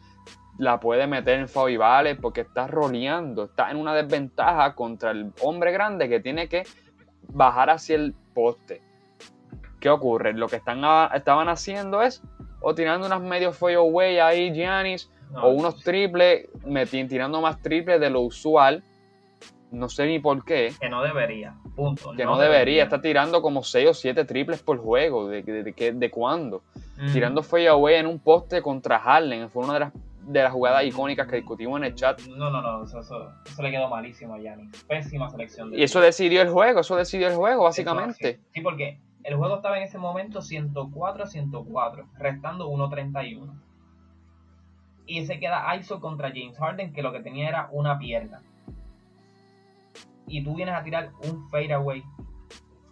La 0.57 0.79
puede 0.79 1.05
meter 1.05 1.37
en 1.37 1.49
foul 1.49 1.77
vale 1.77 2.15
porque 2.15 2.41
está 2.41 2.67
roleando. 2.67 3.43
Está 3.43 3.69
en 3.69 3.75
una 3.75 3.93
desventaja 3.93 4.75
contra 4.75 5.11
el 5.11 5.33
hombre 5.41 5.73
grande 5.73 6.07
que 6.07 6.21
tiene 6.21 6.47
que 6.47 6.63
bajar 7.27 7.69
hacia 7.69 7.97
el 7.97 8.15
poste. 8.33 8.81
¿Qué 9.81 9.89
ocurre? 9.89 10.31
Lo 10.31 10.47
que 10.47 10.55
están, 10.55 10.81
estaban 11.13 11.49
haciendo 11.49 12.01
es 12.01 12.23
o 12.61 12.75
tirando 12.75 13.07
unas 13.07 13.21
medios 13.21 13.61
away 13.61 14.19
ahí 14.19 14.51
Giannis 14.53 15.09
o 15.35 15.49
unos 15.49 15.81
triples, 15.83 16.47
tirando 17.07 17.41
más 17.41 17.61
triples 17.61 17.99
de 17.99 18.09
lo 18.09 18.21
usual 18.21 18.83
no 19.71 19.89
sé 19.89 20.07
ni 20.07 20.19
por 20.19 20.43
qué. 20.43 20.73
Que 20.79 20.89
no 20.89 21.03
debería, 21.03 21.55
punto. 21.75 22.13
Que 22.15 22.25
no, 22.25 22.37
debería. 22.37 22.83
Está 22.83 23.01
tirando 23.01 23.41
como 23.41 23.63
6 23.63 23.89
o 23.89 23.93
7 23.93 24.25
triples 24.25 24.61
por 24.61 24.77
juego. 24.79 25.27
¿De, 25.27 25.43
de, 25.43 25.91
de, 25.93 26.11
cuándo? 26.11 26.63
Tirando 27.13 27.43
away 27.69 27.95
en 27.95 28.07
un 28.07 28.19
poste 28.19 28.61
contra 28.61 28.97
Harlem. 28.97 29.49
Fue 29.49 29.63
una 29.63 29.73
de 29.73 29.79
las, 29.81 29.93
de 30.21 30.43
las 30.43 30.51
jugadas 30.51 30.83
icónicas 30.85 31.27
que 31.27 31.37
discutimos 31.37 31.79
en 31.79 31.85
el 31.85 31.95
chat. 31.95 32.19
No, 32.21 32.49
no, 32.49 32.61
no. 32.61 32.83
Eso, 32.83 32.99
eso, 32.99 33.31
le 33.61 33.71
quedó 33.71 33.89
malísimo 33.89 34.33
a 34.33 34.39
Yanni. 34.39 34.69
Pésima 34.87 35.29
selección. 35.29 35.71
De 35.71 35.77
y 35.77 35.83
eso 35.83 36.01
decidió 36.01 36.41
el 36.41 36.49
juego. 36.49 36.79
Eso 36.81 36.95
decidió 36.95 37.27
el 37.27 37.35
juego, 37.35 37.63
básicamente. 37.63 38.39
Sí, 38.53 38.61
porque 38.61 38.99
el 39.23 39.35
juego 39.35 39.57
estaba 39.57 39.77
en 39.77 39.83
ese 39.83 39.97
momento 39.97 40.41
104 40.41 41.23
a 41.23 41.27
104, 41.27 42.05
restando 42.17 42.69
1.31. 42.69 43.51
Y 45.05 45.25
se 45.25 45.39
queda 45.39 45.75
ISO 45.75 45.99
contra 45.99 46.29
James 46.29 46.57
Harden, 46.57 46.93
que 46.93 47.01
lo 47.01 47.11
que 47.11 47.21
tenía 47.21 47.49
era 47.49 47.69
una 47.71 47.97
pierna 47.97 48.41
y 50.29 50.43
tú 50.43 50.55
vienes 50.55 50.75
a 50.75 50.83
tirar 50.83 51.09
un 51.23 51.49
fadeaway. 51.49 52.03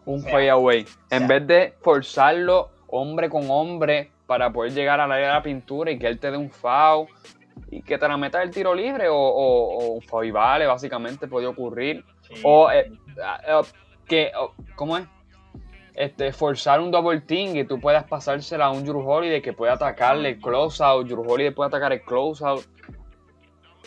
Un 0.06 0.22
fadeaway. 0.24 0.86
En 1.10 1.28
vez 1.28 1.46
de 1.48 1.74
forzarlo 1.82 2.70
hombre 2.88 3.30
con 3.30 3.50
hombre 3.50 4.12
para 4.26 4.52
poder 4.52 4.74
llegar 4.74 5.00
a 5.00 5.08
la 5.08 5.16
área 5.16 5.28
de 5.28 5.34
la 5.34 5.44
pintura 5.44 5.92
y 5.92 6.00
que 6.00 6.08
él 6.08 6.20
te 6.20 6.32
dé 6.32 6.38
un 6.38 6.50
foul 6.50 7.08
y 7.70 7.82
que 7.82 7.98
te 7.98 8.08
la 8.08 8.18
meta 8.18 8.42
el 8.42 8.52
tiro 8.52 8.74
libre 8.74 9.08
o, 9.10 9.96
un 9.96 10.02
foul 10.02 10.26
y 10.26 10.32
vale, 10.32 10.66
básicamente 10.66 11.28
puede 11.28 11.48
ocurrir. 11.48 12.04
O 12.44 12.72
eh, 12.72 12.92
eh, 13.48 13.62
que, 14.08 14.32
¿cómo 14.76 14.98
es? 14.98 15.06
Este, 15.98 16.32
forzar 16.32 16.80
un 16.80 16.92
double 16.92 17.22
team 17.22 17.56
y 17.56 17.64
tú 17.64 17.80
puedas 17.80 18.04
pasársela 18.04 18.66
a 18.66 18.72
un 18.72 18.86
Drew 18.86 19.02
Holiday 19.02 19.42
que 19.42 19.52
pueda 19.52 19.74
atacarle 19.74 20.30
el 20.30 20.40
close 20.40 20.84
out, 20.84 21.08
Drew 21.08 21.24
Holiday 21.28 21.52
puede 21.52 21.70
atacar 21.70 21.92
el 21.92 22.04
close 22.04 22.46
out, 22.46 22.64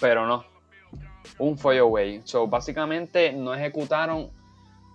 pero 0.00 0.26
no, 0.26 0.44
un 1.38 1.56
away. 1.78 2.20
So, 2.24 2.48
básicamente 2.48 3.32
no 3.32 3.54
ejecutaron 3.54 4.28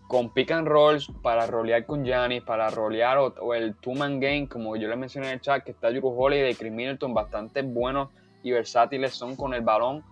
con 0.10 0.34
pick 0.34 0.52
and 0.52 0.68
rolls 0.68 1.10
para 1.24 1.48
rolear 1.48 1.86
con 1.86 2.04
Giannis, 2.04 2.44
para 2.44 2.70
rolear 2.70 3.18
o, 3.18 3.54
el 3.54 3.76
two-man 3.76 4.20
game, 4.20 4.50
como 4.50 4.76
yo 4.76 4.90
les 4.90 4.98
mencioné 4.98 5.28
en 5.28 5.34
el 5.36 5.42
chat, 5.42 5.64
que 5.64 5.72
está 5.72 5.92
Drew 5.92 6.06
Holiday 6.08 6.52
y 6.52 6.56
Chris 6.56 6.74
Middleton, 6.74 7.14
bastante 7.14 7.62
buenos 7.62 8.10
y 8.44 8.52
versátiles 8.52 9.14
son 9.14 9.38
con 9.38 9.54
el 9.54 9.62
balón. 9.62 10.04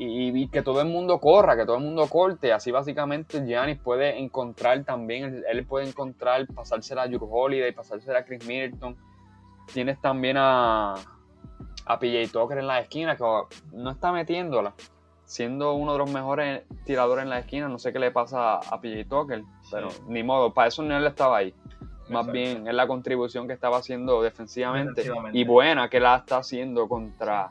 Y, 0.00 0.48
que 0.48 0.62
todo 0.62 0.80
el 0.80 0.86
mundo 0.86 1.18
corra, 1.18 1.56
que 1.56 1.64
todo 1.64 1.76
el 1.76 1.82
mundo 1.82 2.06
corte. 2.08 2.52
Así 2.52 2.70
básicamente 2.70 3.44
Giannis 3.44 3.78
puede 3.78 4.18
encontrar 4.18 4.84
también, 4.84 5.42
él 5.48 5.66
puede 5.66 5.88
encontrar, 5.88 6.46
pasársela 6.46 7.02
a 7.02 7.08
Drew 7.08 7.28
Holiday, 7.28 7.72
pasársela 7.72 8.20
a 8.20 8.24
Chris 8.24 8.46
Middleton. 8.46 8.96
Tienes 9.72 10.00
también 10.00 10.36
a, 10.38 10.94
a 11.84 11.98
PJ 11.98 12.32
Tucker 12.32 12.58
en 12.58 12.68
la 12.68 12.80
esquina, 12.80 13.16
que 13.16 13.24
no 13.72 13.90
está 13.90 14.12
metiéndola 14.12 14.72
siendo 15.28 15.74
uno 15.74 15.92
de 15.92 15.98
los 15.98 16.10
mejores 16.10 16.62
tiradores 16.86 17.22
en 17.22 17.28
la 17.28 17.40
esquina, 17.40 17.68
no 17.68 17.78
sé 17.78 17.92
qué 17.92 17.98
le 17.98 18.10
pasa 18.10 18.54
a 18.54 18.80
PJ 18.80 19.04
Tucker, 19.04 19.42
pero 19.70 19.88
ni 20.06 20.22
modo, 20.22 20.54
para 20.54 20.68
eso 20.68 20.82
no 20.82 20.96
él 20.96 21.06
estaba 21.06 21.36
ahí. 21.36 21.54
Más 22.08 22.26
bien 22.32 22.66
es 22.66 22.72
la 22.74 22.86
contribución 22.86 23.46
que 23.46 23.52
estaba 23.52 23.76
haciendo 23.76 24.22
defensivamente, 24.22 25.04
y 25.34 25.44
buena 25.44 25.90
que 25.90 26.00
la 26.00 26.16
está 26.16 26.38
haciendo 26.38 26.88
contra 26.88 27.50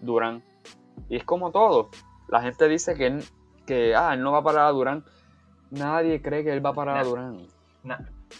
Durán. 0.00 0.40
Y 1.08 1.16
es 1.16 1.24
como 1.24 1.50
todo. 1.50 1.90
La 2.28 2.42
gente 2.42 2.68
dice 2.68 2.94
que 2.94 3.06
él, 3.06 3.24
que, 3.66 3.94
ah, 3.94 4.14
él 4.14 4.22
no 4.22 4.32
va 4.32 4.38
a 4.38 4.42
parar 4.44 4.66
a 4.66 4.70
Durán. 4.70 5.04
Nadie 5.70 6.20
cree 6.20 6.44
que 6.44 6.52
él 6.52 6.64
va 6.64 6.70
a 6.70 6.74
parar 6.74 6.98
a 6.98 7.04
Durán. 7.04 7.38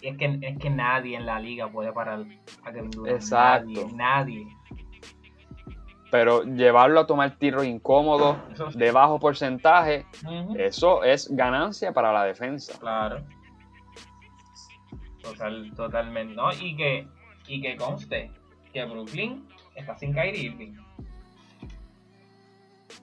es, 0.01 0.17
que, 0.17 0.39
es 0.41 0.57
que 0.57 0.69
nadie 0.69 1.17
en 1.17 1.25
la 1.25 1.39
liga 1.39 1.69
puede 1.69 1.91
parar 1.91 2.25
a 2.63 2.71
Kevin 2.71 2.91
Durant. 2.91 3.15
Exacto. 3.15 3.87
nadie 3.93 4.47
pero 6.11 6.43
llevarlo 6.43 6.99
a 6.99 7.07
tomar 7.07 7.37
tiros 7.37 7.65
incómodos, 7.65 8.37
de 8.75 8.91
bajo 8.91 9.17
porcentaje, 9.17 10.05
eso 10.57 11.03
es 11.03 11.33
ganancia 11.33 11.93
para 11.93 12.11
la 12.11 12.25
defensa. 12.25 12.77
Claro. 12.77 13.23
Total, 15.23 15.71
totalmente, 15.75 16.35
¿no? 16.35 16.51
Y 16.51 16.75
que, 16.75 17.07
y 17.47 17.61
que 17.61 17.77
conste 17.77 18.29
que 18.73 18.83
Brooklyn 18.85 19.47
está 19.75 19.95
sin 19.95 20.13
Kyrie 20.13 20.47
Irving. 20.47 20.73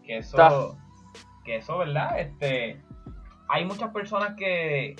Que 0.09 0.19
eso, 0.19 0.79
que 1.45 1.57
eso, 1.57 1.77
¿verdad? 1.77 2.19
Este, 2.19 2.83
hay 3.49 3.67
muchas 3.67 3.91
personas 3.93 4.37
que, 4.37 4.97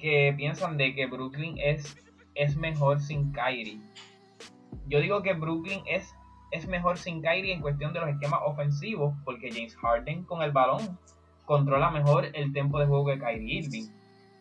que 0.00 0.32
piensan 0.34 0.78
de 0.78 0.94
que 0.94 1.06
Brooklyn 1.06 1.58
es, 1.58 1.94
es 2.34 2.56
mejor 2.56 3.00
sin 3.00 3.32
Kyrie. 3.32 3.78
Yo 4.86 4.98
digo 4.98 5.22
que 5.22 5.34
Brooklyn 5.34 5.82
es 5.86 6.14
es 6.50 6.66
mejor 6.66 6.98
sin 6.98 7.22
Kyrie 7.22 7.52
en 7.52 7.60
cuestión 7.60 7.92
de 7.92 8.00
los 8.00 8.08
esquemas 8.08 8.40
ofensivos, 8.44 9.14
porque 9.24 9.52
James 9.52 9.76
Harden 9.76 10.24
con 10.24 10.42
el 10.42 10.50
balón 10.50 10.98
controla 11.44 11.90
mejor 11.90 12.26
el 12.34 12.52
tiempo 12.52 12.78
de 12.78 12.86
juego 12.86 13.06
que 13.06 13.18
Kyrie 13.18 13.58
Irving. 13.58 13.88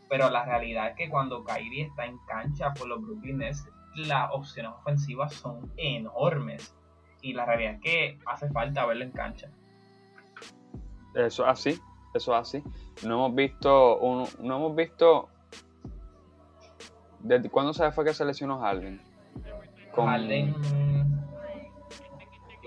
Pero 0.10 0.30
la 0.30 0.44
realidad 0.44 0.90
es 0.90 0.96
que 0.96 1.10
cuando 1.10 1.44
Kyrie 1.44 1.86
está 1.86 2.06
en 2.06 2.18
cancha 2.28 2.74
por 2.74 2.88
los 2.88 3.02
Brooklyn 3.02 3.40
Nets, 3.40 3.68
las 3.96 4.32
opciones 4.32 4.72
ofensivas 4.80 5.34
son 5.34 5.72
enormes. 5.78 6.76
Y 7.22 7.34
la 7.34 7.46
realidad 7.46 7.76
es 7.76 7.82
que 7.82 8.20
hace 8.26 8.50
falta 8.50 8.86
verlo 8.86 9.04
en 9.04 9.12
cancha. 9.12 9.52
Eso 11.14 11.44
es 11.44 11.50
así, 11.50 11.82
eso 12.14 12.34
es 12.36 12.42
así. 12.42 12.64
No 13.04 13.16
hemos 13.16 13.36
visto, 13.36 14.00
no 14.40 14.56
hemos 14.56 14.76
visto. 14.76 15.30
¿Desde 17.20 17.50
cuándo 17.50 17.74
se 17.74 17.92
fue 17.92 18.06
que 18.06 18.14
se 18.14 18.24
lesionó 18.24 18.60
Harden? 18.60 19.02
Harden 19.94 20.56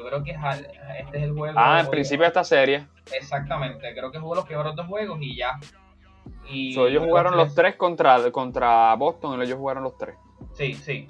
yo 0.02 0.08
creo 0.08 0.24
que 0.24 0.32
este 1.00 1.18
es 1.18 1.24
el 1.24 1.32
juego. 1.32 1.58
Ah, 1.58 1.80
en 1.80 1.90
principio 1.90 2.22
de 2.22 2.28
esta 2.28 2.44
serie. 2.44 2.86
Exactamente, 3.12 3.92
creo 3.94 4.10
que 4.10 4.18
jugó 4.18 4.34
los 4.34 4.44
primeros 4.44 4.74
dos 4.74 4.86
juegos 4.86 5.18
y 5.20 5.36
ya. 5.36 5.58
Y 6.48 6.78
ellos 6.78 7.04
jugaron 7.04 7.36
los 7.36 7.54
tres 7.54 7.76
contra, 7.76 8.30
contra 8.30 8.94
Boston, 8.94 9.40
ellos 9.42 9.58
jugaron 9.58 9.84
los 9.84 9.96
tres. 9.96 10.16
Sí, 10.54 10.74
sí. 10.74 11.06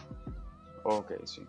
Ok, 0.85 1.13
sí. 1.25 1.47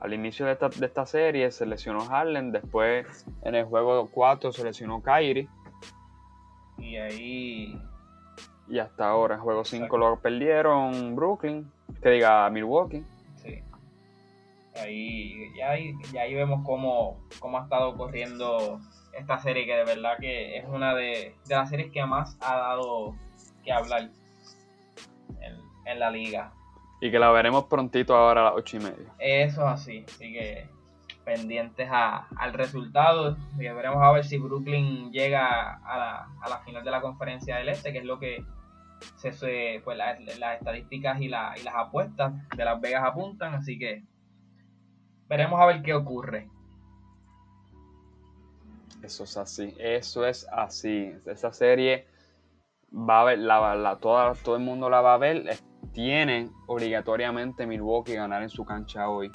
Al 0.00 0.14
inicio 0.14 0.46
de 0.46 0.52
esta, 0.52 0.68
de 0.68 0.86
esta 0.86 1.06
serie 1.06 1.50
se 1.50 1.66
lesionó 1.66 2.02
Harlem, 2.08 2.52
después 2.52 3.26
en 3.42 3.54
el 3.54 3.64
juego 3.64 4.08
4 4.10 4.52
se 4.52 4.64
lesionó 4.64 5.02
Kyrie. 5.02 5.48
Y 6.78 6.96
ahí. 6.96 7.82
Y 8.68 8.78
hasta 8.78 9.08
ahora, 9.08 9.38
juego 9.38 9.64
5 9.64 9.98
lo 9.98 10.20
perdieron 10.20 11.16
Brooklyn, 11.16 11.70
que 12.02 12.10
diga 12.10 12.48
Milwaukee. 12.50 13.04
Ahí, 14.76 15.52
ya, 15.56 15.70
ahí, 15.70 15.92
ya 16.12 16.22
ahí 16.22 16.34
vemos 16.34 16.64
cómo, 16.64 17.18
cómo 17.40 17.58
ha 17.58 17.62
estado 17.64 17.96
corriendo 17.96 18.78
esta 19.18 19.38
serie, 19.38 19.66
que 19.66 19.74
de 19.74 19.84
verdad 19.84 20.18
que 20.18 20.58
es 20.58 20.64
una 20.66 20.94
de, 20.94 21.34
las 21.48 21.68
series 21.68 21.90
que 21.90 22.04
más 22.04 22.36
ha 22.40 22.56
dado 22.56 23.16
que 23.64 23.72
hablar 23.72 24.10
en, 25.84 25.98
la 25.98 26.10
liga. 26.10 26.52
Y 27.00 27.10
que 27.10 27.18
la 27.18 27.30
veremos 27.30 27.64
prontito 27.64 28.16
ahora 28.16 28.40
a 28.40 28.44
las 28.44 28.54
ocho 28.56 28.76
y 28.76 28.80
media. 28.80 29.14
Eso 29.18 29.62
es 29.62 29.68
así, 29.68 30.04
así 30.06 30.32
que 30.32 30.68
pendientes 31.24 31.88
al 31.90 32.52
resultado. 32.52 33.36
Y 33.56 33.60
veremos 33.60 34.02
a 34.02 34.12
ver 34.12 34.24
si 34.24 34.38
Brooklyn 34.38 35.12
llega 35.12 35.74
a 35.76 35.98
la, 35.98 36.28
a 36.42 36.48
la 36.48 36.58
final 36.60 36.84
de 36.84 36.90
la 36.90 37.00
conferencia 37.00 37.56
del 37.56 37.68
Este, 37.68 37.92
que 37.92 37.98
es 37.98 38.04
lo 38.04 38.18
que 38.18 38.44
se, 39.16 39.80
pues 39.84 39.96
las 39.96 40.58
estadísticas 40.58 41.20
y, 41.20 41.26
y 41.26 41.28
las 41.28 41.74
apuestas 41.74 42.32
de 42.56 42.64
Las 42.64 42.80
Vegas 42.80 43.04
apuntan. 43.04 43.54
Así 43.54 43.78
que 43.78 44.02
Veremos 45.28 45.60
a 45.60 45.66
ver 45.66 45.82
qué 45.82 45.92
ocurre. 45.92 46.48
Eso 49.02 49.24
es 49.24 49.36
así, 49.36 49.74
eso 49.78 50.26
es 50.26 50.48
así. 50.50 51.12
Esa 51.26 51.52
serie 51.52 52.06
va 52.92 53.20
a 53.20 53.24
ver, 53.24 53.38
la, 53.38 53.98
todo 54.00 54.56
el 54.56 54.62
mundo 54.62 54.88
la 54.88 55.02
va 55.02 55.14
a 55.14 55.18
ver. 55.18 55.58
Tienen 55.98 56.52
obligatoriamente 56.68 57.66
Milwaukee 57.66 58.14
ganar 58.14 58.44
en 58.44 58.50
su 58.50 58.64
cancha 58.64 59.08
hoy. 59.08 59.32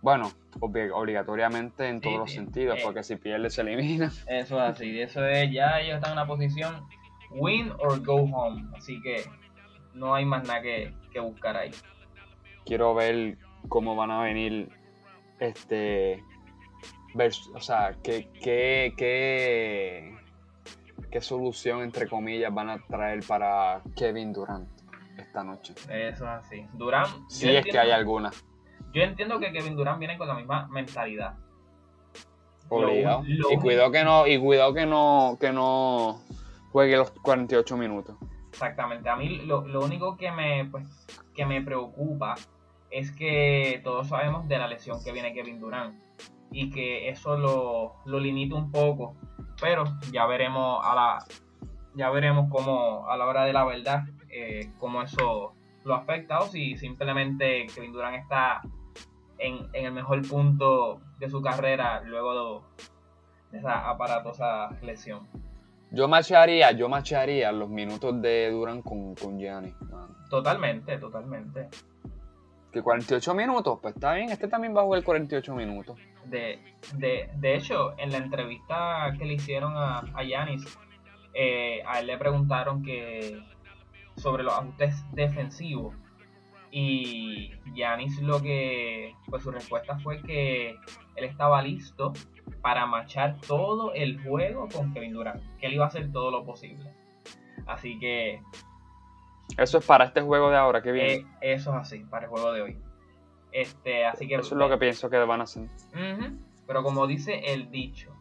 Bueno, 0.00 0.32
obligatoriamente 0.58 1.86
en 1.86 2.00
todos 2.00 2.16
los 2.16 2.32
sentidos, 2.32 2.78
eh. 2.78 2.80
porque 2.82 3.02
si 3.02 3.16
pierde 3.16 3.50
se 3.50 3.60
elimina. 3.60 4.06
Eso 4.26 4.56
es 4.56 4.70
así, 4.70 4.98
eso 4.98 5.22
es, 5.26 5.52
ya 5.52 5.78
ellos 5.80 5.96
están 5.96 6.12
en 6.12 6.18
una 6.18 6.26
posición 6.26 6.88
win 7.32 7.70
or 7.78 8.02
go 8.02 8.22
home, 8.22 8.70
así 8.74 9.02
que 9.02 9.24
no 9.92 10.14
hay 10.14 10.24
más 10.24 10.48
nada 10.48 10.62
que, 10.62 10.94
buscar 11.20 11.58
ahí. 11.58 11.72
Quiero 12.64 12.94
ver 12.94 13.36
cómo 13.68 13.94
van 13.94 14.12
a 14.12 14.22
venir, 14.22 14.70
este, 15.40 16.24
o 17.54 17.60
sea, 17.60 17.98
qué, 18.02 18.30
qué, 18.42 18.94
qué, 18.96 20.16
qué 21.10 21.20
solución, 21.20 21.82
entre 21.82 22.08
comillas, 22.08 22.50
van 22.54 22.70
a 22.70 22.78
traer 22.86 23.22
para 23.26 23.82
Kevin 23.94 24.32
Durant 24.32 24.79
esta 25.20 25.42
noche. 25.44 25.74
Eso 25.88 25.90
es 25.90 26.22
así. 26.22 26.66
Durant. 26.74 27.28
Si 27.28 27.48
es 27.48 27.64
que 27.64 27.78
hay 27.78 27.90
alguna. 27.90 28.30
Yo 28.92 29.02
entiendo 29.02 29.38
que 29.38 29.52
Kevin 29.52 29.76
Durant 29.76 29.98
viene 29.98 30.18
con 30.18 30.28
la 30.28 30.34
misma 30.34 30.66
mentalidad. 30.68 31.34
Obligado. 32.68 33.24
y 33.26 33.56
cuidado 33.56 33.90
que 33.90 34.04
no, 34.04 34.26
y 34.26 34.38
cuidado 34.38 34.72
que 34.74 34.86
no, 34.86 35.36
que 35.40 35.52
no 35.52 36.20
juegue 36.70 36.96
los 36.96 37.10
48 37.10 37.76
minutos. 37.76 38.16
Exactamente. 38.50 39.08
A 39.08 39.16
mí 39.16 39.38
lo, 39.46 39.62
único 39.80 40.16
que 40.16 40.30
me, 40.30 40.66
pues, 40.66 41.06
que 41.34 41.46
me 41.46 41.62
preocupa 41.62 42.34
es 42.90 43.10
que 43.12 43.80
todos 43.84 44.08
sabemos 44.08 44.48
de 44.48 44.58
la 44.58 44.68
lesión 44.68 45.02
que 45.02 45.12
viene 45.12 45.32
Kevin 45.32 45.60
Durant 45.60 45.96
y 46.50 46.70
que 46.70 47.08
eso 47.08 47.36
lo, 47.36 47.94
lo 48.04 48.20
limita 48.20 48.56
un 48.56 48.70
poco. 48.70 49.16
Pero 49.60 49.84
ya 50.12 50.26
veremos 50.26 50.80
a 50.84 50.94
la 50.94 51.24
ya 51.94 52.10
veremos 52.10 52.48
cómo 52.50 53.08
a 53.08 53.16
la 53.16 53.26
hora 53.26 53.44
de 53.44 53.52
la 53.52 53.64
verdad 53.64 54.04
eh, 54.32 54.70
cómo 54.78 55.02
eso 55.02 55.54
lo 55.84 55.94
afecta 55.94 56.40
o 56.40 56.46
si 56.46 56.76
simplemente 56.76 57.66
Kevin 57.74 57.92
Durant 57.92 58.16
está 58.16 58.60
en, 59.38 59.68
el 59.72 59.92
mejor 59.92 60.26
punto 60.28 61.00
de 61.18 61.28
su 61.28 61.40
carrera 61.40 62.02
luego 62.02 62.64
de, 63.50 63.58
esa 63.58 63.88
aparatosa 63.88 64.68
lesión. 64.82 65.26
Yo 65.90 66.06
machearía, 66.06 66.70
yo 66.72 66.88
machearía 66.88 67.50
los 67.50 67.68
minutos 67.68 68.20
de 68.22 68.50
Durant 68.50 68.84
con, 68.84 69.14
con 69.16 69.38
Gianni. 69.38 69.74
Totalmente, 70.28 70.98
totalmente. 70.98 71.68
Que 72.70 72.82
48 72.82 73.34
minutos, 73.34 73.80
pues 73.82 73.96
está 73.96 74.14
bien, 74.14 74.30
este 74.30 74.46
también 74.46 74.76
va 74.76 74.82
a 74.82 74.84
jugar 74.84 75.02
48 75.02 75.54
minutos. 75.56 75.98
De, 76.26 76.60
de, 76.94 77.56
hecho, 77.56 77.98
en 77.98 78.12
la 78.12 78.18
entrevista 78.18 79.12
que 79.18 79.24
le 79.24 79.34
hicieron 79.34 79.76
a, 79.76 79.98
a 80.14 80.22
Giannis, 80.22 80.78
eh, 81.34 81.82
a 81.84 81.98
él 81.98 82.06
le 82.06 82.18
preguntaron 82.18 82.84
que 82.84 83.42
sobre 84.20 84.42
los 84.42 84.52
ajustes 84.52 85.04
defensivos 85.12 85.94
y 86.70 87.50
Yanis 87.74 88.20
lo 88.22 88.40
que, 88.40 89.14
pues 89.28 89.42
su 89.42 89.50
respuesta 89.50 89.98
fue 89.98 90.22
que 90.22 90.70
él 91.16 91.24
estaba 91.24 91.60
listo 91.62 92.12
para 92.62 92.86
marchar 92.86 93.36
todo 93.46 93.92
el 93.92 94.22
juego 94.22 94.68
con 94.68 94.92
Kevin 94.92 95.12
Durant, 95.12 95.42
que 95.58 95.66
él 95.66 95.74
iba 95.74 95.84
a 95.84 95.88
hacer 95.88 96.12
todo 96.12 96.30
lo 96.30 96.44
posible. 96.44 96.92
Así 97.66 97.98
que... 97.98 98.40
Eso 99.56 99.78
es 99.78 99.86
para 99.86 100.04
este 100.04 100.20
juego 100.20 100.50
de 100.50 100.56
ahora, 100.56 100.80
que 100.80 100.92
viene. 100.92 101.12
Eh, 101.14 101.26
eso 101.40 101.70
es 101.70 101.76
así, 101.76 102.04
para 102.04 102.26
el 102.26 102.30
juego 102.30 102.52
de 102.52 102.62
hoy. 102.62 102.78
Este, 103.50 104.04
así 104.04 104.28
que... 104.28 104.36
Eso 104.36 104.54
es 104.54 104.58
lo 104.58 104.68
que 104.68 104.78
pienso 104.78 105.10
que 105.10 105.18
van 105.18 105.40
a 105.40 105.44
hacer. 105.44 105.68
pero 106.66 106.82
como 106.84 107.06
dice 107.08 107.52
el 107.52 107.70
dicho, 107.70 108.14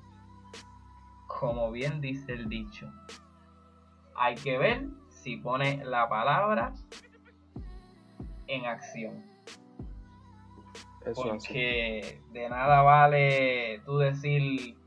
como 1.27 1.71
bien 1.71 2.01
dice 2.01 2.33
el 2.33 2.49
dicho, 2.49 2.91
hay 4.15 4.35
que 4.35 4.57
ver 4.57 4.87
si 5.21 5.35
pone 5.37 5.83
la 5.83 6.07
palabra 6.07 6.73
en 8.47 8.65
acción. 8.65 9.25
Porque 11.15 12.21
de 12.31 12.49
nada 12.49 12.81
vale 12.81 13.81
tú 13.85 13.97
decir, 13.97 14.77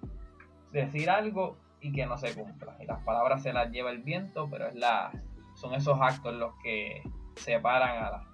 decir 0.70 1.10
algo 1.10 1.56
y 1.80 1.92
que 1.92 2.06
no 2.06 2.16
se 2.16 2.34
cumpla. 2.34 2.76
Y 2.80 2.86
las 2.86 3.02
palabras 3.02 3.42
se 3.42 3.52
las 3.52 3.70
lleva 3.70 3.90
el 3.90 4.02
viento, 4.02 4.48
pero 4.50 4.68
es 4.68 4.74
la, 4.74 5.12
son 5.54 5.74
esos 5.74 5.98
actos 6.00 6.34
los 6.34 6.54
que 6.62 7.02
separan 7.36 8.02
a 8.02 8.10
la, 8.10 8.24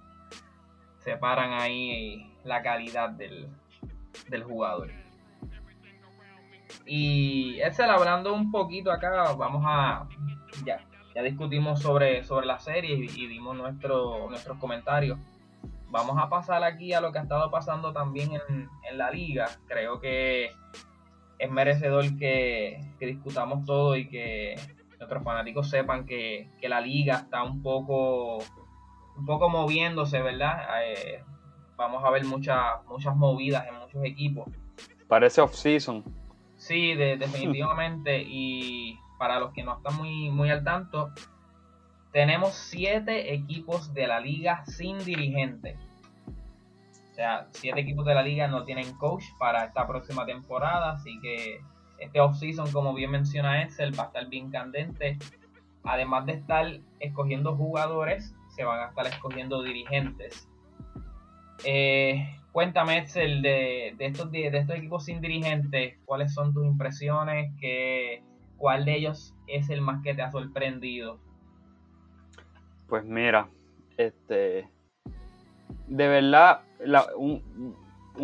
separan 0.99 1.53
ahí 1.53 2.33
la 2.43 2.61
calidad 2.61 3.09
del, 3.09 3.49
del 4.29 4.43
jugador. 4.43 4.89
Y 6.85 7.59
Excel, 7.61 7.89
hablando 7.89 8.33
un 8.33 8.51
poquito 8.51 8.91
acá, 8.91 9.33
vamos 9.33 9.63
a. 9.65 10.07
Ya, 10.65 10.79
ya 11.19 11.23
discutimos 11.23 11.81
sobre, 11.81 12.23
sobre 12.23 12.47
la 12.47 12.59
serie 12.59 12.95
y, 12.95 13.27
dimos 13.27 13.55
nuestro, 13.55 14.29
nuestros 14.29 14.57
comentarios. 14.57 15.19
Vamos 15.89 16.17
a 16.17 16.29
pasar 16.29 16.63
aquí 16.63 16.93
a 16.93 17.01
lo 17.01 17.11
que 17.11 17.19
ha 17.19 17.23
estado 17.23 17.51
pasando 17.51 17.91
también 17.91 18.31
en, 18.47 18.97
la 18.97 19.11
liga. 19.11 19.49
Creo 19.67 19.99
que 19.99 20.51
es 21.37 21.51
merecedor 21.51 22.17
que, 22.17 22.79
discutamos 22.99 23.65
todo 23.65 23.97
y 23.97 24.07
que 24.07 24.55
nuestros 24.97 25.21
fanáticos 25.21 25.69
sepan 25.69 26.05
que, 26.05 26.47
la 26.61 26.79
liga 26.79 27.15
está 27.15 27.43
un 27.43 27.61
poco, 27.61 28.37
un 29.17 29.25
poco 29.25 29.49
moviéndose, 29.49 30.21
¿verdad? 30.21 30.61
Eh, 30.85 31.21
vamos 31.75 32.01
a 32.05 32.11
ver 32.11 32.23
muchas 32.23 32.85
muchas 32.87 33.13
movidas 33.13 33.67
en 33.67 33.75
muchos 33.75 34.05
equipos. 34.05 34.47
Parece 35.09 35.41
off-season. 35.41 36.01
Sí, 36.55 36.93
definitivamente. 36.93 38.21
y 38.21 38.97
para 39.19 39.39
los 39.39 39.53
que 39.53 39.63
no 39.63 39.77
están 39.77 39.95
muy, 39.97 40.31
muy 40.31 40.49
al 40.49 40.63
tanto, 40.63 41.11
tenemos 42.11 42.53
siete 42.53 43.33
equipos 43.35 43.93
de 43.93 44.07
la 44.07 44.19
liga 44.19 44.65
sin 44.65 44.97
dirigente. 45.05 45.75
O 47.11 47.13
sea, 47.13 47.47
siete 47.51 47.81
equipos 47.81 48.05
de 48.05 48.15
la 48.15 48.23
liga 48.23 48.47
no 48.47 48.63
tienen 48.63 48.93
coach 48.93 49.25
para 49.37 49.65
esta 49.65 49.85
próxima 49.85 50.25
temporada, 50.25 50.93
así 50.93 51.19
que 51.19 51.59
este 51.99 52.21
off-season, 52.21 52.71
como 52.71 52.93
bien 52.93 53.11
menciona 53.11 53.61
Excel, 53.61 53.97
va 53.97 54.05
a 54.05 54.07
estar 54.07 54.27
bien 54.27 54.49
candente. 54.49 55.17
Además 55.83 56.25
de 56.25 56.33
estar 56.33 56.79
escogiendo 56.99 57.55
jugadores, 57.55 58.33
se 58.55 58.63
van 58.63 58.79
a 58.79 58.85
estar 58.87 59.05
escogiendo 59.05 59.61
dirigentes. 59.61 60.47
Eh, 61.65 62.37
cuéntame, 62.53 62.99
Excel, 62.99 63.41
de, 63.41 63.93
de, 63.97 64.05
estos, 64.05 64.31
de, 64.31 64.47
estos 64.47 64.77
equipos 64.77 65.03
sin 65.03 65.19
dirigentes, 65.19 65.97
¿cuáles 66.05 66.33
son 66.33 66.53
tus 66.53 66.65
impresiones? 66.65 67.51
¿Qué, 67.59 68.23
¿cuál 68.59 68.85
de 68.85 68.97
ellos 68.97 69.33
es 69.47 69.69
el 69.71 69.81
más 69.81 70.03
que 70.03 70.13
te 70.13 70.21
ha 70.21 70.29
sorprendido? 70.29 71.19
Pues 72.87 73.03
mira, 73.03 73.49
este, 73.97 74.67
de 75.87 76.07
verdad, 76.07 76.61
un, 77.17 77.73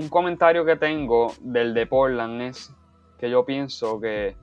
comentario 0.09 0.65
que 0.65 0.75
tengo 0.75 1.33
del 1.39 1.73
de 1.73 1.87
Portland 1.87 2.41
es 2.41 2.73
que 3.17 3.29
yo 3.29 3.45
pienso 3.45 3.99
que, 3.99 4.35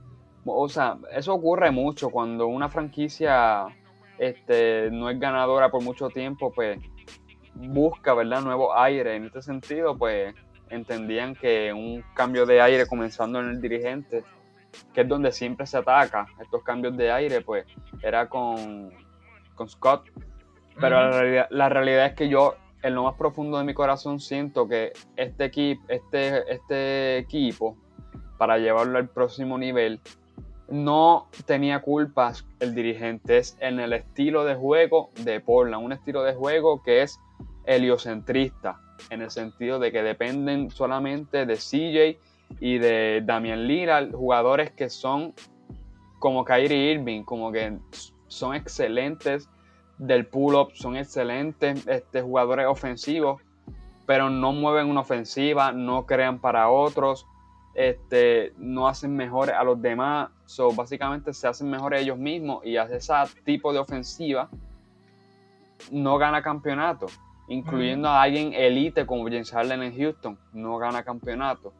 o 0.45 0.67
sea, 0.67 0.97
eso 1.11 1.33
ocurre 1.33 1.71
mucho 1.71 2.09
cuando 2.09 2.47
una 2.47 2.69
franquicia 2.69 3.65
este, 4.17 4.89
no 4.91 5.09
es 5.09 5.19
ganadora 5.19 5.69
por 5.69 5.83
mucho 5.83 6.09
tiempo, 6.09 6.51
pues 6.51 6.79
busca, 7.55 8.13
¿verdad?, 8.13 8.41
nuevo 8.41 8.75
aire. 8.75 9.15
En 9.15 9.25
este 9.25 9.41
sentido, 9.41 9.97
pues 9.97 10.33
entendían 10.69 11.35
que 11.35 11.71
un 11.71 12.03
cambio 12.15 12.45
de 12.45 12.61
aire 12.61 12.87
comenzando 12.87 13.39
en 13.39 13.49
el 13.49 13.61
dirigente 13.61 14.23
que 14.93 15.01
es 15.01 15.07
donde 15.07 15.31
siempre 15.31 15.65
se 15.65 15.77
ataca 15.77 16.27
estos 16.41 16.63
cambios 16.63 16.95
de 16.97 17.11
aire, 17.11 17.41
pues 17.41 17.65
era 18.01 18.27
con, 18.27 18.91
con 19.55 19.69
Scott. 19.69 20.09
Pero 20.79 20.95
la, 20.95 21.11
realidad, 21.11 21.47
la, 21.51 21.69
realidad, 21.69 22.05
es 22.07 22.13
que 22.13 22.29
yo, 22.29 22.55
en 22.81 22.95
lo 22.95 23.03
más 23.03 23.15
profundo 23.15 23.57
de 23.57 23.63
mi 23.63 23.73
corazón, 23.73 24.19
siento 24.19 24.67
que 24.67 24.93
este, 25.15 25.45
equipo 25.45 25.83
este, 25.87 26.51
este 26.51 27.17
equipo, 27.17 27.77
para 28.37 28.57
llevarlo 28.57 28.97
al 28.97 29.07
próximo 29.07 29.57
nivel, 29.57 29.99
no 30.69 31.27
tenía 31.45 31.81
culpas 31.81 32.45
el 32.59 32.73
dirigente, 32.73 33.37
es 33.37 33.57
en 33.59 33.79
el 33.79 33.93
estilo 33.93 34.43
de 34.45 34.55
juego 34.55 35.11
de 35.23 35.39
Portland, 35.39 35.83
un 35.83 35.91
estilo 35.91 36.23
de 36.23 36.33
juego 36.33 36.81
que 36.81 37.03
es 37.03 37.19
heliocentrista, 37.65 38.79
en 39.09 39.21
el 39.21 39.29
sentido 39.29 39.79
de 39.79 39.91
que 39.91 40.01
dependen 40.01 40.71
solamente 40.71 41.45
de 41.45 41.55
CJ 41.55 42.19
y 42.59 42.77
de 42.77 43.21
Damian 43.25 43.67
Lillard, 43.67 44.11
jugadores 44.11 44.71
que 44.71 44.89
son 44.89 45.33
como 46.19 46.45
Kyrie 46.45 46.93
Irving, 46.93 47.23
como 47.23 47.51
que 47.51 47.77
son 48.27 48.55
excelentes 48.55 49.49
del 49.97 50.25
pull-up, 50.25 50.71
son 50.73 50.95
excelentes 50.95 51.85
este, 51.87 52.21
jugadores 52.21 52.65
ofensivos, 52.67 53.41
pero 54.05 54.29
no 54.29 54.53
mueven 54.53 54.87
una 54.87 55.01
ofensiva, 55.01 55.71
no 55.71 56.05
crean 56.05 56.39
para 56.39 56.69
otros, 56.69 57.27
este, 57.73 58.53
no 58.57 58.87
hacen 58.87 59.15
mejores 59.15 59.55
a 59.55 59.63
los 59.63 59.81
demás, 59.81 60.29
so, 60.45 60.71
básicamente 60.71 61.33
se 61.33 61.47
hacen 61.47 61.69
mejores 61.69 62.01
ellos 62.01 62.17
mismos 62.17 62.65
y 62.65 62.77
hace 62.77 62.97
ese 62.97 63.13
tipo 63.43 63.73
de 63.73 63.79
ofensiva 63.79 64.49
no 65.91 66.17
gana 66.17 66.41
campeonato, 66.41 67.07
incluyendo 67.47 68.07
a 68.07 68.21
alguien 68.21 68.53
elite 68.53 69.05
como 69.05 69.25
James 69.25 69.51
Harden 69.51 69.83
en 69.83 69.97
Houston, 69.97 70.37
no 70.53 70.77
gana 70.77 71.03
campeonato. 71.03 71.73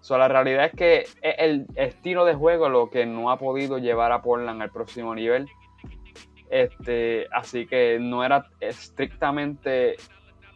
So, 0.00 0.18
la 0.18 0.28
realidad 0.28 0.66
es 0.66 0.72
que 0.72 1.04
el 1.22 1.66
estilo 1.76 2.24
de 2.24 2.34
juego 2.34 2.68
lo 2.68 2.90
que 2.90 3.06
no 3.06 3.30
ha 3.30 3.38
podido 3.38 3.78
llevar 3.78 4.10
a 4.12 4.22
Portland 4.22 4.60
al 4.60 4.70
próximo 4.70 5.14
nivel. 5.14 5.48
Este, 6.50 7.26
así 7.32 7.66
que 7.66 7.98
no 8.00 8.24
era 8.24 8.46
estrictamente 8.60 9.96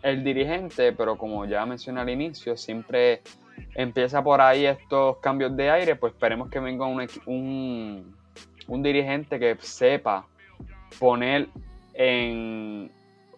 el 0.02 0.22
dirigente, 0.22 0.92
pero 0.92 1.16
como 1.16 1.46
ya 1.46 1.64
mencioné 1.64 2.00
al 2.00 2.10
inicio, 2.10 2.56
siempre 2.56 3.22
empieza 3.74 4.22
por 4.22 4.40
ahí 4.40 4.66
estos 4.66 5.18
cambios 5.18 5.56
de 5.56 5.70
aire, 5.70 5.96
pues 5.96 6.12
esperemos 6.12 6.50
que 6.50 6.60
venga 6.60 6.86
un, 6.86 7.06
un, 7.26 8.16
un 8.68 8.82
dirigente 8.82 9.38
que 9.38 9.56
sepa 9.60 10.26
poner 10.98 11.48
en 11.94 12.90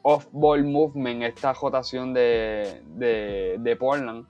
off-ball 0.03 0.65
movement 0.65 1.23
esta 1.23 1.53
rotación 1.53 2.13
de, 2.15 2.83
de, 2.97 3.77
Portland 3.77 4.27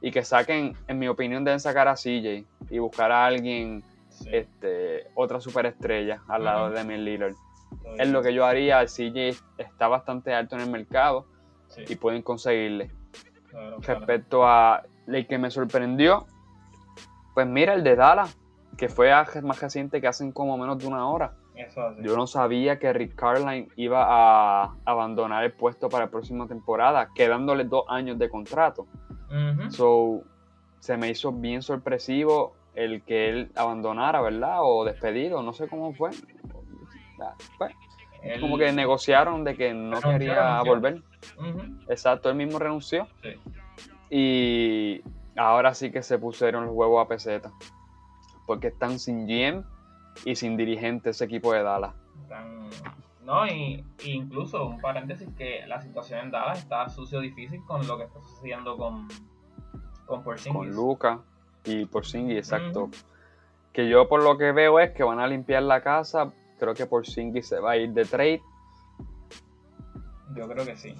y 0.00 0.10
que 0.10 0.22
saquen, 0.24 0.74
en 0.88 0.98
mi 0.98 1.08
opinión, 1.08 1.44
deben 1.44 1.60
sacar 1.60 1.88
a 1.88 1.94
CJ 1.94 2.44
y 2.70 2.78
buscar 2.78 3.10
a 3.12 3.26
alguien, 3.26 3.82
este, 4.26 5.08
otra 5.14 5.40
superestrella 5.40 6.22
al 6.28 6.44
lado 6.44 6.70
de 6.70 6.80
Emil 6.80 7.04
Lillard. 7.04 7.34
Es 7.98 8.08
lo 8.08 8.22
que 8.22 8.34
yo 8.34 8.44
haría. 8.44 8.80
El 8.80 8.88
CJ 8.88 9.38
está 9.58 9.88
bastante 9.88 10.34
alto 10.34 10.56
en 10.56 10.62
el 10.62 10.70
mercado 10.70 11.26
y 11.76 11.96
pueden 11.96 12.22
conseguirle. 12.22 12.90
Respecto 13.80 14.46
a 14.46 14.82
el 15.06 15.26
que 15.26 15.38
me 15.38 15.50
sorprendió, 15.50 16.26
pues 17.34 17.46
mira 17.46 17.74
el 17.74 17.84
de 17.84 17.96
Dallas, 17.96 18.36
que 18.76 18.88
fue 18.88 19.10
más 19.42 19.60
reciente 19.60 20.00
que 20.00 20.06
hacen 20.06 20.32
como 20.32 20.58
menos 20.58 20.78
de 20.78 20.86
una 20.86 21.08
hora. 21.08 21.34
Yo 22.02 22.16
no 22.16 22.26
sabía 22.26 22.78
que 22.78 22.92
Rick 22.92 23.14
Carline 23.14 23.68
iba 23.76 24.04
a 24.08 24.74
abandonar 24.84 25.44
el 25.44 25.52
puesto 25.52 25.88
para 25.88 26.04
la 26.04 26.10
próxima 26.10 26.46
temporada, 26.46 27.08
quedándole 27.14 27.64
dos 27.64 27.84
años 27.88 28.18
de 28.18 28.28
contrato. 28.28 28.86
So, 29.70 30.22
se 30.80 30.96
me 30.96 31.10
hizo 31.10 31.32
bien 31.32 31.62
sorpresivo 31.62 32.54
el 32.74 33.02
que 33.02 33.28
él 33.30 33.52
abandonara, 33.56 34.20
¿verdad? 34.20 34.58
O 34.60 34.84
despedido, 34.84 35.42
no 35.42 35.52
sé 35.52 35.68
cómo 35.68 35.94
fue. 35.94 36.10
Pues, 37.58 37.72
como 38.40 38.58
que 38.58 38.70
negociaron 38.72 39.44
de 39.44 39.56
que 39.56 39.72
no 39.72 40.00
quería 40.00 40.60
volver. 40.62 41.02
Exacto, 41.88 42.28
él 42.30 42.36
mismo 42.36 42.58
renunció. 42.58 43.08
Y 44.10 45.02
ahora 45.36 45.74
sí 45.74 45.90
que 45.90 46.02
se 46.02 46.18
pusieron 46.18 46.66
los 46.66 46.74
huevos 46.74 47.04
a 47.04 47.08
peseta. 47.08 47.50
Porque 48.46 48.68
están 48.68 48.98
sin 48.98 49.26
GM 49.26 49.64
y 50.24 50.36
sin 50.36 50.56
dirigente 50.56 51.10
ese 51.10 51.24
equipo 51.24 51.52
de 51.52 51.62
Dallas. 51.62 51.94
No, 53.26 53.46
y, 53.46 53.84
incluso 54.04 54.66
un 54.66 54.80
paréntesis 54.80 55.28
que 55.36 55.66
la 55.66 55.82
situación 55.82 56.20
en 56.20 56.30
Dallas 56.30 56.60
está 56.60 56.88
sucio 56.88 57.20
difícil 57.20 57.62
con 57.64 57.86
lo 57.86 57.98
que 57.98 58.04
está 58.04 58.20
sucediendo 58.20 58.76
con, 58.76 59.08
con 60.06 60.22
Porzingis. 60.22 60.56
Con 60.56 60.70
Luca 60.70 61.20
y 61.64 61.84
Porzingis, 61.84 62.38
exacto. 62.38 62.88
Que 63.72 63.88
yo 63.88 64.08
por 64.08 64.22
lo 64.22 64.38
que 64.38 64.52
veo 64.52 64.80
es 64.80 64.92
que 64.92 65.02
van 65.02 65.20
a 65.20 65.26
limpiar 65.26 65.64
la 65.64 65.82
casa. 65.82 66.32
Creo 66.58 66.72
que 66.72 66.86
Porzingis 66.86 67.48
se 67.48 67.60
va 67.60 67.72
a 67.72 67.76
ir 67.76 67.90
de 67.90 68.04
trade. 68.04 68.42
Yo 70.34 70.48
creo 70.48 70.64
que 70.64 70.76
sí. 70.76 70.94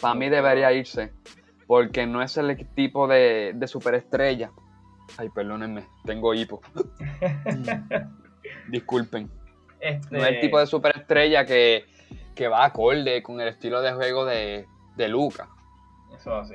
Para 0.00 0.14
mí 0.14 0.28
debería 0.28 0.72
irse. 0.72 1.12
Porque 1.66 2.06
no 2.06 2.20
es 2.20 2.36
el 2.36 2.68
tipo 2.74 3.06
de, 3.06 3.52
de 3.54 3.66
superestrella 3.68 4.50
Ay, 5.16 5.28
perdónenme, 5.28 5.86
tengo 6.04 6.34
hipo. 6.34 6.60
Disculpen. 8.68 9.30
Este... 9.80 10.16
No 10.16 10.18
es 10.18 10.28
el 10.28 10.40
tipo 10.40 10.58
de 10.58 10.66
superestrella 10.66 11.44
que, 11.44 11.84
que 12.34 12.48
va 12.48 12.64
acorde 12.64 13.22
con 13.22 13.40
el 13.40 13.48
estilo 13.48 13.80
de 13.82 13.92
juego 13.92 14.24
de, 14.24 14.66
de 14.96 15.08
Luca. 15.08 15.48
Eso 16.14 16.34
así. 16.34 16.54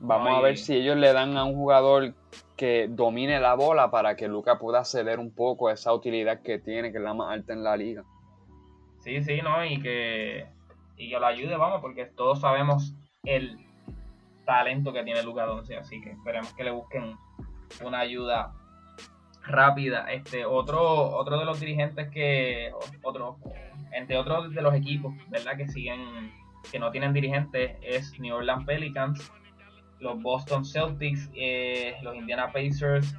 Vamos 0.00 0.36
a 0.36 0.40
ver 0.40 0.58
si 0.58 0.76
ellos 0.76 0.96
le 0.96 1.12
dan 1.12 1.36
a 1.36 1.44
un 1.44 1.54
jugador 1.54 2.14
que 2.56 2.86
domine 2.88 3.40
la 3.40 3.54
bola 3.54 3.90
para 3.90 4.16
que 4.16 4.28
Luca 4.28 4.58
pueda 4.58 4.84
ceder 4.84 5.18
un 5.18 5.34
poco 5.34 5.70
esa 5.70 5.92
utilidad 5.92 6.42
que 6.42 6.58
tiene, 6.58 6.92
que 6.92 6.98
es 6.98 7.04
la 7.04 7.14
más 7.14 7.32
alta 7.32 7.52
en 7.52 7.64
la 7.64 7.76
liga. 7.76 8.04
Sí, 9.00 9.22
sí, 9.22 9.40
¿no? 9.42 9.64
Y 9.64 9.80
que, 9.80 10.46
y 10.96 11.10
que 11.10 11.18
lo 11.18 11.26
ayude, 11.26 11.56
vamos, 11.56 11.80
porque 11.80 12.04
todos 12.06 12.40
sabemos 12.40 12.94
el 13.24 13.58
talento 14.44 14.92
que 14.92 15.02
tiene 15.02 15.22
Luca 15.22 15.44
Doncic, 15.44 15.78
así 15.78 16.00
que 16.00 16.10
esperemos 16.10 16.52
que 16.54 16.64
le 16.64 16.70
busquen 16.70 17.16
una 17.84 18.00
ayuda 18.00 18.54
rápida. 19.46 20.10
Este 20.12 20.44
otro 20.44 20.82
otro 20.82 21.38
de 21.38 21.44
los 21.44 21.60
dirigentes 21.60 22.08
que 22.10 22.70
otro 23.02 23.38
entre 23.92 24.16
otros 24.16 24.54
de 24.54 24.62
los 24.62 24.74
equipos, 24.74 25.14
¿verdad? 25.28 25.56
Que 25.56 25.68
siguen 25.68 26.32
que 26.70 26.78
no 26.78 26.90
tienen 26.90 27.12
dirigentes 27.12 27.76
es 27.82 28.18
New 28.20 28.34
Orleans 28.36 28.64
Pelicans, 28.64 29.32
los 29.98 30.22
Boston 30.22 30.64
Celtics, 30.64 31.28
eh, 31.34 31.96
los 32.02 32.14
Indiana 32.14 32.52
Pacers, 32.52 33.16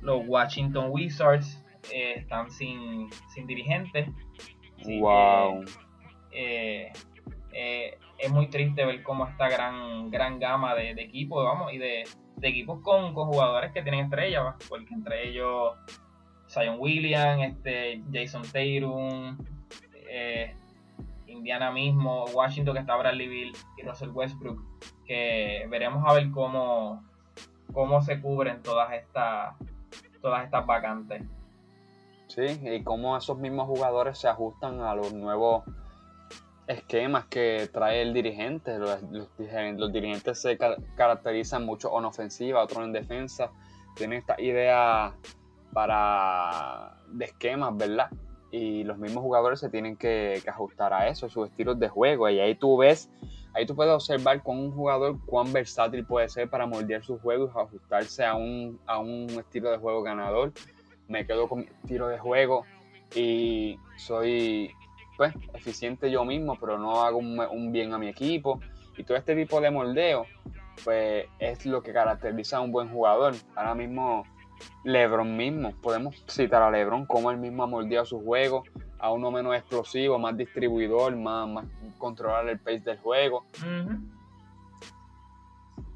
los 0.00 0.26
Washington 0.26 0.86
Wizards 0.90 1.64
eh, 1.92 2.14
están 2.16 2.50
sin, 2.50 3.08
sin 3.34 3.46
dirigentes. 3.46 4.08
wow. 5.00 5.64
Eh, 6.30 6.92
eh, 7.52 7.98
es 8.18 8.30
muy 8.30 8.48
triste 8.48 8.84
ver 8.84 9.02
cómo 9.02 9.26
esta 9.26 9.48
gran, 9.48 10.10
gran 10.10 10.38
gama 10.38 10.74
de, 10.74 10.90
equipos, 10.90 11.44
vamos, 11.44 11.72
y 11.72 11.78
de, 11.78 12.04
equipos 12.42 12.80
con, 12.82 13.14
jugadores 13.14 13.72
que 13.72 13.82
tienen 13.82 14.04
estrellas, 14.04 14.54
porque 14.68 14.94
entre 14.94 15.28
ellos 15.28 15.74
Zion 16.48 16.76
Williams, 16.78 17.42
este, 17.42 18.02
Jason 18.12 18.42
Tatum, 18.42 19.38
eh, 20.08 20.54
Indiana 21.26 21.70
mismo, 21.70 22.24
Washington 22.26 22.74
que 22.74 22.80
está 22.80 22.96
Bradley 22.96 23.28
Bill 23.28 23.52
y 23.76 23.82
Russell 23.82 24.10
Westbrook, 24.10 24.62
que 25.04 25.66
veremos 25.68 26.04
a 26.06 26.14
ver 26.14 26.30
cómo, 26.30 27.04
cómo 27.72 28.00
se 28.02 28.20
cubren 28.20 28.62
todas 28.62 28.92
estas, 28.92 29.54
todas 30.20 30.44
estas 30.44 30.66
vacantes. 30.66 31.22
Sí, 32.28 32.60
y 32.62 32.82
cómo 32.82 33.16
esos 33.16 33.38
mismos 33.38 33.66
jugadores 33.66 34.18
se 34.18 34.28
ajustan 34.28 34.80
a 34.80 34.94
los 34.94 35.12
nuevos 35.12 35.64
esquemas 36.68 37.26
que 37.26 37.68
trae 37.72 38.02
el 38.02 38.12
dirigente. 38.12 38.78
Los, 38.78 39.00
dirigentes 39.92 40.40
se 40.40 40.56
caracterizan 40.96 41.64
mucho 41.64 41.98
en 41.98 42.04
ofensiva, 42.04 42.62
otros 42.62 42.84
en 42.84 42.92
defensa. 42.92 43.50
Tienen 43.96 44.18
esta 44.18 44.40
idea 44.40 45.14
para 45.72 46.96
de 47.08 47.24
esquemas, 47.24 47.76
¿verdad? 47.76 48.10
Y 48.50 48.84
los 48.84 48.98
mismos 48.98 49.22
jugadores 49.22 49.60
se 49.60 49.68
tienen 49.70 49.96
que, 49.96 50.42
ajustar 50.46 50.92
a 50.92 51.08
eso, 51.08 51.28
sus 51.28 51.48
estilos 51.48 51.78
de 51.78 51.88
juego. 51.88 52.28
Y 52.28 52.38
ahí 52.38 52.54
tú 52.54 52.76
ves, 52.76 53.10
ahí 53.54 53.66
tú 53.66 53.74
puedes 53.74 53.92
observar 53.92 54.42
con 54.42 54.58
un 54.58 54.72
jugador 54.72 55.18
cuán 55.26 55.52
versátil 55.52 56.04
puede 56.04 56.28
ser 56.28 56.48
para 56.48 56.66
moldear 56.66 57.02
su 57.02 57.18
juego 57.18 57.46
y 57.46 57.58
ajustarse 57.58 58.24
a 58.24 58.34
un, 58.34 58.78
a 58.86 58.98
un 58.98 59.28
estilo 59.30 59.70
de 59.70 59.78
juego 59.78 60.02
ganador. 60.02 60.52
Me 61.08 61.26
quedo 61.26 61.48
con 61.48 61.60
mi 61.60 61.64
estilo 61.64 62.08
de 62.08 62.18
juego 62.18 62.64
y 63.14 63.78
soy 63.96 64.70
pues, 65.18 65.34
eficiente 65.52 66.10
yo 66.12 66.24
mismo, 66.24 66.56
pero 66.58 66.78
no 66.78 67.02
hago 67.02 67.18
un, 67.18 67.72
bien 67.72 67.92
a 67.92 67.98
mi 67.98 68.06
equipo. 68.06 68.60
Y 68.96 69.02
todo 69.02 69.18
este 69.18 69.34
tipo 69.34 69.60
de 69.60 69.70
moldeo, 69.70 70.26
pues 70.84 71.26
es 71.40 71.66
lo 71.66 71.82
que 71.82 71.92
caracteriza 71.92 72.58
a 72.58 72.60
un 72.60 72.70
buen 72.70 72.88
jugador. 72.88 73.34
Ahora 73.56 73.74
mismo, 73.74 74.24
Lebron 74.84 75.36
mismo, 75.36 75.72
podemos 75.82 76.24
citar 76.28 76.62
a 76.62 76.70
Lebron 76.70 77.04
como 77.04 77.32
él 77.32 77.36
mismo 77.36 77.64
ha 77.64 77.66
moldeado 77.66 78.06
su 78.06 78.24
juego, 78.24 78.62
a 79.00 79.10
uno 79.12 79.32
menos 79.32 79.56
explosivo, 79.56 80.20
más 80.20 80.36
distribuidor, 80.36 81.14
más, 81.16 81.48
más 81.48 81.64
controlar 81.98 82.48
el 82.48 82.60
pace 82.60 82.80
del 82.80 82.98
juego. 82.98 83.44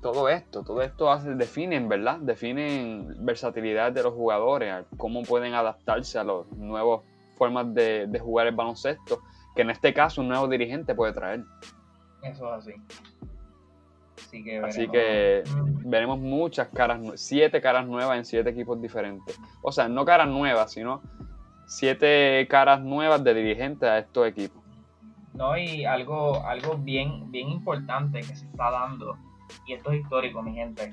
Todo 0.00 0.28
esto, 0.28 0.64
todo 0.64 0.82
esto 0.82 1.12
hace, 1.12 1.36
definen, 1.36 1.88
¿verdad? 1.88 2.18
Definen 2.18 3.24
versatilidad 3.24 3.92
de 3.92 4.02
los 4.02 4.14
jugadores, 4.14 4.84
cómo 4.96 5.22
pueden 5.22 5.54
adaptarse 5.54 6.18
a 6.18 6.24
los 6.24 6.50
nuevos 6.50 7.04
formas 7.36 7.72
de, 7.74 8.18
jugar 8.20 8.46
el 8.46 8.54
baloncesto, 8.54 9.22
que 9.54 9.62
en 9.62 9.70
este 9.70 9.92
caso 9.92 10.20
un 10.20 10.28
nuevo 10.28 10.48
dirigente 10.48 10.94
puede 10.94 11.12
traer. 11.12 11.44
Eso 12.22 12.54
es 12.54 12.68
así. 12.68 12.74
Así 14.64 14.88
que 14.88 15.42
veremos, 15.84 16.18
muchas 16.18 16.68
caras, 16.68 17.00
siete 17.16 17.60
caras 17.60 17.86
nuevas 17.86 18.16
en 18.16 18.24
siete 18.24 18.50
equipos 18.50 18.80
diferentes. 18.80 19.38
O 19.62 19.72
sea, 19.72 19.88
no 19.88 20.04
caras 20.04 20.28
nuevas, 20.28 20.72
sino 20.72 21.02
siete 21.66 22.46
caras 22.48 22.80
nuevas 22.80 23.22
de 23.24 23.34
dirigentes 23.34 23.88
a 23.88 23.98
estos 23.98 24.26
equipos. 24.26 24.62
No, 25.34 25.56
y 25.56 25.84
algo, 25.84 26.46
algo 26.46 26.76
bien, 26.76 27.30
bien 27.30 27.48
importante 27.48 28.20
que 28.20 28.36
se 28.36 28.46
está 28.46 28.70
dando, 28.70 29.16
y 29.66 29.72
esto 29.74 29.90
es 29.90 30.00
histórico, 30.00 30.42
mi 30.42 30.54
gente. 30.54 30.92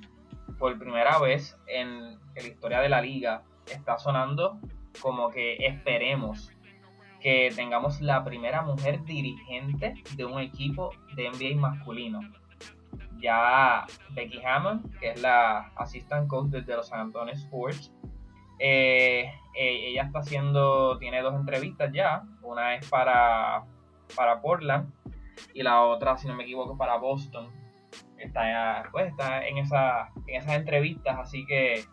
Por 0.57 0.77
primera 0.77 1.19
vez 1.19 1.57
en 1.67 2.17
la 2.35 2.47
historia 2.47 2.79
de 2.79 2.89
la 2.89 3.01
liga 3.01 3.43
está 3.65 3.97
sonando 3.97 4.59
como 5.01 5.29
que 5.29 5.55
esperemos 5.59 6.51
que 7.19 7.51
tengamos 7.55 7.99
la 8.01 8.23
primera 8.23 8.61
mujer 8.61 9.03
dirigente 9.03 9.93
de 10.15 10.25
un 10.25 10.39
equipo 10.39 10.91
de 11.15 11.29
NBA 11.29 11.59
masculino. 11.59 12.21
Ya 13.17 13.85
Becky 14.11 14.41
Hammond, 14.43 14.97
que 14.99 15.11
es 15.11 15.21
la 15.21 15.71
assistant 15.75 16.29
coach 16.29 16.49
de 16.49 16.75
los 16.75 16.87
San 16.87 17.01
Antonio 17.01 17.33
Sports, 17.33 17.91
eh, 18.59 19.31
eh, 19.55 19.89
ella 19.89 20.03
está 20.03 20.19
haciendo, 20.19 20.97
tiene 20.99 21.21
dos 21.21 21.33
entrevistas 21.33 21.91
ya. 21.93 22.23
Una 22.41 22.75
es 22.75 22.87
para, 22.89 23.65
para 24.15 24.41
Portland 24.41 24.91
y 25.53 25.63
la 25.63 25.81
otra, 25.83 26.17
si 26.17 26.27
no 26.27 26.35
me 26.35 26.43
equivoco, 26.43 26.77
para 26.77 26.97
Boston. 26.97 27.49
Está, 28.17 28.83
pues, 28.91 29.07
está 29.07 29.47
en, 29.47 29.57
esa, 29.57 30.11
en 30.27 30.41
esas 30.41 30.55
entrevistas, 30.55 31.17
así 31.17 31.45
que 31.45 31.85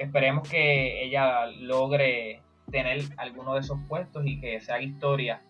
esperemos 0.00 0.48
que 0.48 1.04
ella 1.04 1.46
logre 1.46 2.42
tener 2.70 3.02
alguno 3.16 3.54
de 3.54 3.60
esos 3.60 3.78
puestos 3.88 4.24
y 4.26 4.40
que 4.40 4.60
se 4.60 4.72
haga 4.72 4.82
historia 4.82 5.42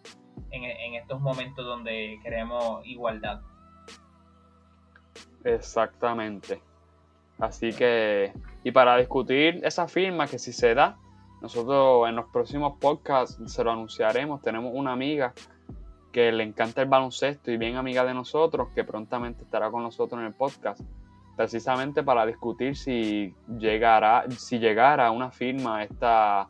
en, 0.51 0.64
en 0.64 0.94
estos 0.94 1.20
momentos 1.20 1.64
donde 1.64 2.18
queremos 2.22 2.84
igualdad. 2.86 3.40
Exactamente. 5.44 6.61
Así 7.38 7.72
que, 7.72 8.32
y 8.64 8.70
para 8.72 8.96
discutir 8.96 9.61
esa 9.64 9.88
firma 9.88 10.26
que 10.26 10.38
si 10.38 10.53
se 10.53 10.74
da, 10.74 10.96
nosotros 11.40 12.09
en 12.09 12.16
los 12.16 12.26
próximos 12.26 12.78
podcasts 12.78 13.38
se 13.46 13.64
lo 13.64 13.70
anunciaremos. 13.70 14.42
Tenemos 14.42 14.72
una 14.74 14.92
amiga 14.92 15.32
que 16.12 16.32
le 16.32 16.42
encanta 16.42 16.82
el 16.82 16.88
baloncesto 16.88 17.51
y 17.51 17.57
bien 17.57 17.76
amiga 17.76 18.05
de 18.05 18.12
nosotros, 18.12 18.68
que 18.74 18.84
prontamente 18.84 19.44
estará 19.44 19.70
con 19.70 19.82
nosotros 19.82 20.20
en 20.20 20.26
el 20.26 20.34
podcast, 20.34 20.80
precisamente 21.36 22.02
para 22.02 22.26
discutir 22.26 22.76
si 22.76 23.34
llegará, 23.58 24.24
si 24.30 24.58
llegara 24.58 25.06
a 25.06 25.10
una 25.10 25.30
firma 25.30 25.82
esta, 25.82 26.48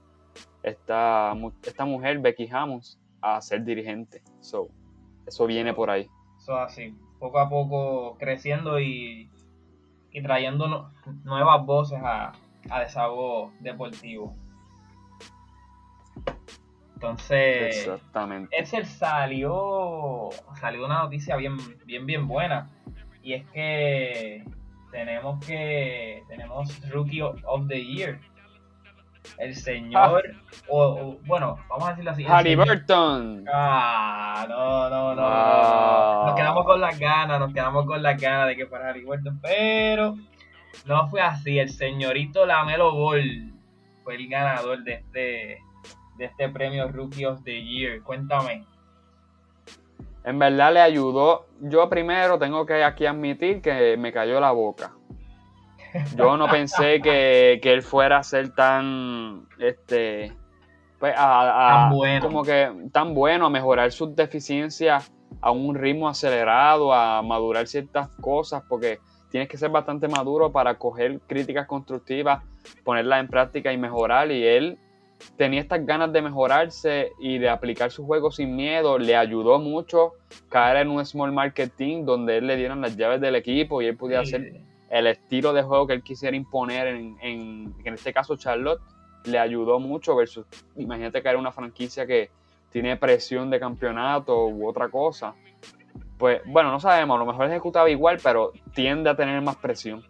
esta, 0.63 1.35
esta 1.63 1.85
mujer, 1.85 2.19
Becky 2.19 2.49
Hammonds, 2.51 2.99
a 3.21 3.41
ser 3.41 3.65
dirigente. 3.65 4.23
So, 4.41 4.69
eso 5.27 5.47
viene 5.47 5.75
por 5.75 5.91
ahí. 5.91 6.09
Eso 6.39 6.57
así, 6.57 6.95
poco 7.19 7.39
a 7.39 7.49
poco 7.49 8.17
creciendo 8.19 8.81
y, 8.81 9.31
y 10.11 10.23
trayendo 10.23 10.91
nuevas 11.25 11.65
voces 11.65 12.01
a, 12.03 12.33
a 12.71 12.81
Desahogo 12.81 13.53
Deportivo. 13.61 14.35
Entonces, 16.95 17.87
Exactamente. 17.87 18.55
ese 18.59 18.85
salió, 18.85 20.29
salió 20.61 20.85
una 20.85 21.05
noticia 21.05 21.37
bien, 21.37 21.57
bien, 21.87 22.05
bien 22.05 22.29
buena. 22.29 22.69
Y 23.23 23.33
es 23.35 23.49
que 23.51 24.45
tenemos 24.91 25.45
que, 25.45 26.23
tenemos 26.29 26.91
Rookie 26.91 27.23
of 27.23 27.69
the 27.69 27.85
Year. 27.85 28.21
El 29.39 29.55
señor, 29.55 30.23
o, 30.69 31.19
bueno, 31.27 31.59
vamos 31.69 31.89
a 31.89 31.91
decirlo 31.91 32.11
así. 32.11 32.25
Harry 32.27 32.57
Burton. 32.57 33.45
Ah, 33.53 34.47
no, 34.49 34.89
no, 34.89 35.15
no, 35.15 35.23
no, 35.23 36.27
Nos 36.27 36.35
quedamos 36.35 36.65
con 36.65 36.81
las 36.81 36.99
ganas, 36.99 37.39
nos 37.39 37.53
quedamos 37.53 37.85
con 37.85 38.03
las 38.03 38.21
ganas 38.21 38.49
de 38.49 38.57
que 38.57 38.67
fuera 38.67 38.89
Harry 38.89 39.05
Burton, 39.05 39.39
pero 39.43 40.17
no 40.87 41.09
fue 41.09 41.21
así. 41.21 41.59
El 41.59 41.69
señorito 41.69 42.47
Lamelo 42.47 42.95
Ball 42.95 43.53
fue 44.05 44.17
el 44.17 44.29
ganador 44.29 44.83
de 44.85 44.95
este 44.95 45.59
de 46.17 46.25
este 46.27 46.49
premio 46.51 46.89
Rookie 46.89 47.25
of 47.25 47.43
the 47.45 47.63
Year. 47.63 48.03
Cuéntame. 48.03 48.65
En 50.25 50.39
verdad 50.39 50.73
le 50.73 50.81
ayudó. 50.81 51.47
Yo 51.61 51.89
primero 51.89 52.39
tengo 52.39 52.67
que 52.67 52.85
aquí 52.85 53.07
admitir 53.07 53.63
que 53.63 53.97
me 53.97 54.13
cayó 54.13 54.41
la 54.41 54.51
boca. 54.53 54.93
Yo 56.17 56.37
no 56.37 56.49
pensé 56.49 57.01
que, 57.01 57.61
él 57.63 57.83
fuera 57.83 58.19
a 58.19 58.23
ser 58.23 58.55
tan, 58.55 59.47
este, 59.59 60.33
pues, 60.99 61.15
a, 61.17 61.89
tan 61.89 61.97
bueno. 61.97 62.27
como 62.27 62.43
que 62.45 62.71
tan 62.93 63.15
bueno, 63.15 63.47
a 63.47 63.51
mejorar 63.51 63.91
sus 63.91 64.15
deficiencias 64.15 65.11
a 65.41 65.51
un 65.51 65.75
ritmo 65.75 66.09
acelerado, 66.09 66.93
a 66.93 67.23
madurar 67.23 67.67
ciertas 67.67 68.09
cosas, 68.21 68.63
porque 68.69 68.99
tienes 69.31 69.49
que 69.49 69.57
ser 69.57 69.71
bastante 69.71 70.07
maduro 70.07 70.53
para 70.53 70.77
coger 70.77 71.21
críticas 71.27 71.67
constructivas, 71.67 72.45
ponerlas 72.85 73.21
en 73.21 73.29
práctica 73.29 73.73
y 73.73 73.79
mejorar. 73.79 74.31
Y 74.31 74.47
él 74.47 74.79
tenía 75.37 75.61
estas 75.61 75.85
ganas 75.85 76.13
de 76.13 76.23
mejorarse 76.23 77.13
y 77.19 77.39
de 77.39 77.49
aplicar 77.49 77.91
su 77.91 78.05
juego 78.05 78.31
sin 78.31 78.57
miedo. 78.57 78.99
Le 78.99 79.17
ayudó 79.17 79.59
mucho 79.59 80.15
caer 80.49 80.79
en 80.79 80.91
un 80.91 81.05
small 81.05 81.33
marketing 81.33 82.05
donde 82.05 82.39
él 82.39 82.47
le 82.47 82.57
dieron 82.57 82.81
las 82.81 82.97
llaves 82.97 83.21
del 83.21 83.37
equipo 83.37 83.83
y 83.83 83.87
él 83.87 83.97
podía 83.97 84.21
hacer 84.21 84.61
el 84.91 85.07
estilo 85.07 85.53
de 85.53 85.63
juego 85.63 85.87
que 85.87 85.93
él 85.95 86.03
quisiera 86.03 86.37
imponer 86.37 86.89
en, 86.89 87.17
en, 87.21 87.75
en 87.85 87.95
este 87.95 88.13
caso 88.13 88.37
Charlotte. 88.37 88.81
Le 89.25 89.39
ayudó 89.39 89.79
mucho 89.79 90.17
versus, 90.17 90.47
imagínate 90.77 91.23
caer 91.23 91.35
en 91.35 91.41
una 91.41 91.53
franquicia 91.53 92.07
que 92.07 92.31
tiene 92.71 92.97
presión 92.97 93.51
de 93.51 93.61
campeonato 93.61 94.47
u 94.47 94.69
otra 94.69 94.89
cosa. 94.89 95.35
Pues 96.17 96.41
bueno, 96.47 96.71
no 96.71 96.81
sabemos, 96.81 97.17
a 97.17 97.19
lo 97.19 97.27
mejor 97.27 97.47
ejecutaba 97.47 97.91
igual, 97.91 98.19
pero 98.23 98.53
tiende 98.75 99.11
a 99.11 99.17
tener 99.17 99.41
más 99.43 99.57
presión. 99.57 100.05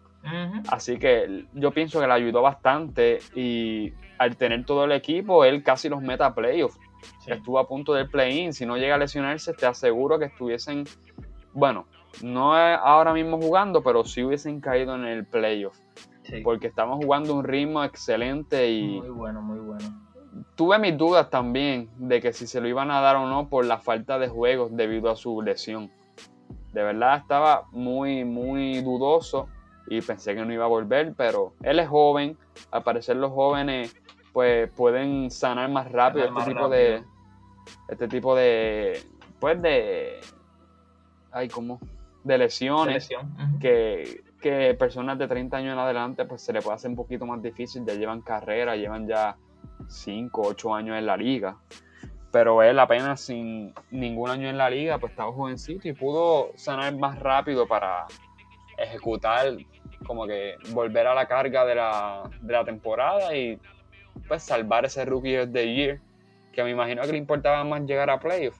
Así 0.69 0.97
que 0.99 1.45
yo 1.53 1.71
pienso 1.71 1.99
que 1.99 2.07
le 2.07 2.13
ayudó 2.13 2.41
bastante 2.41 3.19
y 3.35 3.93
al 4.17 4.37
tener 4.37 4.65
todo 4.65 4.85
el 4.85 4.91
equipo, 4.91 5.43
él 5.43 5.63
casi 5.63 5.89
los 5.89 6.01
meta 6.01 6.27
a 6.27 6.35
playoffs. 6.35 6.79
Estuvo 7.25 7.57
a 7.59 7.67
punto 7.67 7.93
del 7.93 8.07
play-in. 8.07 8.53
Si 8.53 8.65
no 8.65 8.77
llega 8.77 8.95
a 8.95 8.97
lesionarse, 8.97 9.53
te 9.53 9.65
aseguro 9.65 10.19
que 10.19 10.25
estuviesen, 10.25 10.85
bueno, 11.53 11.87
no 12.21 12.55
ahora 12.55 13.13
mismo 13.13 13.41
jugando, 13.41 13.81
pero 13.81 14.03
sí 14.03 14.23
hubiesen 14.23 14.61
caído 14.61 14.95
en 14.95 15.05
el 15.05 15.25
playoff. 15.25 15.77
Porque 16.43 16.67
estamos 16.67 17.03
jugando 17.03 17.33
un 17.33 17.43
ritmo 17.43 17.83
excelente 17.83 18.69
y... 18.69 18.99
Muy 18.99 19.09
bueno, 19.09 19.41
muy 19.41 19.59
bueno. 19.59 19.85
Tuve 20.55 20.77
mis 20.79 20.97
dudas 20.97 21.29
también 21.29 21.89
de 21.97 22.21
que 22.21 22.31
si 22.31 22.47
se 22.47 22.61
lo 22.61 22.67
iban 22.67 22.91
a 22.91 23.01
dar 23.01 23.15
o 23.15 23.27
no 23.27 23.49
por 23.49 23.65
la 23.65 23.79
falta 23.79 24.19
de 24.19 24.29
juegos 24.29 24.69
debido 24.75 25.09
a 25.09 25.15
su 25.15 25.41
lesión. 25.41 25.91
De 26.71 26.83
verdad 26.83 27.17
estaba 27.17 27.65
muy, 27.71 28.23
muy 28.23 28.81
dudoso 28.81 29.49
y 29.87 30.01
pensé 30.01 30.35
que 30.35 30.45
no 30.45 30.53
iba 30.53 30.65
a 30.65 30.69
volver, 30.69 31.13
pero 31.15 31.53
él 31.63 31.79
es 31.79 31.87
joven. 31.87 32.37
Al 32.71 32.83
parecer 32.83 33.17
los 33.17 33.31
jóvenes 33.31 33.95
pues 34.33 34.69
pueden 34.71 35.29
sanar 35.29 35.69
más 35.69 35.91
rápido 35.91 36.25
este 36.25 36.51
tipo 36.51 36.69
de 36.69 37.03
este 37.89 38.07
tipo 38.07 38.35
de 38.35 39.03
pues 39.39 39.61
de 39.61 40.19
ay 41.31 41.49
como 41.49 41.79
de 42.23 42.37
lesiones 42.37 43.09
que, 43.59 44.23
que, 44.39 44.75
personas 44.75 45.17
de 45.17 45.27
30 45.27 45.57
años 45.57 45.73
en 45.73 45.79
adelante 45.79 46.25
pues 46.25 46.41
se 46.41 46.53
le 46.53 46.61
puede 46.61 46.75
hacer 46.75 46.91
un 46.91 46.95
poquito 46.95 47.25
más 47.25 47.41
difícil, 47.41 47.83
ya 47.83 47.95
llevan 47.95 48.21
carrera, 48.21 48.75
llevan 48.75 49.07
ya 49.07 49.37
5, 49.87 50.41
8 50.45 50.75
años 50.75 50.97
en 50.97 51.07
la 51.07 51.17
liga. 51.17 51.57
Pero 52.31 52.61
él 52.61 52.77
apenas 52.79 53.21
sin 53.21 53.73
ningún 53.89 54.29
año 54.29 54.47
en 54.47 54.57
la 54.57 54.69
liga, 54.69 54.99
pues 54.99 55.11
estaba 55.11 55.33
jovencito 55.33 55.87
y 55.87 55.93
pudo 55.93 56.51
sanar 56.55 56.95
más 56.95 57.17
rápido 57.19 57.67
para 57.67 58.05
ejecutar 58.83 59.57
como 60.05 60.25
que 60.25 60.55
volver 60.69 61.07
a 61.07 61.13
la 61.13 61.27
carga 61.27 61.65
de 61.65 61.75
la, 61.75 62.23
de 62.41 62.53
la 62.53 62.65
temporada 62.65 63.35
y 63.35 63.59
pues 64.27 64.43
salvar 64.43 64.85
ese 64.85 65.05
Rookie 65.05 65.37
of 65.37 65.51
the 65.51 65.73
Year, 65.73 65.99
que 66.53 66.63
me 66.63 66.71
imagino 66.71 67.01
que 67.03 67.11
le 67.11 67.17
importaba 67.17 67.63
más 67.63 67.81
llegar 67.83 68.09
a 68.09 68.19
playoff. 68.19 68.57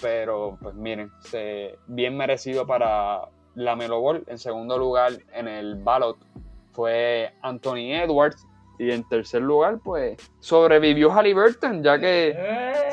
Pero 0.00 0.58
pues 0.60 0.74
miren, 0.74 1.10
se, 1.20 1.76
bien 1.86 2.16
merecido 2.16 2.66
para 2.66 3.28
la 3.54 3.76
Melo 3.76 4.00
Ball. 4.00 4.24
En 4.26 4.38
segundo 4.38 4.78
lugar 4.78 5.12
en 5.34 5.46
el 5.48 5.76
ballot 5.76 6.16
fue 6.72 7.32
Anthony 7.42 7.92
Edwards. 7.94 8.46
Y 8.78 8.90
en 8.92 9.06
tercer 9.10 9.42
lugar, 9.42 9.78
pues 9.84 10.16
sobrevivió 10.38 11.10
Halliburton, 11.10 11.82
ya 11.82 11.98
que 11.98 12.34
eh, 12.34 12.90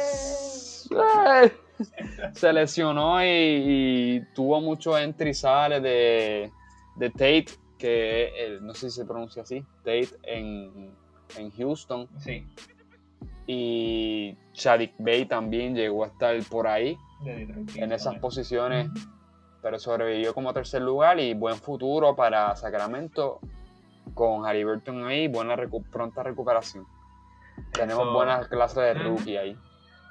se 2.33 2.53
lesionó 2.53 3.23
y, 3.23 4.23
tuvo 4.33 4.61
muchos 4.61 4.99
entrizales 4.99 5.81
de, 5.81 6.51
de 6.95 7.09
Tate, 7.09 7.47
que 7.77 8.57
no 8.61 8.73
sé 8.73 8.89
si 8.89 8.97
se 8.97 9.05
pronuncia 9.05 9.43
así, 9.43 9.63
Tate 9.79 10.09
en, 10.23 10.91
en 11.37 11.51
Houston. 11.51 12.07
Sí. 12.19 12.45
Y 13.45 14.37
Shadik 14.53 14.93
Bay 14.97 15.25
también 15.25 15.75
llegó 15.75 16.03
a 16.03 16.07
estar 16.07 16.35
por 16.49 16.67
ahí, 16.67 16.97
en 17.25 17.91
esas 17.91 18.15
posiciones, 18.19 18.89
pero 19.61 19.79
sobrevivió 19.79 20.33
como 20.33 20.53
tercer 20.53 20.81
lugar 20.81 21.19
y 21.19 21.33
buen 21.33 21.55
futuro 21.55 22.15
para 22.15 22.55
Sacramento 22.55 23.39
con 24.13 24.45
Harry 24.45 24.63
Burton 24.63 25.05
ahí, 25.05 25.27
buena 25.27 25.55
pronta 25.91 26.23
recuperación. 26.23 26.85
Tenemos 27.71 28.13
buenas 28.13 28.47
clases 28.47 28.77
de 28.77 28.93
rookie 28.95 29.37
ahí. 29.37 29.57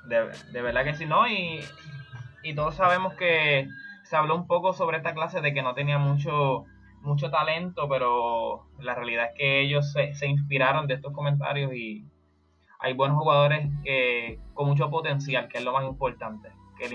De, 0.09 0.63
verdad 0.63 0.85
que 0.85 0.95
sí, 0.95 1.07
¿no? 1.07 1.27
Y, 1.29 1.61
y 2.43 2.55
todos 2.55 2.75
sabemos 2.77 3.15
que 3.15 3.69
se 4.05 4.17
habló 4.17 4.37
un 4.37 4.47
poco 4.47 4.73
sobre 4.73 4.99
esta 4.99 5.15
clase 5.15 5.41
de 5.41 5.53
que 5.53 5.63
no 5.63 5.75
tenía 5.75 5.99
mucho 5.99 6.65
mucho 7.07 7.31
talento, 7.31 7.89
pero 7.89 8.67
la 8.81 8.95
realidad 8.95 9.27
es 9.27 9.39
que 9.39 9.61
ellos 9.63 9.93
se, 9.93 10.27
inspiraron 10.27 10.87
de 10.87 10.95
estos 10.95 11.13
comentarios 11.13 11.73
y 11.73 12.05
hay 12.81 12.93
buenos 12.93 13.19
jugadores 13.19 13.71
que 13.85 14.39
con 14.53 14.67
mucho 14.67 14.91
potencial, 14.91 15.49
que 15.49 15.59
es 15.59 15.65
lo 15.65 15.73
más 15.73 15.85
importante. 15.85 16.51
Que 16.79 16.95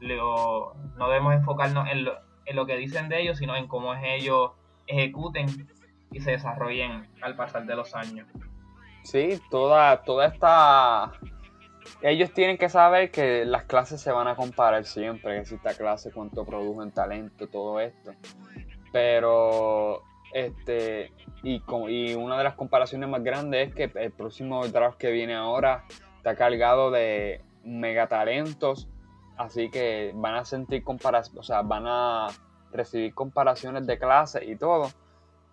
no 0.00 1.08
debemos 1.08 1.34
enfocarnos 1.34 1.88
en 1.88 2.04
lo, 2.04 2.12
en 2.44 2.56
lo 2.56 2.66
que 2.66 2.76
dicen 2.76 3.08
de 3.08 3.22
ellos, 3.22 3.38
sino 3.38 3.56
en 3.56 3.66
cómo 3.66 3.94
ellos 3.94 4.52
ejecuten 4.86 5.46
y 6.12 6.20
se 6.20 6.32
desarrollen 6.32 7.08
al 7.22 7.34
pasar 7.34 7.64
de 7.64 7.74
los 7.74 7.94
años. 7.94 8.28
Sí, 9.02 9.40
toda, 9.50 10.02
toda 10.02 10.26
esta... 10.26 11.12
Ellos 12.00 12.32
tienen 12.32 12.58
que 12.58 12.68
saber 12.68 13.10
que 13.10 13.44
las 13.44 13.64
clases 13.64 14.00
se 14.00 14.10
van 14.12 14.28
a 14.28 14.34
comparar 14.34 14.84
siempre, 14.84 15.38
que 15.38 15.44
si 15.46 15.54
esta 15.54 15.74
clase, 15.74 16.10
cuánto 16.12 16.44
produjo 16.44 16.82
en 16.82 16.90
talento, 16.90 17.48
todo 17.48 17.80
esto. 17.80 18.12
Pero, 18.92 20.02
este, 20.32 21.12
y, 21.42 21.62
y 21.88 22.14
una 22.14 22.38
de 22.38 22.44
las 22.44 22.54
comparaciones 22.54 23.08
más 23.08 23.22
grandes 23.22 23.68
es 23.68 23.74
que 23.74 23.90
el 24.00 24.12
próximo 24.12 24.66
draft 24.68 24.98
que 24.98 25.10
viene 25.10 25.34
ahora 25.34 25.84
está 26.16 26.36
cargado 26.36 26.90
de 26.90 27.40
megatalentos, 27.64 28.88
así 29.36 29.70
que 29.70 30.12
van 30.14 30.34
a 30.34 30.44
sentir 30.44 30.82
comparaciones, 30.82 31.40
o 31.40 31.42
sea, 31.42 31.62
van 31.62 31.84
a 31.86 32.28
recibir 32.72 33.14
comparaciones 33.14 33.86
de 33.86 33.98
clase 33.98 34.44
y 34.44 34.56
todo. 34.56 34.90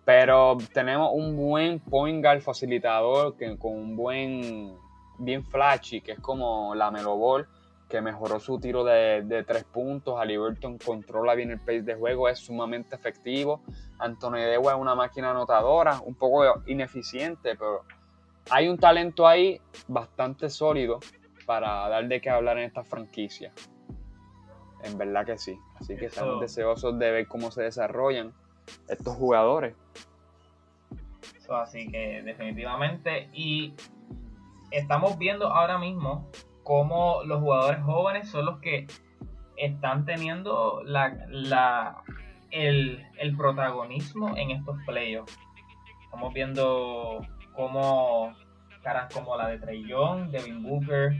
Pero 0.04 0.56
tenemos 0.72 1.10
un 1.12 1.36
buen 1.36 1.78
point 1.78 2.24
guard 2.24 2.40
facilitador 2.40 3.36
que, 3.36 3.56
con 3.58 3.72
un 3.72 3.96
buen, 3.96 4.74
bien 5.20 5.44
flashy, 5.44 6.00
que 6.00 6.12
es 6.12 6.20
como 6.20 6.74
la 6.74 6.90
Melo 6.90 7.16
Ball, 7.16 7.46
que 7.88 8.00
mejoró 8.00 8.40
su 8.40 8.58
tiro 8.58 8.84
de, 8.84 9.44
tres 9.46 9.64
puntos. 9.64 10.18
Halliburton 10.18 10.78
controla 10.78 11.34
bien 11.34 11.50
el 11.50 11.58
pace 11.58 11.82
de 11.82 11.94
juego, 11.94 12.28
es 12.28 12.38
sumamente 12.38 12.96
efectivo. 12.96 13.62
Anthony 13.98 14.38
Dewa 14.38 14.72
es 14.72 14.78
una 14.78 14.94
máquina 14.94 15.30
anotadora, 15.30 16.00
un 16.04 16.14
poco 16.14 16.62
ineficiente, 16.66 17.56
pero 17.56 17.84
hay 18.50 18.68
un 18.68 18.78
talento 18.78 19.26
ahí 19.26 19.60
bastante 19.88 20.48
sólido 20.48 21.00
para 21.46 21.88
dar 21.88 22.06
de 22.06 22.20
qué 22.20 22.30
hablar 22.30 22.58
en 22.58 22.64
esta 22.64 22.84
franquicia. 22.84 23.52
En 24.84 24.96
verdad 24.96 25.26
que 25.26 25.36
sí. 25.36 25.58
Así 25.78 25.96
que 25.96 26.06
estamos 26.06 26.40
deseosos 26.40 26.98
de 26.98 27.10
ver 27.10 27.26
cómo 27.26 27.50
se 27.50 27.62
desarrollan 27.62 28.32
estos 28.88 29.16
jugadores. 29.16 29.74
así 31.50 31.90
que 31.90 32.22
definitivamente. 32.22 33.28
Y 33.32 33.74
estamos 34.70 35.18
viendo 35.18 35.48
ahora 35.52 35.78
mismo 35.78 36.30
cómo 36.62 37.22
los 37.24 37.40
jugadores 37.40 37.82
jóvenes 37.82 38.28
son 38.28 38.46
los 38.46 38.60
que 38.60 38.86
están 39.56 40.04
teniendo 40.04 40.82
la, 40.84 42.02
el, 42.50 43.36
protagonismo 43.36 44.36
en 44.36 44.52
estos 44.52 44.76
playoffs. 44.86 45.38
Estamos 46.04 46.32
viendo 46.32 47.20
cómo 47.54 48.34
caras 48.82 49.12
como 49.12 49.36
la 49.36 49.48
de 49.48 49.58
Trey 49.58 49.86
Young, 49.86 50.30
Devin 50.30 50.62
Booker, 50.62 51.12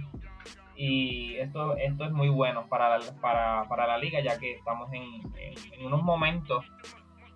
y 0.75 1.37
esto, 1.37 1.77
esto 1.77 2.05
es 2.07 2.11
muy 2.11 2.31
bueno 2.31 2.67
para 2.69 2.99
la, 2.99 3.67
para, 3.69 3.87
la 3.87 3.99
liga, 3.99 4.21
ya 4.21 4.39
que 4.39 4.55
estamos 4.55 4.91
en, 4.93 5.85
unos 5.85 6.03
momentos 6.03 6.65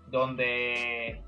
donde 0.07 1.23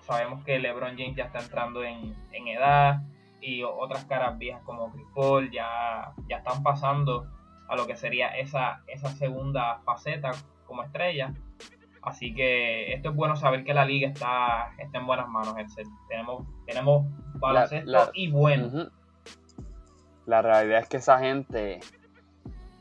sabemos 0.00 0.42
que 0.44 0.58
LeBron 0.58 0.96
James 0.96 1.14
ya 1.14 1.24
está 1.24 1.40
entrando 1.40 1.84
en, 1.84 2.14
en 2.32 2.48
edad, 2.48 3.02
y 3.42 3.62
otras 3.64 4.04
caras 4.04 4.38
viejas 4.38 4.62
como 4.64 4.90
Chris 4.92 5.06
Paul 5.14 5.50
ya, 5.50 6.14
ya 6.28 6.38
están 6.38 6.62
pasando 6.62 7.26
a 7.68 7.76
lo 7.76 7.86
que 7.86 7.96
sería 7.96 8.28
esa, 8.28 8.82
esa 8.86 9.08
segunda 9.08 9.80
faceta 9.84 10.30
como 10.66 10.82
estrella. 10.84 11.34
Así 12.02 12.34
que 12.34 12.92
esto 12.92 13.10
es 13.10 13.14
bueno 13.14 13.36
saber 13.36 13.64
que 13.64 13.74
la 13.74 13.84
liga 13.84 14.08
está, 14.08 14.72
está 14.78 14.98
en 14.98 15.06
buenas 15.06 15.28
manos. 15.28 15.54
Tenemos, 16.08 16.44
tenemos 16.66 17.06
baloncesto 17.34 18.10
y 18.14 18.30
bueno. 18.30 18.90
La 20.26 20.42
realidad 20.42 20.80
es 20.80 20.88
que 20.88 20.96
esa 20.98 21.18
gente, 21.18 21.80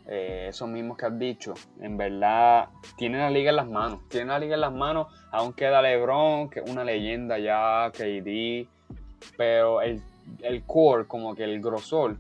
eh, 0.08 0.48
esos 0.50 0.68
mismos 0.70 0.98
que 0.98 1.06
has 1.06 1.18
dicho, 1.18 1.54
en 1.80 1.98
verdad 1.98 2.70
tienen 2.98 3.22
la 3.22 3.30
liga 3.30 3.52
en 3.52 3.56
las 3.56 3.68
manos. 3.68 4.08
Tienen 4.10 4.30
la 4.30 4.40
liga 4.40 4.56
en 4.56 4.62
las 4.62 4.74
manos. 4.74 5.08
Aún 5.32 5.54
queda 5.54 5.82
LeBron, 5.82 6.50
que 6.50 6.60
es 6.60 6.70
una 6.70 6.84
leyenda 6.84 7.38
ya, 7.40 7.92
KD. 7.94 8.68
Pero 9.38 9.82
el 9.82 10.02
el 10.42 10.64
core, 10.64 11.08
como 11.08 11.36
que 11.36 11.44
el 11.44 11.62
grosor, 11.62 12.18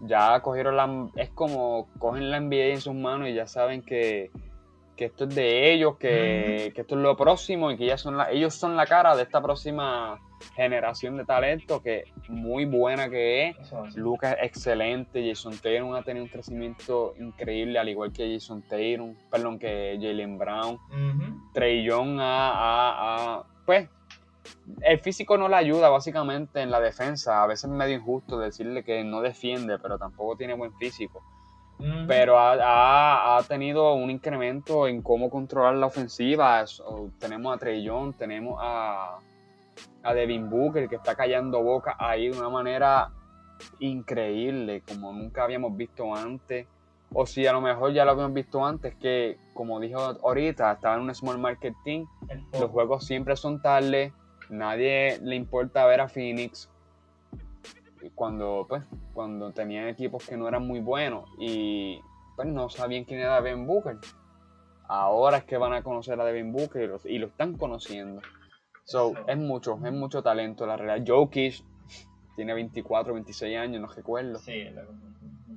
ya 0.00 0.40
cogieron 0.40 0.76
la. 0.76 1.08
Es 1.16 1.30
como 1.30 1.88
cogen 1.98 2.30
la 2.30 2.40
NBA 2.40 2.72
en 2.74 2.80
sus 2.80 2.94
manos 2.94 3.28
y 3.28 3.34
ya 3.34 3.46
saben 3.46 3.82
que, 3.82 4.30
esto 4.96 5.24
es 5.24 5.34
de 5.34 5.72
ellos, 5.72 5.96
que, 5.96 6.72
esto 6.74 6.94
es 6.94 7.00
lo 7.00 7.16
próximo 7.16 7.70
y 7.70 7.76
que 7.76 7.86
ya 7.86 7.98
son 7.98 8.18
ellos 8.30 8.54
son 8.54 8.76
la 8.76 8.86
cara 8.86 9.16
de 9.16 9.22
esta 9.22 9.42
próxima 9.42 10.20
generación 10.54 11.16
de 11.16 11.24
talento 11.24 11.82
que 11.82 12.04
muy 12.28 12.66
buena 12.66 13.08
que 13.08 13.48
es. 13.48 13.56
Lucas 13.96 14.36
es 14.38 14.48
excelente, 14.48 15.26
Jason 15.26 15.54
Tatum 15.56 15.94
ha 15.94 16.02
tenido 16.02 16.24
un 16.24 16.30
crecimiento 16.30 17.14
increíble, 17.18 17.78
al 17.78 17.88
igual 17.88 18.12
que 18.12 18.34
Jason 18.34 18.62
Tatum, 18.62 19.14
perdón, 19.30 19.58
que 19.58 19.98
Jalen 20.00 20.38
Brown. 20.38 20.78
Trey 21.52 21.84
Young 21.84 22.18
ha, 22.20 23.44
pues 23.64 23.88
el 24.80 24.98
físico 25.00 25.38
no 25.38 25.48
le 25.48 25.56
ayuda 25.56 25.88
básicamente 25.88 26.60
en 26.60 26.70
la 26.70 26.80
defensa. 26.80 27.42
A 27.42 27.46
veces 27.46 27.64
es 27.64 27.70
medio 27.70 27.96
injusto 27.96 28.38
decirle 28.38 28.82
que 28.82 29.04
no 29.04 29.20
defiende, 29.20 29.78
pero 29.78 29.98
tampoco 29.98 30.36
tiene 30.36 30.54
buen 30.54 30.72
físico. 30.74 31.22
Pero 32.08 32.38
ha, 32.38 33.38
tenido 33.48 33.92
un 33.94 34.10
incremento 34.10 34.86
en 34.86 35.02
cómo 35.02 35.28
controlar 35.28 35.74
la 35.74 35.86
ofensiva. 35.86 36.64
tenemos 37.18 37.54
a 37.54 37.58
Trey 37.58 37.82
Young, 37.82 38.14
tenemos 38.16 38.58
a, 38.62 39.18
a 40.02 40.14
Devin 40.14 40.48
Booker 40.48 40.88
que 40.88 40.96
está 40.96 41.14
callando 41.14 41.62
boca 41.62 41.94
ahí 41.98 42.30
de 42.30 42.38
una 42.38 42.48
manera 42.48 43.10
increíble, 43.78 44.82
como 44.88 45.12
nunca 45.12 45.44
habíamos 45.44 45.76
visto 45.76 46.14
antes. 46.14 46.66
O 47.12 47.26
si 47.26 47.46
a 47.46 47.52
lo 47.52 47.60
mejor 47.60 47.92
ya 47.92 48.06
lo 48.06 48.12
habíamos 48.12 48.32
visto 48.32 48.64
antes, 48.64 48.94
que 48.96 49.36
como 49.52 49.78
dijo 49.78 50.00
ahorita, 50.00 50.72
estaba 50.72 50.96
en 50.96 51.02
un 51.02 51.14
small 51.14 51.38
market 51.38 51.74
team. 51.84 52.06
Los 52.58 52.70
juegos 52.70 53.06
siempre 53.06 53.36
son 53.36 53.60
tarde 53.60 54.14
nadie 54.50 55.18
le 55.22 55.36
importa 55.36 55.86
ver 55.86 56.00
a 56.00 56.08
Phoenix 56.08 56.70
cuando, 58.14 58.66
pues, 58.68 58.82
cuando 59.12 59.52
tenían 59.52 59.88
equipos 59.88 60.26
que 60.26 60.36
no 60.36 60.46
eran 60.48 60.66
muy 60.66 60.80
buenos 60.80 61.28
y 61.38 62.00
pues 62.36 62.48
no 62.48 62.68
sabían 62.68 63.04
quién 63.04 63.20
era 63.20 63.40
Devin 63.40 63.66
Booker. 63.66 63.96
Ahora 64.88 65.38
es 65.38 65.44
que 65.44 65.56
van 65.56 65.72
a 65.72 65.82
conocer 65.82 66.20
a 66.20 66.24
Devin 66.24 66.52
Booker 66.52 66.98
y 67.04 67.18
lo, 67.18 67.26
están 67.26 67.56
conociendo. 67.56 68.22
So, 68.84 69.14
es 69.26 69.36
mucho, 69.36 69.78
es 69.84 69.92
mucho 69.92 70.22
talento 70.22 70.66
la 70.66 70.76
realidad. 70.76 71.04
Jokic 71.06 71.64
tiene 72.36 72.54
24, 72.54 73.14
26 73.14 73.56
años, 73.56 73.80
no 73.80 73.88
recuerdo. 73.88 74.38
Sí, 74.38 74.68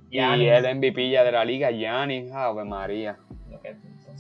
y 0.10 0.18
el 0.20 0.76
MVP 0.76 1.12
ya 1.12 1.24
de 1.24 1.32
la 1.32 1.46
liga, 1.46 1.70
Giannis, 1.70 2.32
Ave 2.32 2.64
María 2.66 3.20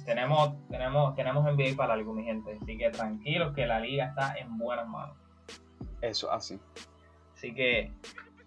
tenemos, 0.06 0.56
tenemos, 0.70 1.16
tenemos 1.16 1.44
NBA 1.44 1.76
para 1.76 1.94
algo, 1.94 2.14
mi 2.14 2.24
gente. 2.24 2.58
Así 2.62 2.78
que 2.78 2.90
tranquilos 2.90 3.54
que 3.54 3.66
la 3.66 3.80
liga 3.80 4.06
está 4.06 4.36
en 4.38 4.58
buenas 4.58 4.88
manos. 4.88 5.16
Eso, 6.02 6.32
así. 6.32 6.60
Así 7.36 7.54
que 7.54 7.92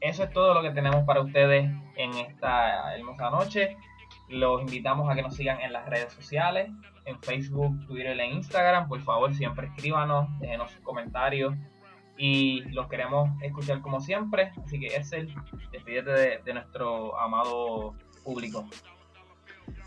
eso 0.00 0.24
es 0.24 0.30
todo 0.32 0.54
lo 0.54 0.62
que 0.62 0.70
tenemos 0.70 1.04
para 1.04 1.20
ustedes 1.20 1.70
en 1.96 2.12
esta 2.14 2.94
hermosa 2.94 3.30
noche. 3.30 3.76
Los 4.28 4.60
invitamos 4.60 5.10
a 5.10 5.14
que 5.14 5.22
nos 5.22 5.36
sigan 5.36 5.60
en 5.60 5.72
las 5.72 5.88
redes 5.88 6.12
sociales, 6.12 6.70
en 7.04 7.18
Facebook, 7.20 7.86
Twitter 7.86 8.18
e 8.18 8.26
Instagram. 8.26 8.88
Por 8.88 9.00
favor, 9.00 9.34
siempre 9.34 9.68
escríbanos, 9.68 10.28
déjenos 10.40 10.70
sus 10.70 10.80
comentarios 10.80 11.54
y 12.16 12.60
los 12.70 12.88
queremos 12.88 13.30
escuchar 13.42 13.80
como 13.80 14.00
siempre. 14.00 14.52
Así 14.64 14.80
que 14.80 14.88
Edsel, 14.88 15.34
despídete 15.70 16.42
de 16.44 16.54
nuestro 16.54 17.18
amado 17.18 17.94
público. 18.24 18.66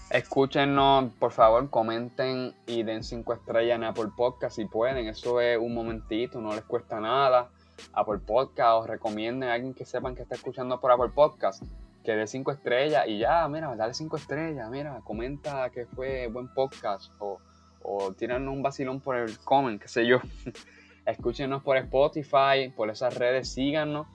Escúchenos, 0.10 1.12
por 1.16 1.32
favor, 1.32 1.70
comenten 1.70 2.54
y 2.68 2.84
den 2.84 3.04
cinco 3.04 3.34
estrellas 3.34 3.76
en 3.76 3.84
Apple 3.84 4.12
Podcast 4.16 4.56
si 4.56 4.66
pueden. 4.66 5.08
Eso 5.08 5.42
es 5.42 5.58
un 5.58 5.74
momentito, 5.74 6.40
no 6.40 6.54
les 6.54 6.64
cuesta 6.64 7.00
nada. 7.00 7.50
Apple 7.94 8.20
Podcast, 8.20 8.82
os 8.82 8.88
recomienden 8.88 9.50
a 9.50 9.54
alguien 9.54 9.74
que 9.74 9.86
sepan 9.86 10.16
que 10.16 10.22
está 10.22 10.36
escuchando 10.36 10.80
por 10.80 10.92
Apple 10.92 11.12
Podcast 11.14 11.64
que 12.06 12.16
dé 12.16 12.28
cinco 12.28 12.52
estrellas 12.52 13.06
y 13.08 13.18
ya, 13.18 13.48
mira, 13.50 13.76
dale 13.76 13.94
cinco 13.94 14.16
estrellas, 14.16 14.70
mira, 14.70 15.02
comenta 15.04 15.70
que 15.72 15.88
fue 15.88 16.28
buen 16.28 16.48
podcast 16.54 17.12
o, 17.20 17.40
o 17.82 18.14
un 18.30 18.62
vacilón 18.62 19.02
por 19.02 19.18
el 19.18 19.38
comment, 19.40 19.82
qué 19.82 19.88
sé 19.88 20.06
yo. 20.06 20.20
Escúchenos 21.06 21.64
por 21.64 21.78
Spotify, 21.78 22.72
por 22.76 22.90
esas 22.90 23.16
redes, 23.16 23.52
síganos 23.52 24.08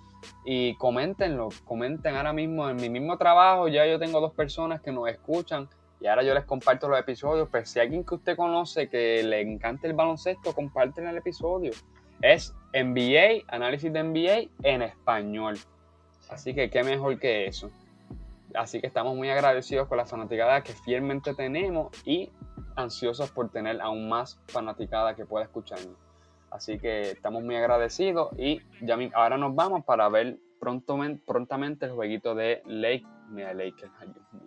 y 0.45 0.75
coméntenlo, 0.77 1.49
comenten 1.65 2.17
ahora 2.17 2.33
mismo 2.33 2.69
en 2.69 2.77
mi 2.77 2.89
mismo 2.89 3.17
trabajo, 3.19 3.69
ya 3.69 3.87
yo 3.87 3.99
tengo 3.99 4.21
dos 4.21 4.33
personas 4.33 4.81
que 4.81 4.93
nos 4.93 5.09
escuchan 5.09 5.69
y 6.01 6.07
ahora 6.07 6.23
yo 6.23 6.35
les 6.35 6.45
comparto 6.45 6.89
los 6.89 6.99
episodios, 6.99 7.49
pero 7.53 7.67
si 7.67 7.79
alguien 7.79 8.05
que 8.05 8.15
usted 8.15 8.37
conoce 8.37 8.89
que 8.89 9.23
le 9.23 9.41
encanta 9.43 9.87
el 9.87 9.93
baloncesto, 9.93 10.55
comparten 10.55 11.07
el 11.07 11.19
episodio. 11.19 11.73
Es 12.23 12.55
NBA, 12.73 13.45
análisis 13.49 13.93
de 13.93 14.03
NBA 14.03 14.51
en 14.63 14.83
español. 14.83 15.59
Así 16.31 16.55
que 16.55 16.71
qué 16.71 16.83
mejor 16.85 17.19
que 17.19 17.47
eso. 17.47 17.71
Así 18.55 18.81
que 18.81 18.87
estamos 18.87 19.15
muy 19.15 19.29
agradecidos 19.29 19.89
con 19.89 19.99
la 19.99 20.07
fanaticada 20.07 20.63
que 20.63 20.73
fielmente 20.73 21.35
tenemos 21.35 21.91
y 22.07 22.31
ansiosos 22.77 23.31
por 23.31 23.51
tener 23.51 23.81
aún 23.81 24.09
más 24.09 24.41
fanaticada 24.47 25.15
que 25.15 25.27
pueda 25.27 25.45
escucharnos. 25.45 26.10
Así 26.51 26.79
que 26.79 27.11
estamos 27.11 27.43
muy 27.43 27.57
agradecidos 27.57 28.31
y 28.39 28.61
ya 28.81 28.99
ahora 29.15 29.39
nos 29.39 29.55
vamos 29.55 29.85
para 29.85 30.09
ver 30.09 30.39
prontamente 30.59 31.87
el 31.87 31.93
jueguito 31.93 32.35
de 32.35 32.63
Lake. 32.67 33.07
Mira, 33.31 33.55
Dios 33.55 33.75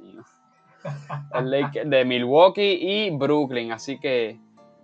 mío 0.01 0.23
el 1.33 1.51
Lake 1.51 1.85
de 1.85 2.05
Milwaukee 2.05 2.77
y 2.81 3.09
Brooklyn. 3.09 3.71
Así 3.71 3.99
que 3.99 4.39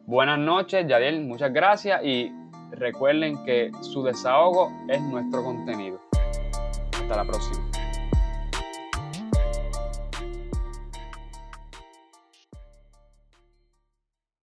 buenas 0.06 0.40
noches, 0.40 0.88
Yadiel, 0.88 1.26
muchas 1.26 1.54
gracias 1.54 2.04
y 2.04 2.32
recuerden 2.72 3.44
que 3.46 3.72
su 3.82 4.04
desahogo 4.04 4.72
es 4.88 5.02
nuestro 5.02 5.44
contenido. 5.44 6.00
Hasta 6.94 7.16
la 7.16 7.26
próxima. 7.26 7.69